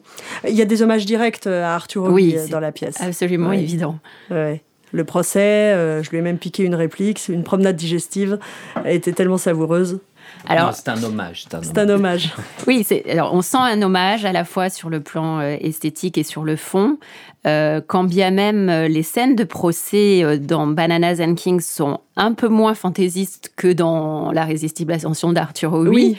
Il 0.47 0.55
y 0.55 0.61
a 0.61 0.65
des 0.65 0.81
hommages 0.81 1.05
directs 1.05 1.47
à 1.47 1.75
Arthur 1.75 2.15
Huy 2.15 2.35
dans 2.49 2.59
la 2.59 2.71
pièce. 2.71 3.01
Absolument 3.01 3.51
évident. 3.51 3.99
Ouais 4.29 4.61
le 4.95 5.03
procès. 5.03 5.39
Euh, 5.39 6.01
je 6.01 6.09
lui 6.09 6.17
ai 6.17 6.21
même 6.21 6.37
piqué 6.37 6.63
une 6.63 6.75
réplique, 6.75 7.27
une 7.27 7.43
promenade 7.43 7.75
digestive. 7.75 8.39
Elle 8.83 8.95
était 8.95 9.11
tellement 9.11 9.37
savoureuse. 9.37 9.99
Alors, 10.47 10.73
c'est 10.73 10.89
un 10.89 11.03
hommage. 11.03 11.45
C'est 11.61 11.77
un, 11.77 11.89
hommage. 11.89 12.33
oui, 12.67 12.85
alors 13.09 13.33
on 13.33 13.41
sent 13.41 13.57
un 13.59 13.81
hommage 13.81 14.25
à 14.25 14.31
la 14.31 14.43
fois 14.43 14.69
sur 14.69 14.89
le 14.89 14.99
plan 14.99 15.39
euh, 15.39 15.55
esthétique 15.59 16.17
et 16.17 16.23
sur 16.23 16.43
le 16.43 16.55
fond. 16.55 16.97
Euh, 17.45 17.79
quand 17.85 18.03
bien 18.03 18.31
même 18.31 18.71
les 18.87 19.03
scènes 19.03 19.35
de 19.35 19.43
procès 19.43 20.39
dans 20.39 20.65
Bananas 20.65 21.23
and 21.23 21.35
Kings 21.35 21.61
sont 21.61 21.99
un 22.15 22.33
peu 22.33 22.47
moins 22.47 22.73
fantaisistes 22.73 23.53
que 23.55 23.71
dans 23.71 24.31
La 24.31 24.45
résistible 24.45 24.93
ascension 24.93 25.31
d'Arthur 25.31 25.73
Oui. 25.73 26.17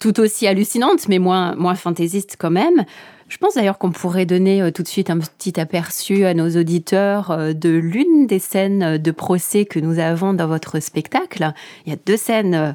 Tout 0.00 0.18
aussi 0.18 0.46
hallucinantes, 0.46 1.08
mais 1.08 1.18
moins, 1.18 1.54
moins 1.54 1.76
fantaisistes 1.76 2.36
quand 2.38 2.50
même. 2.50 2.84
Je 3.30 3.36
pense 3.36 3.54
d'ailleurs 3.54 3.78
qu'on 3.78 3.92
pourrait 3.92 4.26
donner 4.26 4.60
euh, 4.60 4.72
tout 4.72 4.82
de 4.82 4.88
suite 4.88 5.08
un 5.08 5.18
petit 5.18 5.60
aperçu 5.60 6.24
à 6.24 6.34
nos 6.34 6.50
auditeurs 6.56 7.30
euh, 7.30 7.52
de 7.52 7.70
l'une 7.70 8.26
des 8.26 8.40
scènes 8.40 8.82
euh, 8.82 8.98
de 8.98 9.10
procès 9.12 9.66
que 9.66 9.78
nous 9.78 10.00
avons 10.00 10.34
dans 10.34 10.48
votre 10.48 10.80
spectacle. 10.80 11.52
Il 11.86 11.90
y 11.90 11.92
a 11.92 11.98
deux 12.04 12.16
scènes 12.16 12.74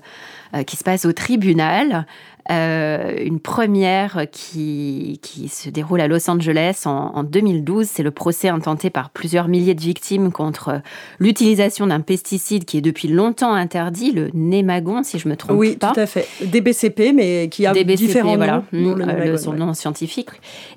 qui 0.65 0.77
se 0.77 0.85
passent 0.85 1.03
au 1.03 1.11
tribunal. 1.11 2.05
Euh, 2.51 3.15
une 3.23 3.39
première 3.39 4.27
qui, 4.31 5.19
qui, 5.23 5.47
se 5.47 5.67
déroule 5.71 5.99
à 5.99 6.07
Los 6.07 6.29
Angeles 6.29 6.83
en, 6.85 7.23
2012. 7.23 7.87
C'est 7.87 8.03
le 8.03 8.11
procès 8.11 8.49
intenté 8.49 8.91
par 8.91 9.09
plusieurs 9.09 9.47
milliers 9.47 9.73
de 9.73 9.81
victimes 9.81 10.31
contre 10.31 10.81
l'utilisation 11.19 11.87
d'un 11.87 12.01
pesticide 12.01 12.65
qui 12.65 12.77
est 12.77 12.81
depuis 12.81 13.07
longtemps 13.07 13.53
interdit, 13.53 14.11
le 14.11 14.29
némagon, 14.35 15.01
si 15.01 15.17
je 15.17 15.27
me 15.27 15.35
trompe 15.35 15.57
oui, 15.57 15.75
pas. 15.75 15.87
Oui, 15.87 15.93
tout 15.95 15.99
à 16.01 16.05
fait. 16.05 16.27
DBCP, 16.45 17.13
mais 17.13 17.49
qui 17.49 17.65
a 17.65 17.73
DBCP, 17.73 18.07
différents 18.07 18.35
voilà, 18.35 18.63
noms. 18.71 18.95
Euh, 18.99 19.37
son 19.37 19.53
nom 19.53 19.73
scientifique. 19.73 20.29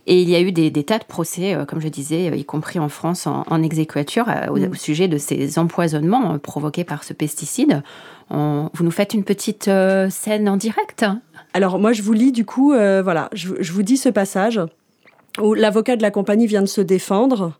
Et 0.06 0.22
il 0.22 0.30
y 0.30 0.36
a 0.36 0.40
eu 0.40 0.52
des, 0.52 0.70
tas 0.84 0.98
de 0.98 1.04
procès, 1.04 1.54
euh, 1.54 1.66
comme 1.66 1.82
je 1.82 1.88
disais, 1.88 2.26
y 2.34 2.44
compris 2.46 2.78
en 2.78 2.88
France, 2.88 3.26
en, 3.26 3.62
exéquature, 3.62 4.26
au, 4.50 4.56
mm. 4.56 4.70
au, 4.70 4.74
sujet 4.74 5.06
de 5.06 5.18
ces 5.18 5.58
empoisonnements 5.58 6.38
provoqués 6.38 6.84
par 6.84 7.04
ce 7.04 7.12
pesticide. 7.12 7.82
vous 8.30 8.84
nous 8.84 8.90
faites 8.90 9.12
une 9.12 9.24
petite 9.24 9.70
scène 10.08 10.48
en 10.48 10.56
direct? 10.56 11.04
Alors 11.54 11.78
moi 11.78 11.92
je 11.92 12.02
vous 12.02 12.12
lis 12.12 12.32
du 12.32 12.44
coup, 12.44 12.72
euh, 12.72 13.02
voilà, 13.02 13.28
je, 13.32 13.72
vous 13.72 13.82
dis 13.82 13.96
ce 13.96 14.08
passage 14.08 14.60
où 15.40 15.54
l'avocat 15.54 15.96
de 15.96 16.02
la 16.02 16.10
compagnie 16.10 16.46
vient 16.46 16.62
de 16.62 16.66
se 16.66 16.80
défendre. 16.80 17.52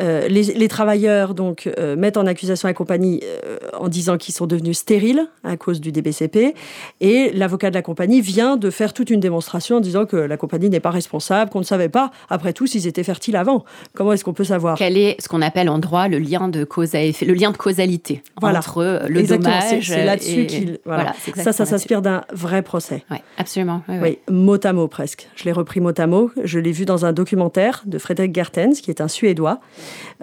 Euh, 0.00 0.26
les, 0.28 0.68
travailleurs 0.68 1.34
donc 1.34 1.70
euh, 1.78 1.96
mettent 1.96 2.16
en 2.16 2.26
accusation 2.26 2.66
la 2.66 2.72
compagnie 2.72 3.20
euh, 3.22 3.58
en 3.78 3.88
disant 3.88 4.16
qu'ils 4.16 4.32
sont 4.32 4.46
devenus 4.46 4.78
stériles 4.78 5.28
à 5.44 5.58
cause 5.58 5.80
du 5.82 5.92
DBCP. 5.92 6.54
Et 7.00 7.30
l'avocat 7.34 7.68
de 7.68 7.74
la 7.74 7.82
compagnie 7.82 8.22
vient 8.22 8.56
de 8.56 8.70
faire 8.70 8.94
toute 8.94 9.10
une 9.10 9.20
démonstration 9.20 9.76
en 9.76 9.80
disant 9.80 10.06
que 10.06 10.16
la 10.16 10.36
compagnie 10.38 10.70
n'est 10.70 10.80
pas 10.80 10.90
responsable, 10.90 11.50
qu'on 11.50 11.58
ne 11.58 11.64
savait 11.64 11.90
pas, 11.90 12.10
après 12.30 12.54
tout, 12.54 12.66
s'ils 12.66 12.86
étaient 12.86 13.02
fertiles 13.02 13.36
avant. 13.36 13.64
Comment 13.94 14.12
est-ce 14.12 14.24
qu'on 14.24 14.32
peut 14.32 14.44
savoir? 14.44 14.78
Quel 14.78 14.96
est 14.96 15.20
ce 15.20 15.28
qu'on 15.28 15.42
appelle 15.42 15.68
en 15.68 15.78
droit 15.78 16.08
le 16.08 16.18
lien 16.18 16.48
de 16.48 16.64
cause 16.64 16.94
à 16.94 17.02
effet, 17.02 17.26
le 17.26 17.34
lien 17.34 17.50
de 17.50 17.58
causalité 17.58 18.22
entre 18.40 19.04
le 19.08 19.22
dommage 19.22 19.88
C'est 19.88 20.04
là-dessus 20.04 20.46
qu'il. 20.46 20.78
Voilà. 20.86 21.12
ça, 21.36 21.52
ça 21.52 21.66
s'inspire 21.66 22.00
d'un 22.00 22.22
vrai 22.32 22.62
procès. 22.62 23.04
Oui, 23.10 23.18
absolument. 23.36 23.82
Oui, 23.88 23.96
oui. 24.00 24.18
mot 24.30 24.58
à 24.64 24.72
mot 24.72 24.88
presque. 24.88 25.28
Je 25.36 25.44
l'ai 25.44 25.52
repris 25.52 25.80
mot 25.80 25.92
à 25.96 26.06
mot. 26.06 26.30
Je 26.42 26.58
l'ai 26.58 26.72
vu 26.72 26.84
dans 26.84 27.04
un 27.04 27.11
documentaire 27.12 27.82
de 27.86 27.98
Frédéric 27.98 28.34
Gertens, 28.34 28.80
qui 28.80 28.90
est 28.90 29.00
un 29.00 29.08
Suédois. 29.08 29.60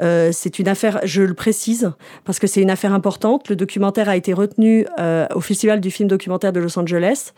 Euh, 0.01 0.31
c'est 0.31 0.59
une 0.59 0.67
affaire, 0.67 0.99
je 1.03 1.21
le 1.21 1.33
précise, 1.33 1.91
parce 2.25 2.39
que 2.39 2.47
c'est 2.47 2.61
une 2.61 2.69
affaire 2.69 2.93
importante. 2.93 3.49
Le 3.49 3.55
documentaire 3.55 4.09
a 4.09 4.15
été 4.15 4.33
retenu 4.33 4.85
euh, 4.99 5.27
au 5.35 5.41
Festival 5.41 5.81
du 5.81 5.91
film 5.91 6.09
documentaire 6.09 6.53
de 6.53 6.59
Los 6.59 6.77
Angeles 6.77 7.33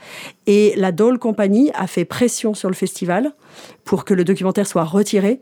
et 0.47 0.73
la 0.77 0.91
Dole 0.91 1.19
Company 1.19 1.71
a 1.73 1.87
fait 1.87 2.05
pression 2.05 2.53
sur 2.53 2.69
le 2.69 2.75
festival 2.75 3.31
pour 3.83 4.05
que 4.05 4.13
le 4.13 4.23
documentaire 4.23 4.67
soit 4.67 4.83
retiré. 4.83 5.41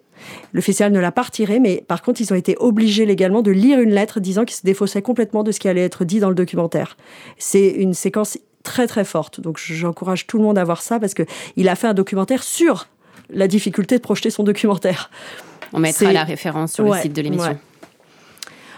Le 0.52 0.62
festival 0.62 0.92
ne 0.92 1.00
l'a 1.00 1.12
pas 1.12 1.24
retiré, 1.24 1.60
mais 1.60 1.84
par 1.88 2.02
contre, 2.02 2.22
ils 2.22 2.34
ont 2.34 2.36
été 2.36 2.56
obligés 2.60 3.06
légalement 3.06 3.42
de 3.42 3.52
lire 3.52 3.80
une 3.80 3.92
lettre 3.92 4.20
disant 4.20 4.46
qu'il 4.46 4.56
se 4.56 4.66
défaussait 4.66 5.02
complètement 5.02 5.44
de 5.44 5.52
ce 5.52 5.60
qui 5.60 5.68
allait 5.68 5.84
être 5.84 6.04
dit 6.06 6.20
dans 6.20 6.30
le 6.30 6.36
documentaire. 6.36 6.98
C'est 7.38 7.70
une 7.70 7.94
séquence 7.94 8.38
très 8.64 8.88
très 8.88 9.06
forte. 9.06 9.42
Donc 9.42 9.58
j'encourage 9.60 10.28
tout 10.28 10.38
le 10.38 10.44
monde 10.44 10.58
à 10.58 10.64
voir 10.64 10.82
ça 10.82 11.00
parce 11.00 11.14
qu'il 11.14 11.70
a 11.70 11.76
fait 11.76 11.88
un 11.88 11.94
documentaire 11.94 12.44
sur 12.44 12.88
la 13.30 13.48
difficulté 13.48 13.98
de 13.98 14.02
projeter 14.02 14.30
son 14.30 14.44
documentaire. 14.44 15.10
On 15.74 15.80
mettra 15.80 16.12
la 16.12 16.24
référence 16.24 16.74
sur 16.74 16.86
le 16.86 17.00
site 17.00 17.14
de 17.14 17.22
l'émission. 17.22 17.58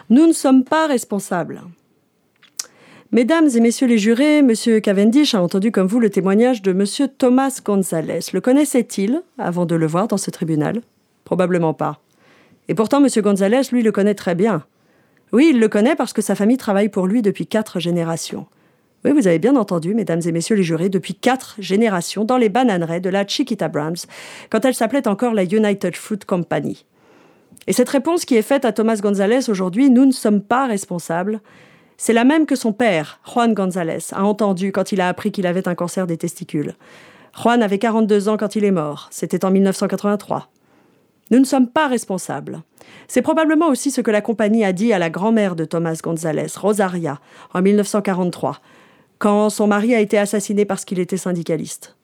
Nous 0.09 0.27
ne 0.27 0.33
sommes 0.33 0.63
pas 0.63 0.87
responsables. 0.87 1.61
Mesdames 3.13 3.49
et 3.53 3.59
messieurs 3.59 3.87
les 3.87 3.97
jurés, 3.97 4.41
monsieur 4.41 4.79
Cavendish 4.79 5.35
a 5.35 5.41
entendu 5.41 5.71
comme 5.71 5.87
vous 5.87 5.99
le 5.99 6.09
témoignage 6.09 6.61
de 6.61 6.71
monsieur 6.71 7.09
Thomas 7.09 7.59
Gonzalez. 7.63 8.19
Le 8.31 8.39
connaissait-il 8.39 9.21
avant 9.37 9.65
de 9.65 9.75
le 9.75 9.85
voir 9.85 10.07
dans 10.07 10.17
ce 10.17 10.31
tribunal? 10.31 10.81
Probablement 11.25 11.73
pas. 11.73 11.99
Et 12.69 12.73
pourtant, 12.73 13.01
monsieur 13.01 13.21
Gonzalez, 13.21 13.63
lui, 13.71 13.83
le 13.83 13.91
connaît 13.91 14.15
très 14.15 14.33
bien. 14.33 14.63
Oui, 15.33 15.49
il 15.53 15.59
le 15.59 15.67
connaît 15.67 15.95
parce 15.95 16.13
que 16.13 16.21
sa 16.21 16.35
famille 16.35 16.57
travaille 16.57 16.89
pour 16.89 17.05
lui 17.05 17.21
depuis 17.21 17.47
quatre 17.47 17.79
générations. 17.79 18.47
Oui, 19.03 19.11
vous 19.13 19.27
avez 19.27 19.39
bien 19.39 19.55
entendu, 19.55 19.95
mesdames 19.95 20.21
et 20.25 20.31
messieurs 20.31 20.55
les 20.55 20.63
jurés, 20.63 20.89
depuis 20.89 21.15
quatre 21.15 21.55
générations 21.57 22.23
dans 22.23 22.37
les 22.37 22.49
bananeraies 22.49 22.99
de 22.99 23.09
la 23.09 23.25
Chiquita 23.25 23.67
Browns, 23.67 24.05
quand 24.49 24.63
elle 24.63 24.75
s'appelait 24.75 25.07
encore 25.07 25.33
la 25.33 25.43
United 25.43 25.95
Fruit 25.95 26.19
Company. 26.19 26.85
Et 27.67 27.73
cette 27.73 27.89
réponse 27.89 28.25
qui 28.25 28.35
est 28.35 28.43
faite 28.43 28.65
à 28.65 28.71
Thomas 28.71 28.99
Gonzalez 29.01 29.49
aujourd'hui, 29.49 29.89
nous 29.89 30.05
ne 30.05 30.11
sommes 30.11 30.41
pas 30.41 30.67
responsables, 30.67 31.41
c'est 31.97 32.13
la 32.13 32.23
même 32.23 32.47
que 32.47 32.55
son 32.55 32.73
père, 32.73 33.19
Juan 33.31 33.53
González, 33.53 34.11
a 34.13 34.23
entendu 34.23 34.71
quand 34.71 34.91
il 34.91 35.01
a 35.01 35.07
appris 35.07 35.31
qu'il 35.31 35.45
avait 35.45 35.67
un 35.67 35.75
cancer 35.75 36.07
des 36.07 36.17
testicules. 36.17 36.73
Juan 37.39 37.61
avait 37.61 37.77
42 37.77 38.27
ans 38.27 38.37
quand 38.37 38.55
il 38.55 38.65
est 38.65 38.71
mort. 38.71 39.07
C'était 39.11 39.45
en 39.45 39.51
1983. 39.51 40.49
Nous 41.29 41.37
ne 41.37 41.45
sommes 41.45 41.67
pas 41.67 41.87
responsables. 41.87 42.63
C'est 43.07 43.21
probablement 43.21 43.67
aussi 43.67 43.91
ce 43.91 44.01
que 44.01 44.09
la 44.09 44.21
compagnie 44.21 44.65
a 44.65 44.73
dit 44.73 44.93
à 44.93 44.99
la 44.99 45.11
grand-mère 45.11 45.55
de 45.55 45.63
Thomas 45.63 45.99
González, 46.01 46.47
Rosaria, 46.57 47.19
en 47.53 47.61
1943, 47.61 48.59
quand 49.21 49.51
son 49.51 49.67
mari 49.67 49.93
a 49.93 49.99
été 49.99 50.17
assassiné 50.17 50.65
parce 50.65 50.83
qu'il 50.83 50.99
était 50.99 51.15
syndicaliste. 51.15 51.95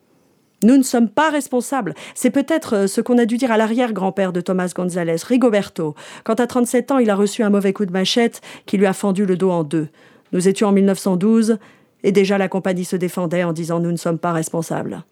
Nous 0.64 0.78
ne 0.78 0.84
sommes 0.84 1.10
pas 1.10 1.32
responsables. 1.32 1.96
C'est 2.14 2.30
peut-être 2.30 2.76
euh, 2.76 2.88
ce 2.88 3.02
qu'on 3.02 3.18
a 3.18 3.26
dû 3.26 3.38
dire 3.38 3.52
à 3.52 3.58
l'arrière-grand-père 3.58 4.32
de 4.32 4.40
Thomas 4.40 4.72
Gonzalez, 4.76 5.18
Rigoberto, 5.26 5.96
quand 6.24 6.40
à 6.40 6.46
37 6.46 6.92
ans 6.92 7.00
il 7.00 7.10
a 7.10 7.16
reçu 7.16 7.42
un 7.42 7.50
mauvais 7.50 7.74
coup 7.74 7.88
de 7.88 7.92
machette 7.92 8.42
qui 8.68 8.78
lui 8.78 8.86
a 8.86 8.94
fendu 8.94 9.26
le 9.26 9.36
dos 9.36 9.50
en 9.50 9.64
deux. 9.64 9.88
Nous 10.32 10.48
étions 10.48 10.68
en 10.68 10.72
1912 10.72 11.58
et 12.04 12.12
déjà 12.12 12.38
la 12.38 12.50
compagnie 12.50 12.86
se 12.86 12.96
défendait 12.96 13.44
en 13.44 13.52
disant 13.52 13.80
nous 13.80 13.92
ne 13.92 13.98
sommes 13.98 14.20
pas 14.20 14.32
responsables. 14.32 15.04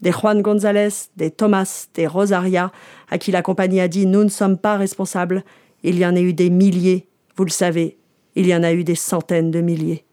Des 0.00 0.10
Juan 0.10 0.42
Gonzalez, 0.42 0.88
des 1.16 1.30
Thomas, 1.30 1.86
des 1.94 2.08
Rosaria, 2.08 2.72
à 3.08 3.18
qui 3.18 3.30
la 3.30 3.42
compagnie 3.42 3.80
a 3.80 3.86
dit 3.86 4.06
nous 4.06 4.24
ne 4.24 4.30
sommes 4.30 4.58
pas 4.58 4.76
responsables, 4.76 5.44
il 5.84 5.96
y 5.96 6.04
en 6.04 6.16
a 6.16 6.20
eu 6.20 6.32
des 6.32 6.50
milliers, 6.50 7.06
vous 7.36 7.44
le 7.44 7.50
savez, 7.50 7.98
il 8.34 8.48
y 8.48 8.54
en 8.54 8.64
a 8.64 8.72
eu 8.72 8.82
des 8.82 8.96
centaines 8.96 9.52
de 9.52 9.60
milliers. 9.60 10.04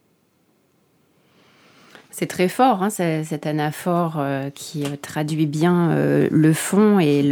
C'est 2.20 2.28
très 2.28 2.50
fort, 2.50 2.84
hein, 2.84 2.90
cet 2.90 3.48
anaphore 3.48 4.18
euh, 4.18 4.50
qui 4.54 4.84
euh, 4.84 4.98
traduit 5.02 5.46
bien 5.46 5.92
euh, 5.92 6.28
le 6.30 6.52
fond 6.52 7.00
et 7.00 7.24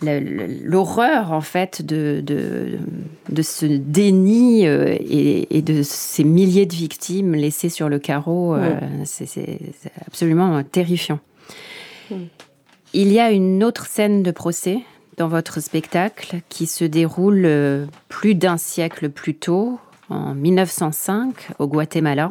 l'horreur 0.00 1.32
en 1.32 1.42
fait 1.42 1.84
de, 1.84 2.22
de, 2.22 3.42
ce 3.42 3.66
déni 3.66 4.64
et, 4.64 5.60
de 5.60 5.82
ces 5.82 6.24
milliers 6.24 6.64
de 6.64 6.72
victimes 6.72 7.34
laissées 7.34 7.68
sur 7.68 7.90
le 7.90 7.98
carreau. 7.98 8.56
C'est 9.04 9.60
absolument 10.06 10.62
terrifiant. 10.62 11.20
Il 12.94 13.12
y 13.12 13.20
a 13.20 13.32
une 13.32 13.62
autre 13.62 13.84
scène 13.84 14.22
de 14.22 14.30
procès 14.30 14.78
dans 15.18 15.28
votre 15.28 15.60
spectacle 15.60 16.40
qui 16.48 16.64
se 16.64 16.86
déroule 16.86 17.86
plus 18.08 18.34
d'un 18.34 18.56
siècle 18.56 19.10
plus 19.10 19.34
tôt, 19.34 19.78
en 20.08 20.34
1905, 20.34 21.50
au 21.58 21.66
Guatemala. 21.66 22.30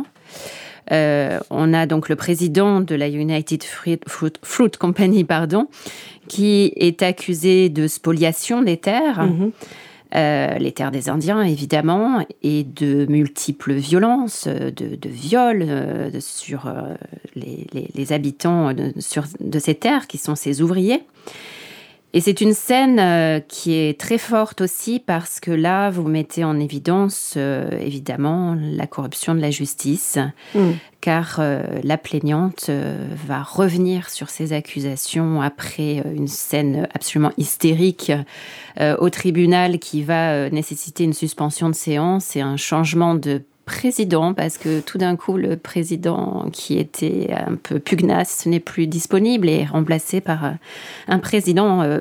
Euh, 0.92 1.40
on 1.50 1.74
a 1.74 1.86
donc 1.86 2.10
le 2.10 2.16
président 2.16 2.82
de 2.82 2.96
la 2.96 3.08
United 3.08 3.64
Fruit, 3.64 4.00
Company, 4.80 5.24
pardon, 5.24 5.68
qui 6.28 6.74
est 6.76 7.02
accusé 7.02 7.70
de 7.70 7.88
spoliation 7.88 8.62
des 8.62 8.78
terres. 8.78 9.24
Mhm. 9.24 9.52
Euh, 10.14 10.58
les 10.58 10.74
terres 10.74 10.92
des 10.92 11.08
Indiens, 11.08 11.42
évidemment, 11.42 12.26
et 12.44 12.66
de 12.66 13.06
multiples 13.06 13.74
violences, 13.74 14.46
de, 14.46 14.98
viols 15.06 15.64
euh, 15.66 16.10
sur 16.20 16.70
les, 17.36 18.12
habitants 18.12 18.74
de 18.74 19.60
ces 19.60 19.76
terres, 19.76 20.08
qui 20.08 20.18
sont 20.18 20.36
ses 20.36 20.62
ouvriers. 20.62 21.04
Et 22.14 22.20
c'est 22.20 22.42
une 22.42 22.54
scène 22.54 23.00
euh, 23.00 23.40
qui 23.40 23.74
est 23.74 23.98
très 24.00 24.18
forte 24.18 24.62
aussi 24.62 25.00
parce 25.00 25.40
que 25.40 25.52
là, 25.52 25.90
vous 25.90 26.08
mettez 26.08 26.44
en 26.44 26.60
évidence 26.60 27.36
euh, 27.38 27.70
évidemment 27.80 28.58
la 28.60 28.86
corruption 28.86 29.34
de 29.34 29.40
la 29.40 29.50
justice, 29.50 30.18
mm. 30.54 30.72
car 31.00 31.38
euh, 31.40 31.64
la 31.84 31.98
plaignante 31.98 32.70
va 33.28 33.42
revenir 33.42 34.10
sur 34.10 34.30
ses 34.30 34.52
accusations 34.52 35.42
après 35.42 36.04
une 36.14 36.28
scène 36.28 36.88
absolument 36.94 37.32
hystérique 37.38 38.12
au 38.80 39.10
tribunal 39.10 39.80
qui 39.80 40.04
va 40.04 40.50
nécessiter 40.50 41.04
une 41.04 41.14
suspension 41.14 41.70
de 41.70 41.76
séance 41.76 42.36
et 42.36 42.42
un 42.42 42.58
changement 42.58 43.16
de 43.16 43.42
président 43.66 44.34
parce 44.34 44.58
que 44.58 44.80
tout 44.80 44.98
d'un 44.98 45.16
coup 45.16 45.38
le 45.38 45.56
président 45.56 46.48
qui 46.52 46.78
était 46.78 47.30
un 47.32 47.56
peu 47.56 47.80
pugnace 47.80 48.46
n'est 48.46 48.60
plus 48.60 48.88
disponible 48.88 49.48
et 49.48 49.60
est 49.60 49.66
remplacé 49.66 50.20
par 50.20 50.46
euh, 50.46 50.52
un 51.08 51.20
président 51.20 51.82
euh, 51.82 52.00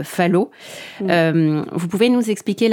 euh, 1.03 1.65
vous 1.73 1.89
pouvez 1.89 2.09
nous 2.09 2.31
expliquer 2.31 2.69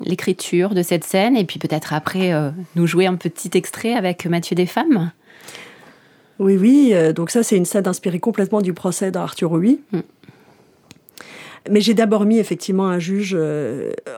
l'écriture 0.00 0.74
de 0.74 0.82
cette 0.82 1.04
scène 1.04 1.36
et 1.36 1.44
puis 1.44 1.58
peut-être 1.58 1.92
après 1.92 2.32
euh, 2.32 2.50
nous 2.76 2.86
jouer 2.86 3.06
un 3.06 3.16
petit 3.16 3.50
extrait 3.54 3.94
avec 3.94 4.26
Mathieu 4.26 4.54
Desfemmes? 4.54 5.10
Oui, 6.38 6.56
oui. 6.56 6.94
Donc 7.14 7.30
ça, 7.30 7.42
c'est 7.42 7.56
une 7.56 7.64
scène 7.64 7.86
inspirée 7.86 8.18
complètement 8.18 8.60
du 8.60 8.72
procès 8.72 9.10
d'Arthur 9.10 9.56
Louis. 9.56 9.80
Mm. 9.92 9.98
Mais 11.70 11.80
j'ai 11.80 11.94
d'abord 11.94 12.24
mis 12.24 12.38
effectivement 12.38 12.86
un 12.86 12.98
juge 12.98 13.38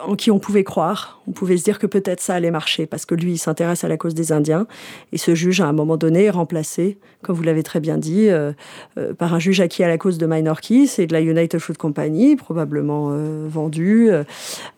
en 0.06 0.16
qui 0.16 0.30
on 0.30 0.38
pouvait 0.38 0.64
croire. 0.64 1.15
On 1.28 1.32
pouvait 1.32 1.56
se 1.56 1.64
dire 1.64 1.78
que 1.78 1.86
peut-être 1.86 2.20
ça 2.20 2.34
allait 2.34 2.50
marcher 2.50 2.86
parce 2.86 3.04
que 3.06 3.14
lui, 3.14 3.32
il 3.32 3.38
s'intéresse 3.38 3.84
à 3.84 3.88
la 3.88 3.96
cause 3.96 4.14
des 4.14 4.32
Indiens. 4.32 4.66
Et 5.12 5.18
ce 5.18 5.34
juge, 5.34 5.60
à 5.60 5.66
un 5.66 5.72
moment 5.72 5.96
donné, 5.96 6.24
est 6.24 6.30
remplacé, 6.30 6.98
comme 7.22 7.36
vous 7.36 7.42
l'avez 7.42 7.62
très 7.62 7.80
bien 7.80 7.98
dit, 7.98 8.28
euh, 8.28 8.52
euh, 8.98 9.12
par 9.14 9.34
un 9.34 9.38
juge 9.38 9.60
acquis 9.60 9.82
à 9.82 9.88
la 9.88 9.98
cause 9.98 10.18
de 10.18 10.26
Minor 10.26 10.60
Keys 10.60 10.90
et 10.98 11.06
de 11.06 11.12
la 11.12 11.20
United 11.20 11.58
Fruit 11.58 11.76
Company, 11.76 12.36
probablement 12.36 13.10
vendu. 13.48 14.10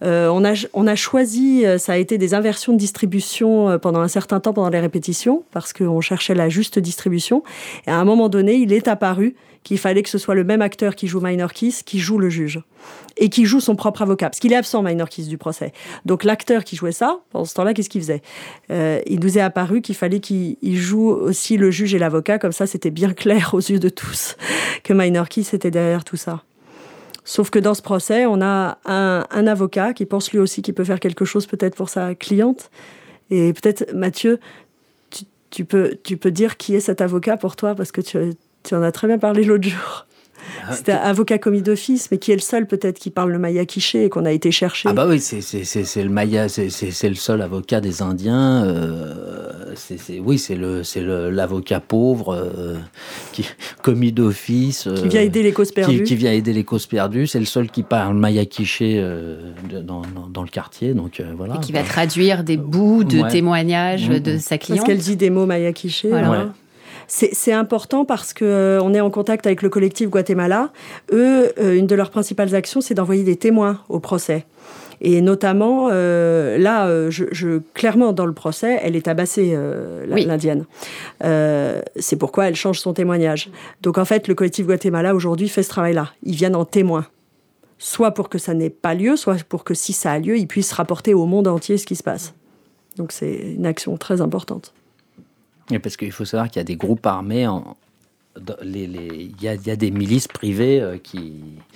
on, 0.01 0.45
a, 0.45 0.67
on 0.73 0.87
a 0.87 0.95
choisi, 0.95 1.65
ça 1.79 1.93
a 1.93 1.97
été 1.97 2.19
des 2.19 2.35
inversions 2.35 2.73
de 2.73 2.79
distribution 2.79 3.79
pendant 3.79 4.01
un 4.01 4.09
certain 4.09 4.41
temps 4.41 4.53
pendant 4.53 4.71
les 4.71 4.81
répétitions 4.81 5.45
parce 5.53 5.73
qu'on 5.73 6.01
cherchait 6.01 6.35
la 6.35 6.49
juste 6.49 6.79
distribution. 6.79 7.43
Et 7.87 7.91
à 7.91 7.97
un 7.97 8.05
moment 8.05 8.29
donné, 8.29 8.55
il 8.55 8.73
est 8.73 8.89
apparu 8.89 9.35
qu'il 9.65 9.79
fallait 9.79 10.03
que 10.03 10.09
ce 10.09 10.19
soit 10.19 10.35
le 10.35 10.45
même 10.45 10.63
acteur 10.63 10.95
qui 10.95 11.07
joue 11.07 11.21
Minor 11.21 11.53
Keys 11.53 11.83
qui 11.85 11.99
joue 11.99 12.19
le 12.19 12.31
juge 12.31 12.61
et 13.19 13.29
qui 13.29 13.45
joue 13.45 13.61
son 13.61 13.75
propre 13.75 14.03
avocat, 14.03 14.31
parce 14.31 14.39
qu'il 14.39 14.53
est 14.53 14.57
absent, 14.57 14.83
Minor 14.83 15.09
Keys, 15.09 15.25
du 15.25 15.39
procès. 15.39 15.73
Donc 16.07 16.25
l'acteur 16.39 16.65
qui 16.65 16.77
jouait 16.77 16.93
ça, 16.93 17.21
pendant 17.31 17.45
ce 17.45 17.55
temps-là, 17.55 17.75
qu'est-ce 17.75 17.89
qu'il 17.89 18.01
faisait 18.01 18.23
euh, 18.71 19.01
Il 19.07 19.21
nous 19.21 19.39
est 19.39 19.41
apparu 19.41 19.83
qu'il 19.83 19.97
fallait 19.97 20.21
qu'il 20.21 20.57
joue 20.63 21.09
aussi 21.09 21.57
le 21.57 21.71
juge 21.71 21.95
et 21.95 21.99
l'avocat, 21.99 22.39
comme 22.39 22.53
ça 22.53 22.67
c'était 22.67 22.91
bien 22.91 23.13
clair 23.13 23.55
aux 23.55 23.61
yeux 23.61 23.81
de 23.81 23.89
tous 23.89 24.37
que 24.85 24.93
Minor 24.93 25.29
Keys 25.29 25.49
était 25.53 25.71
derrière 25.71 26.05
tout 26.05 26.17
ça. 26.17 26.45
Sauf 27.25 27.51
que 27.51 27.59
dans 27.59 27.75
ce 27.75 27.83
procès, 27.83 28.25
on 28.25 28.41
a 28.41 28.79
un, 28.87 29.47
avocat 29.47 29.93
qui 29.93 30.07
pense 30.07 30.33
lui 30.33 30.39
aussi 30.39 30.63
qu'il 30.63 30.73
peut 30.75 30.85
faire 30.85 31.01
quelque 31.01 31.27
chose 31.27 31.47
peut-être 31.47 31.75
pour 31.75 31.91
sa 31.91 32.15
cliente. 32.15 32.71
Et 33.31 33.53
peut-être, 33.53 33.93
Mathieu, 33.93 34.41
tu, 35.51 35.65
peux, 35.67 35.97
tu 36.05 36.17
peux 36.17 36.31
dire 36.31 36.57
qui 36.57 36.75
est 36.75 36.81
cet 36.81 37.03
avocat 37.03 37.37
pour 37.37 37.55
toi, 37.57 37.75
parce 37.75 37.93
que 37.93 38.01
tu, 38.01 38.17
tu 38.63 38.75
en 38.75 38.83
as 38.83 38.93
très 38.93 39.09
bien 39.09 39.19
parlé 39.19 39.45
l'autre 39.45 39.69
jour. 39.69 40.07
Ah, 40.67 40.73
c'est 40.73 40.91
un 40.91 40.97
avocat 40.97 41.39
commis 41.39 41.63
d'office, 41.63 42.11
mais 42.11 42.19
qui 42.19 42.33
est 42.33 42.37
le 42.37 42.41
seul 42.41 42.67
peut-être 42.67 42.99
qui 42.99 43.11
parle 43.11 43.31
le 43.31 43.39
maya 43.39 43.65
quiché 43.65 44.05
et 44.05 44.09
qu'on 44.09 44.25
a 44.25 44.33
été 44.33 44.51
chercher. 44.51 44.89
Ah 44.89 44.93
bah 44.93 45.07
oui, 45.09 45.21
c'est 45.21 46.03
le 46.03 46.09
maya, 46.09 46.49
c'est 46.49 47.09
le 47.09 47.15
seul 47.15 47.43
avocat 47.43 47.81
des 47.81 48.03
Indiens. 48.03 48.65
Euh, 48.65 49.75
oui, 50.21 50.39
c'est 50.39 50.55
le 50.55 50.83
c'est 50.83 51.03
l'avocat 51.03 51.81
pauvre 51.81 52.35
euh, 52.35 52.77
qui 53.33 53.47
commis 53.83 54.13
d'office. 54.13 54.87
Euh, 54.87 54.95
qui 54.95 55.09
vient 55.09 55.23
aider 55.23 55.43
les 55.43 55.53
causes 55.53 55.73
perdues. 55.73 56.03
Qui, 56.03 56.17
vient 56.17 56.33
aider 56.33 56.53
les 56.53 56.65
causes 56.65 56.87
perdues. 56.87 57.27
C'est 57.27 57.41
le 57.41 57.45
seul 57.45 57.71
qui 57.71 57.83
parle 57.83 58.17
maya 58.17 58.45
quiché 58.45 59.03
dans, 59.71 60.03
dans, 60.33 60.43
le 60.43 60.49
quartier, 60.49 60.95
donc 60.95 61.23
voilà. 61.37 61.57
Et 61.57 61.61
qui 61.61 61.73
va 61.73 61.83
traduire 61.83 62.45
des 62.45 62.57
bouts 62.57 63.05
de 63.05 63.29
témoignages 63.29 64.09
mm, 64.09 64.19
de 64.21 64.33
mm. 64.35 64.39
sa 64.39 64.59
cliente. 64.59 64.79
Parce 64.81 64.89
qu'elle 64.89 64.99
dit 64.99 65.17
des 65.17 65.31
mots 65.31 65.47
maya 65.47 65.73
quiché. 65.73 66.09
Voilà 66.09 66.53
c'est 67.09 67.53
important 67.53 68.05
parce 68.05 68.35
que 68.35 68.45
euh, 68.45 68.83
on 68.83 68.93
est 68.93 69.01
en 69.01 69.11
contact 69.11 69.47
avec 69.47 69.63
le 69.63 69.71
collectif 69.71 70.11
Guatemala. 70.11 70.71
Eux, 71.11 71.53
euh, 71.59 71.75
une 71.75 71.87
de 71.87 71.95
leurs 71.95 72.11
principales 72.11 72.55
actions, 72.55 72.83
c'est 72.83 72.95
d'envoyer 72.95 73.25
des 73.25 73.37
témoins 73.37 73.81
au 73.89 73.99
procès. 73.99 74.45
Et 75.01 75.23
notamment, 75.23 75.89
euh, 75.91 76.59
là, 76.59 77.09
je, 77.09 77.61
clairement, 77.73 78.13
dans 78.13 78.27
le 78.27 78.33
procès, 78.33 78.81
elle 78.83 78.97
est 78.97 79.03
tabassée, 79.03 79.57
l'Indienne. 80.09 80.67
c'est 81.21 82.17
pourquoi 82.19 82.49
elle 82.49 82.57
change 82.57 82.81
son 82.81 82.93
témoignage. 82.93 83.49
Donc, 83.81 83.97
en 83.97 84.05
fait, 84.05 84.27
le 84.27 84.35
collectif 84.35 84.67
Guatemala, 84.67 85.15
aujourd'hui, 85.15 85.49
fait 85.49 85.63
ce 85.63 85.69
travail-là. 85.69 86.13
Ils 86.25 86.35
viennent 86.35 86.57
en 86.57 86.65
témoin. 86.65 87.07
Soit 87.79 88.11
pour 88.11 88.29
que 88.29 88.39
ça 88.39 88.55
n'ait 88.55 88.71
pas 88.71 88.95
lieu, 88.95 89.17
soit 89.17 89.45
pour 89.45 89.63
que 89.63 89.73
si 89.73 89.93
ça 89.93 90.11
a 90.11 90.19
lieu, 90.19 90.37
ils 90.37 90.49
puissent 90.49 90.73
rapporter 90.73 91.15
au 91.15 91.27
monde 91.27 91.47
entier 91.47 91.79
ce 91.79 91.87
qui 91.87 91.95
se 91.95 92.03
passe. 92.03 92.35
Donc, 92.97 93.13
c'est 93.13 93.55
une 93.57 93.67
action 93.67 93.97
très 93.99 94.21
importante 94.21 94.75
parce 95.83 95.97
qu'il 95.97 96.13
faut 96.13 96.25
savoir 96.25 96.49
qu'il 96.49 96.61
y 96.61 96.61
a 96.61 96.65
des 96.65 96.77
groupes 96.77 97.07
armés 97.07 97.47
il 98.63 99.33
y, 99.41 99.49
a 99.49 99.77
des 99.77 99.91
milices 99.91 100.29
privées 100.29 100.81
euh, 100.81 100.99
qui, 101.03 101.35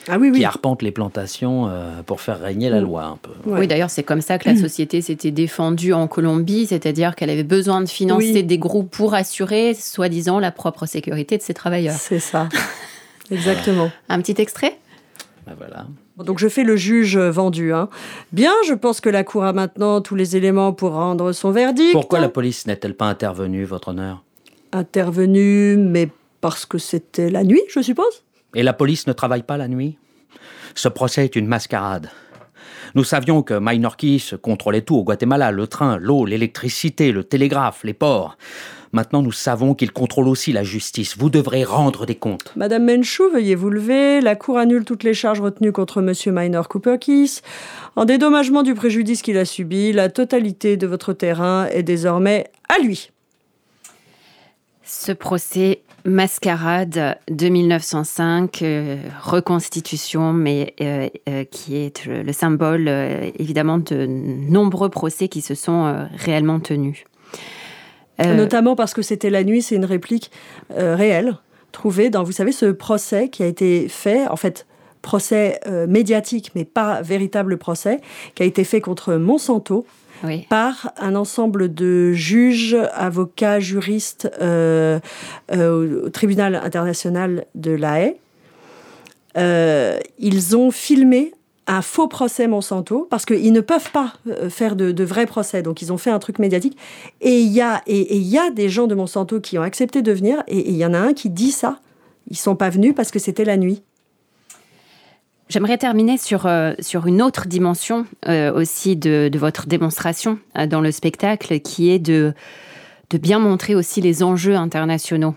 ah 0.09 0.19
oui, 0.19 0.33
qui 0.33 0.45
arpentent 0.45 0.83
les 0.83 0.91
plantations 0.91 1.69
euh, 1.69 2.03
pour 2.03 2.21
faire 2.21 2.41
régner 2.41 2.71
la 2.71 2.81
mm. 2.81 2.85
loi 2.85 3.05
un 3.05 3.17
peu. 3.17 3.31
Oui, 3.47 3.67
d'ailleurs, 3.67 3.91
c'est 3.91 4.03
comme 4.03 4.21
ça 4.21 4.39
que 4.39 4.49
la 4.49 4.57
société 4.57 5.01
s'était 5.01 5.31
défendue 5.31 5.93
en 5.93 6.07
Colombie, 6.07 6.67
c'est-à-dire 6.67 7.15
qu'elle 7.17 7.31
avait 7.31 7.43
besoin 7.43 7.81
de 7.81 7.89
financer 7.89 8.43
des 8.43 8.59
groupes 8.59 8.91
pour 8.91 9.15
assurer, 9.15 9.75
soi-disant, 9.75 10.39
la 10.39 10.53
propre 10.53 10.87
sécurité 10.87 11.37
de 11.37 11.43
ses 11.43 11.55
travailleurs. 11.55 11.97
C'est 11.99 12.21
ça. 12.21 12.49
Exactement. 13.31 13.91
Un 14.09 14.21
petit 14.21 14.41
extrait? 14.41 14.79
Ben 15.47 15.55
voilà. 15.57 15.87
Donc 16.19 16.39
je 16.39 16.49
fais 16.49 16.63
le 16.63 16.77
juge 16.77 17.17
vendu. 17.19 17.73
Hein. 17.73 17.89
Bien, 18.33 18.53
je 18.67 18.75
pense 18.75 19.01
que 19.01 19.09
la 19.09 19.25
Cour 19.25 19.45
a 19.45 19.53
maintenant 19.53 20.01
tous 20.01 20.15
les 20.15 20.37
éléments 20.37 20.73
pour 20.73 20.93
rendre 20.93 21.33
son 21.33 21.51
verdict. 21.51 21.93
Pourquoi 21.93 22.21
la 22.21 22.29
police 22.29 22.67
n'est-elle 22.67 22.95
pas 22.95 23.07
intervenue, 23.07 23.65
votre 23.65 23.89
honneur? 23.89 24.23
Intervenue, 24.73 25.77
mais 25.77 26.09
parce 26.41 26.65
que 26.65 26.79
c'était 26.79 27.31
la 27.31 27.45
nuit, 27.45 27.63
je 27.69 27.81
suppose? 27.81 28.25
Et 28.55 28.63
la 28.63 28.73
police 28.73 29.07
ne 29.07 29.13
travaille 29.13 29.43
pas 29.43 29.57
la 29.57 29.69
nuit? 29.69 29.99
Ce 30.75 30.89
procès 30.89 31.25
est 31.25 31.37
une 31.37 31.47
mascarade. 31.47 32.11
Nous 32.95 33.05
savions 33.05 33.43
que 33.43 33.59
Minorquis 33.61 34.33
contrôlait 34.43 34.83
tout 34.83 34.97
au 34.97 35.05
Guatemala, 35.05 35.51
le 35.51 35.67
train, 35.67 35.97
l'eau, 35.97 36.27
l'électricité, 36.27 37.11
le 37.11 37.25
télégraphe, 37.25 37.85
les 37.85 37.95
ports. 37.95 38.37
Maintenant, 38.93 39.23
nous 39.23 39.33
savons 39.33 39.75
qu'il 39.75 39.91
contrôle 39.91 40.29
aussi 40.29 40.53
la 40.53 40.63
justice. 40.63 41.17
Vous 41.17 41.31
devrez 41.31 41.65
rendre 41.65 42.05
des 42.05 42.15
comptes. 42.15 42.53
Madame 42.57 42.85
Menchou, 42.85 43.31
veuillez 43.31 43.55
vous 43.55 43.71
lever. 43.71 44.21
La 44.21 44.37
Cour 44.37 44.59
annule 44.59 44.85
toutes 44.85 45.03
les 45.03 45.15
charges 45.15 45.41
retenues 45.41 45.73
contre 45.73 46.03
Monsieur 46.03 46.31
Minor 46.31 46.69
Cooper-Kiss. 46.69 47.43
En 47.97 48.05
dédommagement 48.05 48.63
du 48.63 48.75
préjudice 48.75 49.23
qu'il 49.23 49.39
a 49.39 49.45
subi, 49.45 49.93
la 49.93 50.11
totalité 50.11 50.77
de 50.77 50.87
votre 50.87 51.15
terrain 51.15 51.67
est 51.67 51.83
désormais 51.83 52.51
à 52.69 52.79
lui. 52.79 53.11
Ce 54.85 55.13
procès 55.13 55.81
Mascarade 56.05 57.17
de 57.31 57.49
1905, 57.49 58.63
euh, 58.63 58.97
reconstitution, 59.23 60.33
mais 60.33 60.75
euh, 60.81 61.09
euh, 61.29 61.45
qui 61.45 61.77
est 61.77 62.07
le 62.07 62.33
symbole 62.33 62.89
évidemment 63.39 63.79
de 63.79 64.07
nombreux 64.07 64.89
procès 64.89 65.29
qui 65.29 65.43
se 65.43 65.55
sont 65.55 66.09
réellement 66.17 66.61
tenus. 66.61 67.05
Euh, 68.31 68.35
Notamment 68.35 68.77
parce 68.77 68.95
que 68.95 69.03
c'était 69.03 69.31
la 69.31 69.45
nuit, 69.45 69.63
c'est 69.63 69.75
une 69.75 69.85
réplique 69.85 70.31
euh, 70.77 70.95
réelle, 70.95 71.37
trouvée 71.73 72.11
dans, 72.11 72.23
vous 72.23 72.33
savez, 72.33 72.53
ce 72.53 72.67
procès 72.67 73.29
qui 73.29 73.43
a 73.43 73.47
été 73.47 73.89
fait, 73.89 74.27
en 74.29 74.37
fait, 74.37 74.67
procès 75.01 75.61
euh, 75.67 75.87
médiatique, 75.87 76.53
mais 76.55 76.65
pas 76.65 77.03
véritable 77.03 77.57
procès, 77.57 78.01
qui 78.35 78.43
a 78.43 78.47
été 78.47 78.65
fait 78.65 78.81
contre 78.81 79.15
Monsanto, 79.15 79.87
par 80.49 80.93
un 80.99 81.17
ensemble 81.17 81.75
de 81.75 82.13
juges, 82.13 82.77
avocats, 82.95 83.59
juristes 83.59 84.31
au 84.41 86.09
tribunal 86.11 86.55
international 86.55 87.45
de 87.57 87.73
La 87.73 88.15
Haye. 89.35 90.05
ils 90.21 90.57
ont 90.57 90.71
filmé 90.71 91.33
un 91.67 91.83
faux 91.83 92.09
procès 92.09 92.49
Monsanto 92.49 93.07
parce 93.09 93.25
qu'ils 93.25 93.53
ne 93.53 93.61
peuvent 93.61 93.91
pas 93.93 94.15
euh, 94.29 94.51
faire 94.51 94.77
de, 94.77 95.05
vrais 95.05 95.27
procès. 95.27 95.63
Donc 95.63 95.83
ils 95.83 95.93
ont 95.93 95.99
fait 95.99 96.11
un 96.11 96.19
truc 96.19 96.39
médiatique. 96.39 96.77
Et 97.21 97.41
il 97.41 97.53
y 97.53 97.61
a 97.61 98.51
des 98.51 98.69
gens 98.69 98.87
de 98.87 98.95
Monsanto 98.95 99.41
qui 99.41 99.59
ont 99.59 99.63
accepté 99.63 100.03
de 100.03 100.13
venir 100.13 100.43
et 100.49 100.71
il 100.71 100.77
y 100.77 100.85
en 100.85 100.95
a 100.95 100.99
un 100.99 101.13
qui 101.15 101.31
dit 101.31 101.53
ça. 101.53 101.79
Ils 102.29 102.37
sont 102.37 102.57
pas 102.57 102.71
venus 102.71 102.95
parce 102.95 103.11
que 103.11 103.19
c'était 103.19 103.45
la 103.45 103.57
nuit. 103.57 103.83
J'aimerais 105.49 105.77
terminer 105.77 106.17
sur, 106.17 106.47
euh, 106.47 106.73
une 107.05 107.21
autre 107.21 107.47
dimension 107.47 108.07
euh, 108.27 108.53
aussi 108.55 108.97
de, 108.97 109.31
votre 109.35 109.67
démonstration 109.67 110.39
dans 110.69 110.81
le 110.81 110.91
spectacle, 110.93 111.61
qui 111.61 111.91
est 111.91 111.99
de 111.99 112.33
bien 113.21 113.39
montrer 113.39 113.75
aussi 113.75 114.01
les 114.01 114.23
enjeux 114.23 114.57
internationaux 114.57 115.35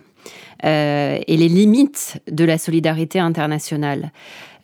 et 0.63 1.38
les 1.38 1.49
limites 1.49 2.19
de 2.32 2.45
la 2.45 2.57
solidarité 2.57 3.19
internationale. 3.19 4.11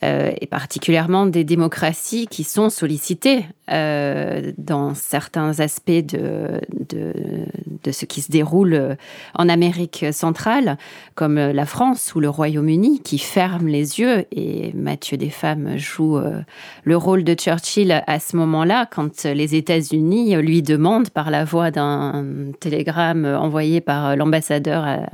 Euh, 0.03 0.31
et 0.41 0.47
particulièrement 0.47 1.27
des 1.27 1.43
démocraties 1.43 2.25
qui 2.25 2.43
sont 2.43 2.71
sollicitées 2.71 3.45
euh, 3.69 4.51
dans 4.57 4.95
certains 4.95 5.59
aspects 5.59 5.91
de, 5.91 6.59
de, 6.89 7.91
ce 7.91 8.05
qui 8.05 8.21
se 8.21 8.31
déroule 8.31 8.97
en 9.35 9.47
Amérique 9.47 10.05
centrale, 10.11 10.79
comme 11.13 11.35
la 11.35 11.65
France 11.67 12.15
ou 12.15 12.19
le 12.19 12.29
Royaume-Uni, 12.29 13.01
qui 13.01 13.19
ferment 13.19 13.67
les 13.67 13.99
yeux. 13.99 14.25
Et 14.31 14.71
Mathieu 14.73 15.17
Desfemmes 15.17 15.77
joue 15.77 16.17
euh, 16.17 16.41
le 16.83 16.97
rôle 16.97 17.23
de 17.23 17.35
Churchill 17.35 18.03
à 18.07 18.19
ce 18.19 18.35
moment-là, 18.37 18.87
quand 18.89 19.25
les 19.25 19.53
États-Unis 19.53 20.35
lui 20.37 20.63
demandent, 20.63 21.11
par 21.11 21.29
la 21.29 21.45
voix 21.45 21.69
d'un 21.69 22.25
télégramme 22.59 23.25
envoyé 23.25 23.81
par 23.81 24.15
l'ambassadeur 24.15 25.05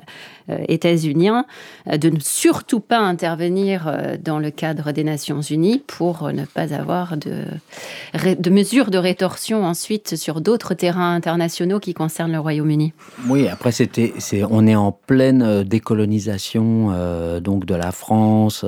euh, 0.50 0.60
états-unien 0.70 1.45
euh, 1.89 1.98
de 1.98 2.10
ne 2.10 2.20
surtout 2.22 2.80
pas 2.80 3.00
intervenir 3.00 3.88
euh, 3.88 4.16
dans 4.18 4.39
le 4.39 4.50
cadre 4.50 4.93
des 4.93 5.04
Nations 5.04 5.41
Unies 5.41 5.84
pour 5.86 6.32
ne 6.32 6.45
pas 6.45 6.74
avoir 6.74 7.18
de, 7.18 8.50
mesures 8.50 8.89
de 8.89 8.98
rétorsion 8.98 9.66
ensuite 9.66 10.16
sur 10.16 10.39
d'autres 10.39 10.74
terrains 10.74 11.14
internationaux 11.14 11.82
qui 11.82 11.93
concernent 11.93 12.32
le 12.32 12.39
Royaume-Uni. 12.39 12.93
Oui, 13.28 13.50
après 13.50 13.74
c'était, 13.74 14.14
on 14.50 14.66
est 14.68 14.76
en 14.76 14.93
pleine 14.93 15.64
décolonisation 15.64 16.93
donc 17.41 17.66
de 17.66 17.76
la 17.76 17.91
France. 17.91 18.64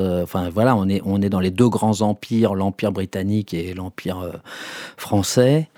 voilà, 0.53 0.75
on 0.75 0.89
est 0.89 1.01
on 1.05 1.21
est 1.21 1.30
dans 1.30 1.39
les 1.39 1.51
deux 1.51 1.69
grands 1.69 2.01
empires, 2.01 2.55
l'empire 2.55 2.91
britannique 2.91 3.53
et 3.53 3.73
l'empire 3.73 4.32
français. 4.97 5.69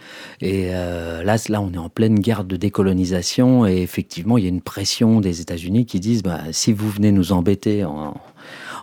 Et 0.42 0.70
là, 0.70 1.36
là, 1.50 1.62
on 1.62 1.74
est 1.74 1.78
en 1.78 1.90
pleine 1.90 2.20
guerre 2.20 2.44
de 2.44 2.56
décolonisation 2.56 3.68
et 3.68 3.82
effectivement, 3.82 4.38
il 4.38 4.44
y 4.44 4.48
a 4.48 4.50
une 4.50 4.62
pression 4.62 5.22
des 5.22 5.42
États-Unis 5.42 5.86
qui 5.92 6.00
disent 6.00 6.24
bah, 6.24 6.40
si 6.54 6.72
vous 6.72 6.90
venez 6.90 7.12
nous 7.12 7.34
embêter 7.34 7.84
en, 7.84 8.14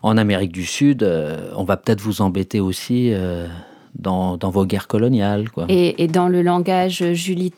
en 0.02 0.16
Amérique 0.18 0.52
du 0.52 0.66
Sud, 0.66 1.02
euh, 1.02 1.50
on 1.56 1.64
va 1.64 1.78
peut-être 1.78 2.02
vous 2.02 2.20
embêter 2.20 2.60
aussi 2.60 3.14
euh, 3.14 3.46
dans, 3.94 4.36
dans, 4.36 4.50
vos 4.50 4.66
guerres 4.66 4.88
coloniales. 4.88 5.48
Quoi. 5.48 5.64
Et, 5.70 6.02
et, 6.02 6.06
dans 6.06 6.28
le 6.28 6.42
langage 6.42 7.02
Julie 7.14 7.54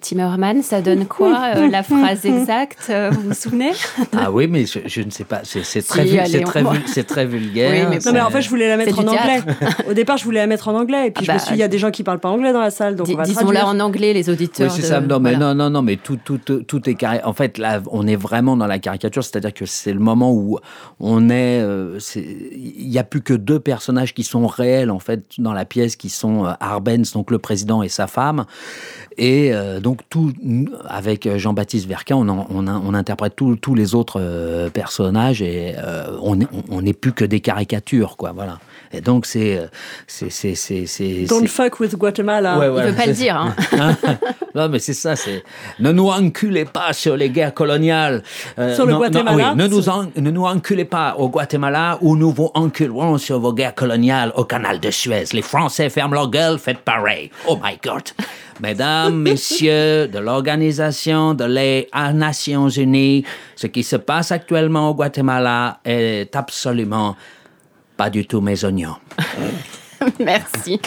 Timmerman, 0.00 0.62
ça 0.62 0.80
donne 0.80 1.06
quoi 1.06 1.52
euh, 1.56 1.68
la 1.70 1.82
phrase 1.82 2.24
exacte 2.24 2.86
euh, 2.90 3.10
Vous 3.10 3.28
vous 3.28 3.34
souvenez? 3.34 3.72
Ah 4.16 4.30
oui, 4.30 4.46
mais 4.46 4.64
je, 4.66 5.00
ne 5.02 5.10
sais 5.10 5.24
pas. 5.24 5.42
C'est 5.44 5.60
très, 5.82 6.06
c'est 6.86 7.04
très, 7.04 7.26
vulgaire. 7.26 7.90
mais, 7.90 7.98
non, 7.98 8.12
mais 8.12 8.20
en 8.20 8.30
fait, 8.30 8.40
je 8.40 8.48
voulais 8.48 8.68
la 8.68 8.76
mettre 8.76 8.98
en 8.98 9.06
anglais. 9.06 9.42
Au 9.90 9.92
départ, 9.92 10.16
je 10.16 10.24
voulais 10.24 10.40
la 10.40 10.46
mettre 10.46 10.68
en 10.68 10.74
anglais. 10.74 11.08
Et 11.08 11.10
puis, 11.10 11.24
ah 11.28 11.32
je 11.32 11.32
me 11.32 11.36
bah, 11.36 11.44
suis 11.44 11.52
dit, 11.52 11.58
il 11.58 11.60
y 11.60 11.64
a 11.64 11.68
des 11.68 11.78
gens 11.78 11.90
qui 11.90 12.04
parlent 12.04 12.20
pas 12.20 12.30
anglais 12.30 12.52
dans 12.52 12.60
la 12.60 12.70
salle. 12.70 12.94
Donc, 12.94 13.08
disons-la 13.24 13.66
en 13.66 13.80
anglais, 13.80 14.12
les 14.12 14.30
auditeurs. 14.30 14.70
Oui, 14.72 14.80
c'est 14.80 14.86
ça. 14.86 15.00
Non, 15.00 15.18
mais 15.18 15.36
non, 15.36 15.54
non, 15.54 15.70
non, 15.70 15.82
mais 15.82 15.96
tout, 15.96 16.18
tout, 16.24 16.38
tout, 16.38 16.88
est 16.88 16.94
carré. 16.94 17.20
En 17.24 17.32
fait, 17.32 17.58
là, 17.58 17.82
on 17.90 18.06
est 18.06 18.16
vraiment 18.16 18.56
dans 18.56 18.66
la 18.66 18.78
caricature. 18.78 19.24
C'est-à-dire 19.24 19.52
que 19.52 19.66
c'est 19.66 19.92
le 19.92 20.00
moment 20.00 20.32
où 20.32 20.58
on 21.00 21.28
est. 21.30 21.60
Euh, 21.60 21.98
il 22.16 22.88
n'y 22.88 22.98
a 22.98 23.04
plus 23.04 23.22
que 23.22 23.34
deux 23.34 23.60
personnages 23.60 24.14
qui 24.14 24.22
sont 24.22 24.46
réels, 24.46 24.90
en 24.90 25.00
fait, 25.00 25.24
dans 25.38 25.52
la 25.52 25.64
pièce, 25.64 25.96
qui 25.96 26.10
sont 26.10 26.44
Arbenz, 26.60 27.12
donc 27.12 27.30
le 27.30 27.38
président, 27.38 27.82
et 27.82 27.88
sa 27.88 28.06
femme. 28.06 28.44
Et 29.18 29.52
euh, 29.52 29.80
donc, 29.80 30.00
tout, 30.08 30.32
avec 30.86 31.28
Jean-Baptiste 31.36 31.86
Verquin, 31.86 32.16
on, 32.16 32.94
interprète 32.94 33.34
tous 33.36 33.74
les 33.74 33.94
autres 33.94 34.20
euh, 34.20 34.70
personnages 34.70 35.42
et 35.42 35.74
euh, 35.76 36.16
on 36.20 36.82
n'est 36.82 36.92
plus 36.92 37.12
que 37.12 37.24
des 37.24 37.40
caricatures, 37.40 38.16
quoi. 38.16 38.32
Voilà. 38.32 38.58
Et 38.94 39.00
donc, 39.00 39.26
c'est. 39.26 39.68
Don't 41.28 41.48
fuck 41.48 41.80
with 41.80 41.96
Guatemala. 41.96 42.58
Ouais, 42.58 42.68
ouais, 42.68 42.82
Il 42.84 42.90
veut 42.90 42.96
pas 42.96 43.06
le 43.06 43.12
dire. 43.12 43.36
Hein. 43.36 43.54
non, 44.54 44.68
mais 44.68 44.78
c'est 44.78 44.94
ça. 44.94 45.16
c'est 45.16 45.42
Ne 45.80 45.90
nous 45.92 46.08
enculez 46.08 46.64
pas 46.64 46.92
sur 46.92 47.16
les 47.16 47.30
guerres 47.30 47.54
coloniales. 47.54 48.22
sur 48.74 48.86
le 48.86 48.96
Guatemala 48.96 49.54
ne, 49.54 49.66
nous 49.66 49.82
ne 50.16 50.30
nous 50.30 50.44
enculez 50.44 50.84
pas 50.84 51.16
au 51.18 51.28
Guatemala 51.28 51.98
ou 52.00 52.16
nous 52.16 52.30
vous 52.30 52.50
enculerons 52.54 53.18
sur 53.18 53.40
vos 53.40 53.52
guerres 53.52 53.74
coloniales 53.74 54.32
au 54.36 54.44
canal 54.44 54.80
de 54.80 54.90
Suez. 54.90 55.24
Les 55.32 55.42
Français 55.42 55.90
ferment 55.90 56.14
leur 56.14 56.30
gueule, 56.30 56.58
faites 56.58 56.78
pareil. 56.78 57.30
Oh 57.46 57.58
my 57.62 57.78
God. 57.82 58.02
Mesdames, 58.60 59.16
messieurs 59.22 60.08
de 60.08 60.18
l'Organisation 60.18 61.34
de 61.34 61.44
les 61.44 61.88
Nations 62.14 62.68
Unies, 62.68 63.24
ce 63.56 63.66
qui 63.66 63.82
se 63.82 63.96
passe 63.96 64.32
actuellement 64.32 64.90
au 64.90 64.94
Guatemala 64.94 65.80
est 65.84 66.34
absolument 66.36 67.16
pas 67.96 68.10
du 68.10 68.26
tout 68.26 68.40
mes 68.40 68.64
oignons. 68.64 68.96
Merci. 70.18 70.80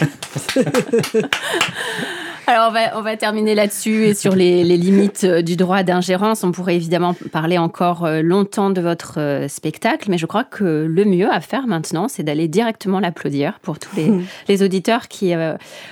Alors, 2.50 2.70
on 2.70 2.72
va, 2.72 2.98
on 2.98 3.02
va 3.02 3.18
terminer 3.18 3.56
là-dessus 3.56 4.06
et 4.06 4.14
sur 4.14 4.34
les, 4.34 4.64
limites 4.64 5.26
euh, 5.26 5.42
du 5.42 5.58
droit 5.58 5.84
d'ingérence. 5.84 6.46
On 6.46 6.54
pourrait 6.54 6.78
évidemment 6.78 7.14
parler 7.34 7.58
encore 7.58 8.06
euh, 8.06 8.22
longtemps 8.22 8.70
de 8.70 8.80
votre 8.80 9.20
euh, 9.20 9.50
spectacle, 9.50 10.10
mais 10.10 10.18
je 10.18 10.26
crois 10.26 10.46
que 10.46 10.88
le 10.90 11.04
mieux 11.04 11.30
à 11.30 11.42
faire 11.42 11.68
maintenant, 11.68 12.08
c'est 12.08 12.24
d'aller 12.24 12.48
directement 12.48 13.02
l'applaudir 13.02 13.60
pour 13.64 13.80
tous 13.80 13.94
les, 13.98 14.14
les 14.48 14.64
auditeurs 14.64 15.10
qui 15.10 15.34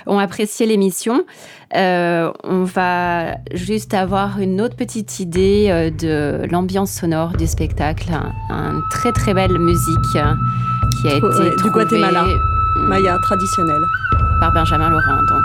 ont 0.07 0.17
apprécié 0.17 0.65
l'émission. 0.65 1.25
on 1.73 2.63
va 2.63 3.35
juste 3.53 3.93
avoir 3.93 4.39
une 4.39 4.61
autre 4.61 4.77
petite 4.77 5.19
idée 5.19 5.91
de 5.99 6.47
l'ambiance 6.49 6.91
sonore 6.91 7.33
du 7.33 7.47
spectacle. 7.47 8.11
Une 8.49 8.81
très 8.91 9.11
très 9.11 9.33
belle 9.33 9.57
musique 9.59 10.17
du 11.05 11.23
euh, 11.23 11.69
Guatemala, 11.71 12.23
mm. 12.23 12.87
Maya 12.87 13.17
traditionnelle, 13.19 13.87
par 14.39 14.51
Benjamin 14.53 14.89
Laurent. 14.89 15.21
Donc. 15.27 15.43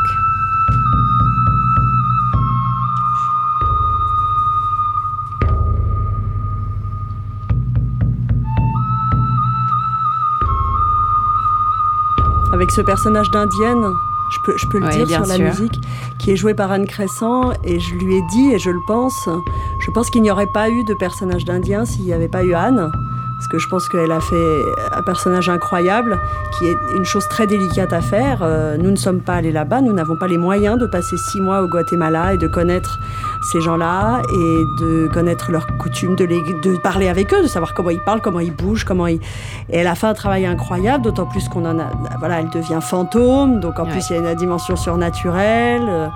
Avec 12.53 12.71
ce 12.73 12.81
personnage 12.81 13.31
d'indienne, 13.31 13.85
je 14.31 14.39
peux, 14.45 14.57
je 14.57 14.67
peux 14.67 14.79
le 14.79 14.89
dire 14.89 15.09
sur 15.09 15.27
la 15.27 15.39
musique, 15.39 15.81
qui 16.19 16.31
est 16.31 16.37
joué 16.37 16.55
par 16.55 16.73
Anne 16.73 16.87
Cressan, 16.87 17.53
et 17.65 17.79
je 17.81 17.95
lui 17.95 18.17
ai 18.17 18.23
dit, 18.33 18.53
et 18.53 18.59
je 18.59 18.71
le 18.71 18.81
pense, 18.87 19.29
je 19.81 19.91
pense 19.91 20.11
qu'il 20.11 20.23
n'y 20.23 20.31
aurait 20.31 20.51
pas 20.53 20.71
eu 20.71 20.85
de 20.85 20.95
personnage 20.95 21.45
d'Indien 21.45 21.85
s'il 21.85 22.05
n'y 22.05 22.13
avait 22.13 22.29
pas 22.29 22.45
eu 22.45 22.55
Anne 22.55 22.91
parce 23.41 23.49
que 23.49 23.59
je 23.59 23.69
pense 23.69 23.89
qu'elle 23.89 24.13
a 24.13 24.21
fait 24.21 24.63
un 24.93 25.01
personnage 25.01 25.49
incroyable, 25.49 26.21
qui 26.59 26.67
est 26.67 26.77
une 26.95 27.07
chose 27.07 27.27
très 27.27 27.47
délicate 27.47 27.91
à 27.91 28.03
faire. 28.03 28.41
Euh, 28.43 28.77
nous 28.77 28.91
ne 28.91 28.97
sommes 28.97 29.23
pas 29.23 29.37
allés 29.37 29.51
là-bas, 29.51 29.81
nous 29.81 29.95
n'avons 29.95 30.15
pas 30.17 30.27
les 30.27 30.37
moyens 30.37 30.79
de 30.79 30.85
passer 30.85 31.17
six 31.17 31.41
mois 31.41 31.63
au 31.63 31.67
Guatemala 31.67 32.35
et 32.35 32.37
de 32.37 32.47
connaître 32.47 32.99
ces 33.51 33.63
gens-là 33.63 34.21
et 34.31 34.65
de 34.85 35.09
connaître 35.09 35.51
leurs 35.51 35.67
coutumes, 35.79 36.17
de, 36.17 36.27
de 36.27 36.77
parler 36.83 37.09
avec 37.09 37.33
eux, 37.33 37.43
de 37.43 37.49
savoir 37.49 37.73
comment 37.73 37.89
ils 37.89 38.05
parlent, 38.05 38.21
comment 38.21 38.41
ils 38.41 38.55
bougent, 38.55 38.85
comment 38.85 39.07
ils... 39.07 39.21
Et 39.71 39.79
elle 39.79 39.87
a 39.87 39.95
fait 39.95 40.09
un 40.09 40.13
travail 40.13 40.45
incroyable, 40.45 41.03
d'autant 41.03 41.25
plus 41.25 41.49
qu'on 41.49 41.65
en 41.65 41.79
a... 41.79 41.87
Voilà, 42.19 42.41
elle 42.41 42.51
devient 42.51 42.81
fantôme, 42.83 43.61
donc 43.61 43.79
en 43.79 43.87
plus 43.87 44.11
il 44.11 44.17
y 44.17 44.19
a 44.19 44.33
une 44.33 44.37
dimension 44.37 44.77
surnaturelle. 44.77 46.11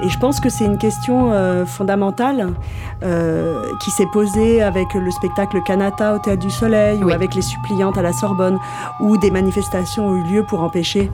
Et 0.00 0.08
je 0.08 0.18
pense 0.18 0.38
que 0.40 0.48
c'est 0.48 0.64
une 0.64 0.78
question 0.78 1.32
euh, 1.32 1.66
fondamentale 1.66 2.54
euh, 3.02 3.72
qui 3.80 3.90
s'est 3.90 4.06
posée 4.06 4.62
avec 4.62 4.94
le 4.94 5.10
spectacle 5.10 5.60
Kanata 5.62 6.14
au 6.14 6.18
Théâtre 6.18 6.40
du 6.40 6.50
Soleil 6.50 7.02
ou 7.02 7.10
avec 7.10 7.34
les 7.34 7.42
suppliantes 7.42 7.98
à 7.98 8.02
la 8.02 8.12
Sorbonne, 8.12 8.58
où 9.00 9.16
des 9.16 9.30
manifestations 9.30 10.08
ont 10.08 10.16
eu 10.16 10.22
lieu 10.22 10.44
pour 10.44 10.62
empêcher 10.62 11.10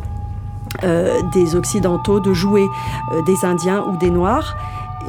euh, 0.82 1.20
des 1.32 1.56
Occidentaux 1.56 2.20
de 2.20 2.32
jouer 2.34 2.66
des 3.26 3.44
Indiens 3.44 3.84
ou 3.88 3.96
des 3.96 4.10
Noirs. 4.10 4.56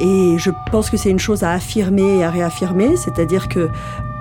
Et 0.00 0.38
je 0.38 0.50
pense 0.70 0.90
que 0.90 0.96
c'est 0.96 1.10
une 1.10 1.18
chose 1.18 1.42
à 1.42 1.52
affirmer 1.52 2.18
et 2.18 2.24
à 2.24 2.30
réaffirmer, 2.30 2.96
c'est-à-dire 2.96 3.48
que 3.48 3.68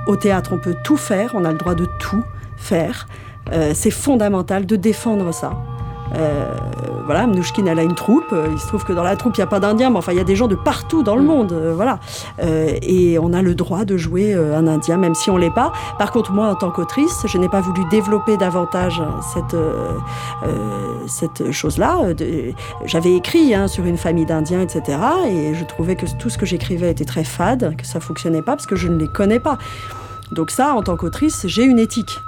au 0.08 0.16
théâtre 0.16 0.52
on 0.54 0.60
peut 0.60 0.76
tout 0.84 0.98
faire, 0.98 1.32
on 1.34 1.46
a 1.46 1.52
le 1.52 1.58
droit 1.58 1.76
de 1.76 1.86
tout 2.00 2.24
faire. 2.56 3.08
c'est 3.74 3.92
fondamental 3.92 4.66
de 4.66 4.76
défendre 4.78 5.34
ça. 5.34 5.52
Euh, 6.14 6.54
voilà, 7.06 7.28
Mnouchkine, 7.28 7.68
elle 7.68 7.80
a 7.80 7.84
une 7.84 7.96
troupe. 7.96 8.32
Euh, 8.32 8.48
il 8.52 8.60
se 8.60 8.68
trouve 8.68 8.84
que 8.84 8.94
dans 8.94 9.04
la 9.04 9.16
troupe, 9.16 9.36
il 9.38 9.40
n'y 9.40 9.44
a 9.44 9.48
pas 9.48 9.60
d'Indiens, 9.60 9.90
mais 9.90 9.98
enfin, 9.98 10.12
il 10.12 10.18
y 10.18 10.22
a 10.22 10.26
des 10.26 10.36
gens 10.36 10.48
de 10.48 10.56
partout 10.56 11.04
dans 11.04 11.16
le 11.16 11.24
mm. 11.24 11.26
monde. 11.26 11.52
Euh, 11.54 11.74
voilà. 11.76 12.00
et 12.40 13.18
on 13.20 13.34
a 13.34 13.42
le 13.42 13.56
droit 13.56 13.86
de 13.86 13.98
jouer 13.98 14.34
un 14.34 14.68
Indien, 14.68 14.98
même 14.98 15.16
si 15.16 15.30
on 15.30 15.38
l'est 15.38 15.54
pas. 15.54 15.72
Par 15.98 16.12
contre, 16.12 16.32
moi, 16.32 16.48
en 16.48 16.56
tant 16.56 16.72
qu'autrice, 16.72 17.26
je 17.26 17.38
n'ai 17.38 17.50
pas 17.50 17.62
voulu 17.62 17.84
développer 17.90 18.38
davantage 18.38 19.02
cette, 19.34 19.56
cette 21.08 21.52
chose-là. 21.52 22.00
J'avais 22.86 23.16
écrit 23.16 23.54
hein, 23.54 23.68
sur 23.68 23.86
une 23.86 23.98
famille 23.98 24.26
d'Indiens, 24.26 24.62
etc. 24.62 24.98
Et 25.28 25.54
je 25.54 25.66
trouvais 25.66 25.96
que 25.96 26.06
tout 26.18 26.30
ce 26.30 26.38
que 26.38 26.46
j'écrivais 26.46 26.92
était 26.92 27.06
très 27.06 27.24
fade, 27.24 27.76
que 27.78 27.86
ça 27.86 28.00
fonctionnait 28.00 28.42
pas, 28.42 28.56
parce 28.56 28.68
que 28.68 28.76
je 28.76 28.88
ne 28.88 28.98
les 28.98 29.08
connais 29.08 29.40
pas. 29.40 29.58
Donc 30.32 30.52
ça, 30.52 30.74
en 30.76 30.82
tant 30.82 30.96
qu'autrice, 30.98 31.46
j'ai 31.48 31.64
une 31.64 31.80
éthique 31.80 32.20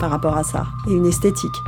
par 0.00 0.10
rapport 0.10 0.36
à 0.36 0.42
ça, 0.42 0.66
et 0.88 0.92
une 0.92 1.06
esthétique. 1.06 1.62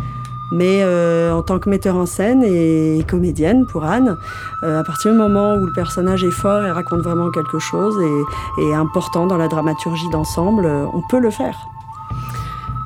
Mais 0.53 0.83
euh, 0.83 1.33
en 1.33 1.43
tant 1.43 1.59
que 1.59 1.71
metteur 1.71 1.97
en 1.97 2.05
scène 2.05 2.43
et 2.45 3.03
comédienne 3.09 3.65
pour 3.67 3.85
Anne, 3.85 4.19
euh, 4.63 4.81
à 4.81 4.85
partir 4.85 5.13
du 5.13 5.19
moment 5.19 5.55
où 5.55 5.65
le 5.65 5.73
personnage 5.73 6.23
est 6.25 6.31
fort 6.31 6.63
et 6.65 6.71
raconte 6.71 7.01
vraiment 7.01 7.31
quelque 7.31 7.59
chose 7.59 7.97
et, 8.01 8.63
et 8.63 8.75
important 8.75 9.27
dans 9.27 9.39
la 9.39 9.49
dramaturgie 9.49 10.11
d'ensemble, 10.11 10.67
euh, 10.67 10.85
on 10.93 11.01
peut 11.09 11.21
le 11.21 11.31
faire. 11.31 11.57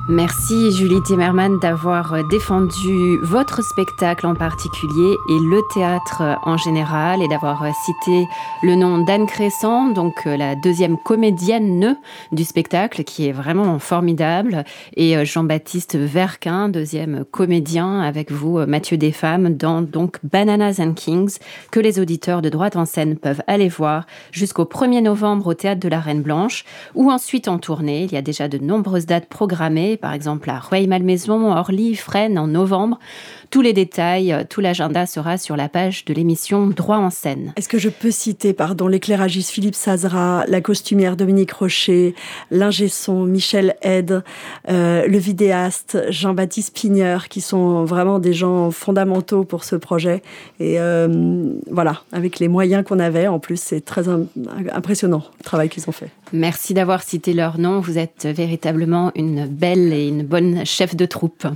Merci 0.09 0.71
Julie 0.71 1.01
Timmerman 1.03 1.59
d'avoir 1.59 2.13
euh, 2.13 2.23
défendu 2.23 3.17
votre 3.23 3.61
spectacle 3.61 4.25
en 4.25 4.35
particulier 4.35 5.17
et 5.29 5.37
le 5.37 5.61
théâtre 5.73 6.21
euh, 6.21 6.35
en 6.43 6.55
général 6.55 7.21
et 7.21 7.27
d'avoir 7.27 7.61
euh, 7.63 7.71
cité 7.85 8.25
le 8.63 8.75
nom 8.75 8.99
d'Anne 8.99 9.25
Crescent, 9.25 9.89
donc 9.89 10.23
la 10.23 10.55
deuxième 10.55 10.97
comédienne 10.97 11.97
du 12.31 12.45
spectacle 12.45 13.03
qui 13.03 13.27
est 13.27 13.33
vraiment 13.33 13.79
formidable 13.79 14.63
et 14.95 15.25
Jean-Baptiste 15.25 15.97
Verquin, 15.97 16.69
deuxième 16.69 17.25
comédien 17.29 17.99
avec 17.99 18.31
vous 18.31 18.65
Mathieu 18.65 18.95
Desfemmes 18.95 19.57
dans 19.57 19.81
donc 19.81 20.19
Bananas 20.23 20.79
and 20.79 20.93
Kings 20.93 21.37
que 21.69 21.81
les 21.81 21.99
auditeurs 21.99 22.41
de 22.41 22.47
droite 22.47 22.77
en 22.77 22.85
scène 22.85 23.17
peuvent 23.17 23.43
aller 23.45 23.67
voir 23.67 24.05
jusqu'au 24.31 24.63
1er 24.63 25.01
novembre 25.01 25.47
au 25.47 25.53
théâtre 25.53 25.81
de 25.81 25.89
la 25.89 25.99
Reine 25.99 26.21
Blanche 26.21 26.63
ou 26.95 27.11
ensuite 27.11 27.49
en 27.49 27.57
tournée. 27.57 28.05
Il 28.05 28.13
y 28.13 28.17
a 28.17 28.21
déjà 28.21 28.47
de 28.47 28.57
nombreuses 28.57 29.05
dates 29.05 29.27
programmées 29.27 29.96
par 29.97 30.13
exemple 30.13 30.49
à 30.49 30.59
Rueil-Malmaison, 30.59 31.51
Orly, 31.51 31.95
Fresnes 31.95 32.37
en 32.37 32.47
novembre. 32.47 32.99
Tous 33.49 33.61
les 33.61 33.71
détails, 33.71 34.33
euh, 34.33 34.43
tout 34.47 34.59
l'agenda 34.59 35.05
sera 35.05 35.37
sur 35.37 35.55
la 35.55 35.69
page 35.69 36.03
de 36.03 36.13
l'émission 36.13 36.67
Droit 36.67 36.97
en 36.97 37.09
scène. 37.09 37.53
Est-ce 37.55 37.69
que 37.69 37.77
je 37.77 37.87
peux 37.87 38.11
citer, 38.11 38.51
pardon, 38.51 38.87
l'éclairagiste 38.87 39.51
Philippe 39.51 39.75
Sazra, 39.75 40.43
la 40.47 40.59
costumière 40.59 41.15
Dominique 41.15 41.53
Rocher, 41.53 42.13
l'ingé 42.51 42.89
son 42.89 43.23
Michel 43.23 43.75
Ed, 43.81 44.21
euh, 44.69 45.07
le 45.07 45.17
vidéaste 45.17 45.97
Jean-Baptiste 46.09 46.75
Pigneur, 46.75 47.29
qui 47.29 47.39
sont 47.39 47.85
vraiment 47.85 48.19
des 48.19 48.33
gens 48.33 48.69
fondamentaux 48.71 49.45
pour 49.45 49.63
ce 49.63 49.77
projet. 49.77 50.21
Et 50.59 50.79
euh, 50.79 51.53
voilà, 51.71 52.01
avec 52.11 52.39
les 52.39 52.49
moyens 52.49 52.83
qu'on 52.83 52.99
avait, 52.99 53.27
en 53.27 53.39
plus, 53.39 53.59
c'est 53.59 53.81
très 53.81 54.03
impressionnant 54.73 55.23
le 55.39 55.43
travail 55.43 55.69
qu'ils 55.69 55.87
ont 55.87 55.93
fait. 55.93 56.09
Merci 56.33 56.73
d'avoir 56.73 57.01
cité 57.03 57.33
leur 57.33 57.57
nom. 57.57 57.79
Vous 57.79 57.97
êtes 57.97 58.25
véritablement 58.25 59.11
une 59.15 59.45
belle 59.45 59.86
et 59.93 60.07
une 60.07 60.23
bonne 60.23 60.65
chef 60.65 60.95
de 60.95 61.05
troupe. 61.05 61.47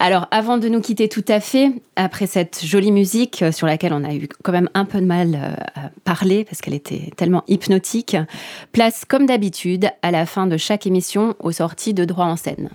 Alors, 0.00 0.28
avant 0.30 0.58
de 0.58 0.68
nous 0.68 0.80
quitter 0.80 1.08
tout 1.08 1.24
à 1.26 1.40
fait, 1.40 1.72
après 1.96 2.28
cette 2.28 2.64
jolie 2.64 2.92
musique 2.92 3.42
euh, 3.42 3.50
sur 3.50 3.66
laquelle 3.66 3.92
on 3.92 4.04
a 4.04 4.14
eu 4.14 4.28
quand 4.44 4.52
même 4.52 4.68
un 4.74 4.84
peu 4.84 5.00
de 5.00 5.06
mal 5.06 5.34
euh, 5.34 5.54
à 5.74 5.90
parler 6.04 6.44
parce 6.44 6.60
qu'elle 6.60 6.74
était 6.74 7.10
tellement 7.16 7.42
hypnotique, 7.48 8.16
place 8.70 9.04
comme 9.04 9.26
d'habitude 9.26 9.90
à 10.02 10.12
la 10.12 10.24
fin 10.24 10.46
de 10.46 10.56
chaque 10.56 10.86
émission 10.86 11.34
aux 11.40 11.50
sorties 11.50 11.94
de 11.94 12.04
droit 12.04 12.26
en 12.26 12.36
scène. 12.36 12.70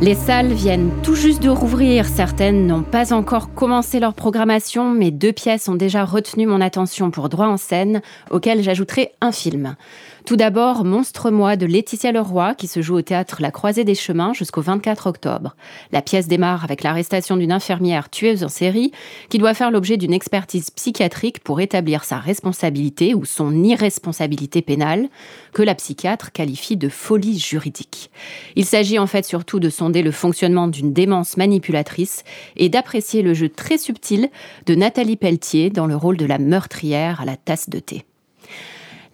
Les 0.00 0.16
salles 0.16 0.52
viennent 0.52 0.90
tout 1.04 1.14
juste 1.14 1.40
de 1.40 1.48
rouvrir, 1.48 2.06
certaines 2.06 2.66
n'ont 2.66 2.82
pas 2.82 3.12
encore 3.12 3.54
commencé 3.54 4.00
leur 4.00 4.14
programmation, 4.14 4.90
mais 4.90 5.12
deux 5.12 5.30
pièces 5.30 5.68
ont 5.68 5.76
déjà 5.76 6.04
retenu 6.04 6.46
mon 6.46 6.60
attention 6.60 7.12
pour 7.12 7.28
droit 7.28 7.46
en 7.46 7.56
scène, 7.56 8.02
auxquelles 8.32 8.64
j'ajouterai 8.64 9.12
un 9.20 9.30
film. 9.30 9.76
Tout 10.24 10.36
d'abord, 10.36 10.84
Monstre-moi 10.84 11.56
de 11.56 11.66
Laetitia 11.66 12.12
Leroy, 12.12 12.54
qui 12.54 12.68
se 12.68 12.80
joue 12.80 12.94
au 12.94 13.02
théâtre 13.02 13.38
La 13.40 13.50
Croisée 13.50 13.82
des 13.82 13.96
Chemins 13.96 14.32
jusqu'au 14.32 14.60
24 14.60 15.08
octobre. 15.08 15.56
La 15.90 16.00
pièce 16.00 16.28
démarre 16.28 16.62
avec 16.62 16.84
l'arrestation 16.84 17.36
d'une 17.36 17.50
infirmière 17.50 18.08
tueuse 18.08 18.44
en 18.44 18.48
série 18.48 18.92
qui 19.30 19.38
doit 19.38 19.52
faire 19.52 19.72
l'objet 19.72 19.96
d'une 19.96 20.12
expertise 20.12 20.70
psychiatrique 20.70 21.40
pour 21.40 21.60
établir 21.60 22.04
sa 22.04 22.18
responsabilité 22.18 23.14
ou 23.14 23.24
son 23.24 23.64
irresponsabilité 23.64 24.62
pénale, 24.62 25.08
que 25.52 25.62
la 25.62 25.74
psychiatre 25.74 26.30
qualifie 26.30 26.76
de 26.76 26.88
folie 26.88 27.38
juridique. 27.38 28.12
Il 28.54 28.64
s'agit 28.64 29.00
en 29.00 29.08
fait 29.08 29.24
surtout 29.24 29.58
de 29.58 29.70
sonder 29.70 30.02
le 30.02 30.12
fonctionnement 30.12 30.68
d'une 30.68 30.92
démence 30.92 31.36
manipulatrice 31.36 32.22
et 32.56 32.68
d'apprécier 32.68 33.22
le 33.22 33.34
jeu 33.34 33.48
très 33.48 33.76
subtil 33.76 34.30
de 34.66 34.76
Nathalie 34.76 35.16
Pelletier 35.16 35.70
dans 35.70 35.86
le 35.86 35.96
rôle 35.96 36.16
de 36.16 36.26
la 36.26 36.38
meurtrière 36.38 37.20
à 37.20 37.24
la 37.24 37.36
tasse 37.36 37.68
de 37.68 37.80
thé. 37.80 38.04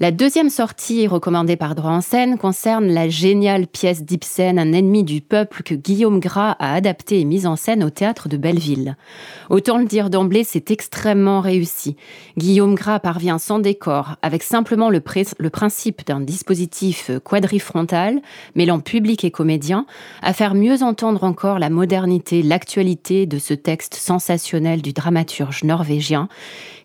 La 0.01 0.13
deuxième 0.13 0.49
sortie 0.49 1.09
recommandée 1.09 1.57
par 1.57 1.75
Droit 1.75 1.91
en 1.91 2.01
scène 2.01 2.39
concerne 2.39 2.87
la 2.87 3.09
géniale 3.09 3.67
pièce 3.67 4.05
d'Ibsen 4.05 4.57
Un 4.57 4.73
ennemi 4.73 5.03
du 5.03 5.21
peuple 5.21 5.65
que 5.65 5.75
Guillaume 5.75 6.21
Gras 6.21 6.55
a 6.61 6.73
adaptée 6.75 7.19
et 7.19 7.25
mise 7.25 7.49
en 7.49 7.57
scène 7.57 7.83
au 7.83 7.91
théâtre 7.91 8.29
de 8.29 8.37
Belleville. 8.37 8.97
Autant 9.51 9.77
le 9.77 9.87
dire 9.87 10.09
d'emblée, 10.09 10.45
c'est 10.45 10.71
extrêmement 10.71 11.41
réussi. 11.41 11.97
Guillaume 12.37 12.77
Gras 12.77 13.01
parvient 13.01 13.39
sans 13.39 13.59
décor, 13.59 14.15
avec 14.23 14.45
simplement 14.45 14.89
le, 14.89 15.03
le 15.39 15.51
principe 15.51 16.07
d'un 16.07 16.21
dispositif 16.21 17.11
quadrifrontal, 17.25 18.21
mêlant 18.55 18.79
public 18.79 19.25
et 19.25 19.33
comédien, 19.33 19.85
à 20.23 20.33
faire 20.33 20.55
mieux 20.55 20.85
entendre 20.85 21.25
encore 21.25 21.59
la 21.59 21.71
modernité, 21.71 22.45
l'actualité 22.45 23.27
de 23.27 23.41
ce 23.41 23.53
texte 23.53 23.97
sensationnel 23.97 24.81
du 24.81 24.93
dramaturge 24.93 25.65
norvégien, 25.65 26.29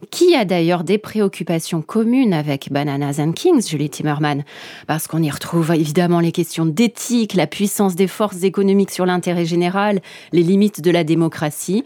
qui 0.09 0.35
a 0.35 0.45
d'ailleurs 0.45 0.83
des 0.83 0.97
préoccupations 0.97 1.81
communes 1.81 2.33
avec 2.33 2.71
Bananas 2.71 3.19
and 3.19 3.33
Kings, 3.33 3.67
Julie 3.67 3.89
Timmerman, 3.89 4.43
parce 4.87 5.07
qu'on 5.07 5.21
y 5.21 5.29
retrouve 5.29 5.71
évidemment 5.71 6.19
les 6.19 6.31
questions 6.31 6.65
d'éthique, 6.65 7.33
la 7.33 7.47
puissance 7.47 7.95
des 7.95 8.07
forces 8.07 8.43
économiques 8.43 8.91
sur 8.91 9.05
l'intérêt 9.05 9.45
général, 9.45 10.01
les 10.31 10.43
limites 10.43 10.81
de 10.81 10.91
la 10.91 11.03
démocratie, 11.03 11.83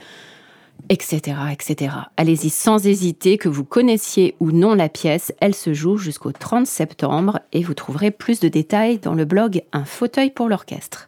etc., 0.89 1.37
etc. 1.51 1.95
Allez-y 2.17 2.49
sans 2.49 2.85
hésiter, 2.85 3.37
que 3.37 3.49
vous 3.49 3.65
connaissiez 3.65 4.35
ou 4.39 4.51
non 4.51 4.73
la 4.73 4.89
pièce, 4.89 5.33
elle 5.39 5.55
se 5.55 5.73
joue 5.73 5.97
jusqu'au 5.97 6.31
30 6.31 6.67
septembre 6.67 7.39
et 7.53 7.63
vous 7.63 7.73
trouverez 7.73 8.11
plus 8.11 8.39
de 8.39 8.47
détails 8.47 8.99
dans 8.99 9.13
le 9.13 9.25
blog 9.25 9.63
Un 9.73 9.85
fauteuil 9.85 10.31
pour 10.31 10.47
l'orchestre. 10.47 11.06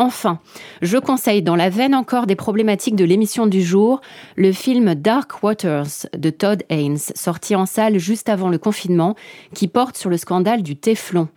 Enfin, 0.00 0.38
je 0.80 0.96
conseille 0.96 1.42
dans 1.42 1.56
la 1.56 1.68
veine 1.68 1.94
encore 1.94 2.26
des 2.26 2.34
problématiques 2.34 2.96
de 2.96 3.04
l'émission 3.04 3.46
du 3.46 3.60
jour, 3.60 4.00
le 4.34 4.50
film 4.50 4.94
Dark 4.94 5.42
Waters 5.42 6.06
de 6.16 6.30
Todd 6.30 6.62
Haynes, 6.70 6.96
sorti 6.96 7.54
en 7.54 7.66
salle 7.66 7.98
juste 7.98 8.30
avant 8.30 8.48
le 8.48 8.56
confinement, 8.56 9.14
qui 9.52 9.68
porte 9.68 9.98
sur 9.98 10.08
le 10.08 10.16
scandale 10.16 10.62
du 10.62 10.74
Téflon. 10.74 11.28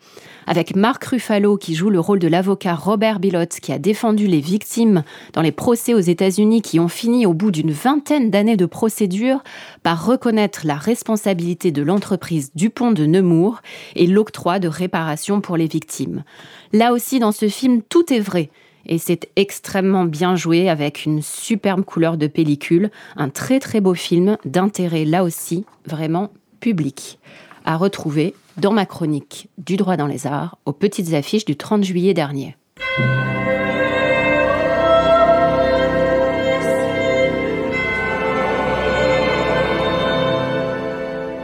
Avec 0.48 0.76
Marc 0.76 1.04
Ruffalo 1.06 1.58
qui 1.58 1.76
joue 1.76 1.90
le 1.90 2.00
rôle 2.00 2.20
de 2.20 2.28
l'avocat 2.28 2.76
Robert 2.76 3.20
Bilotte 3.20 3.60
qui 3.62 3.72
a 3.72 3.80
défendu 3.80 4.28
les 4.28 4.40
victimes 4.40 5.04
dans 5.34 5.42
les 5.42 5.52
procès 5.52 5.94
aux 5.94 6.00
États-Unis 6.00 6.62
qui 6.62 6.80
ont 6.80 6.88
fini 6.88 7.26
au 7.26 7.34
bout 7.34 7.52
d'une 7.52 7.72
vingtaine 7.72 8.30
d'années 8.30 8.58
de 8.58 8.66
procédure 8.66 9.44
par 9.84 10.06
reconnaître 10.06 10.62
la 10.66 10.76
responsabilité 10.76 11.72
de 11.72 11.82
l'entreprise 11.82 12.52
Dupont 12.56 12.92
de 12.92 13.06
Nemours 13.06 13.62
et 13.96 14.08
l'octroi 14.08 14.60
de 14.60 14.68
réparation 14.68 15.42
pour 15.42 15.58
les 15.58 15.68
victimes. 15.68 16.24
Là 16.72 16.94
aussi, 16.94 17.20
dans 17.20 17.32
ce 17.32 17.48
film, 17.48 17.82
tout 17.82 18.12
est 18.14 18.20
vrai. 18.20 18.50
Et 18.86 18.98
c'est 18.98 19.30
extrêmement 19.36 20.06
bien 20.06 20.36
joué 20.36 20.70
avec 20.70 21.06
une 21.06 21.22
superbe 21.22 21.84
couleur 21.84 22.18
de 22.18 22.28
pellicule, 22.28 22.92
un 23.16 23.30
très 23.30 23.60
très 23.60 23.80
beau 23.80 23.94
film 23.94 24.38
d'intérêt 24.46 25.06
là 25.06 25.24
aussi 25.24 25.66
vraiment 25.86 26.32
public. 26.60 27.20
À 27.66 27.78
retrouver 27.78 28.34
dans 28.58 28.72
ma 28.72 28.86
chronique 28.86 29.50
du 29.58 29.78
droit 29.78 29.98
dans 29.98 30.08
les 30.08 30.28
arts 30.28 30.58
aux 30.66 30.74
petites 30.74 31.14
affiches 31.14 31.46
du 31.46 31.56
30 31.56 31.84
juillet 31.84 32.14
dernier. 32.14 32.56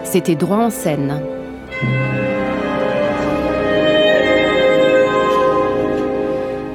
C'était 0.03 0.35
droit 0.35 0.57
en 0.57 0.69
scène. 0.69 1.21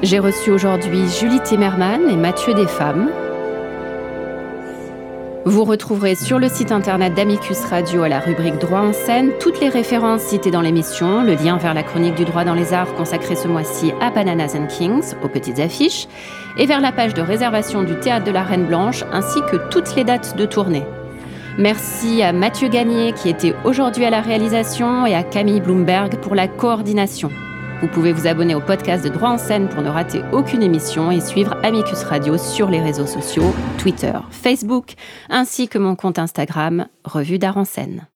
J'ai 0.03 0.19
reçu 0.19 0.51
aujourd'hui 0.51 1.09
Julie 1.09 1.41
Timmerman 1.41 2.09
et 2.09 2.15
Mathieu 2.15 2.53
Desfemmes. 2.53 3.09
Vous 5.47 5.63
retrouverez 5.63 6.15
sur 6.15 6.39
le 6.39 6.49
site 6.49 6.71
internet 6.71 7.13
d'Amicus 7.13 7.59
Radio 7.65 8.01
à 8.01 8.09
la 8.09 8.19
rubrique 8.19 8.57
Droit 8.57 8.79
en 8.79 8.93
scène 8.93 9.29
toutes 9.39 9.59
les 9.59 9.69
références 9.69 10.23
citées 10.23 10.49
dans 10.49 10.61
l'émission, 10.61 11.21
le 11.21 11.35
lien 11.35 11.57
vers 11.57 11.75
la 11.75 11.83
chronique 11.83 12.15
du 12.15 12.25
droit 12.25 12.43
dans 12.43 12.55
les 12.55 12.73
arts 12.73 12.95
consacrée 12.95 13.35
ce 13.35 13.47
mois-ci 13.47 13.93
à 14.01 14.09
Bananas 14.09 14.55
and 14.55 14.65
Kings, 14.65 15.13
aux 15.23 15.27
petites 15.27 15.59
affiches, 15.59 16.07
et 16.57 16.65
vers 16.65 16.81
la 16.81 16.91
page 16.91 17.13
de 17.13 17.21
réservation 17.21 17.83
du 17.83 17.93
Théâtre 17.99 18.25
de 18.25 18.31
la 18.31 18.41
Reine 18.41 18.65
Blanche, 18.65 19.03
ainsi 19.11 19.39
que 19.51 19.57
toutes 19.69 19.95
les 19.95 20.03
dates 20.03 20.35
de 20.35 20.47
tournée. 20.47 20.83
Merci 21.59 22.23
à 22.23 22.33
Mathieu 22.33 22.67
Gagné 22.67 23.13
qui 23.13 23.29
était 23.29 23.53
aujourd'hui 23.65 24.05
à 24.05 24.09
la 24.09 24.21
réalisation 24.21 25.05
et 25.05 25.13
à 25.13 25.21
Camille 25.21 25.61
Bloomberg 25.61 26.15
pour 26.21 26.33
la 26.33 26.47
coordination. 26.47 27.29
Vous 27.81 27.87
pouvez 27.87 28.13
vous 28.13 28.25
abonner 28.25 28.55
au 28.55 28.61
podcast 28.61 29.03
de 29.03 29.09
Droit 29.09 29.29
en 29.29 29.37
scène 29.37 29.67
pour 29.67 29.81
ne 29.81 29.89
rater 29.89 30.21
aucune 30.31 30.63
émission 30.63 31.11
et 31.11 31.19
suivre 31.19 31.57
Amicus 31.63 32.03
Radio 32.03 32.37
sur 32.37 32.69
les 32.69 32.81
réseaux 32.81 33.05
sociaux, 33.05 33.53
Twitter, 33.77 34.13
Facebook, 34.31 34.93
ainsi 35.29 35.67
que 35.67 35.77
mon 35.77 35.95
compte 35.95 36.17
Instagram, 36.17 36.87
Revue 37.03 37.37
d'Art 37.37 37.57
en 37.57 37.65
scène. 37.65 38.07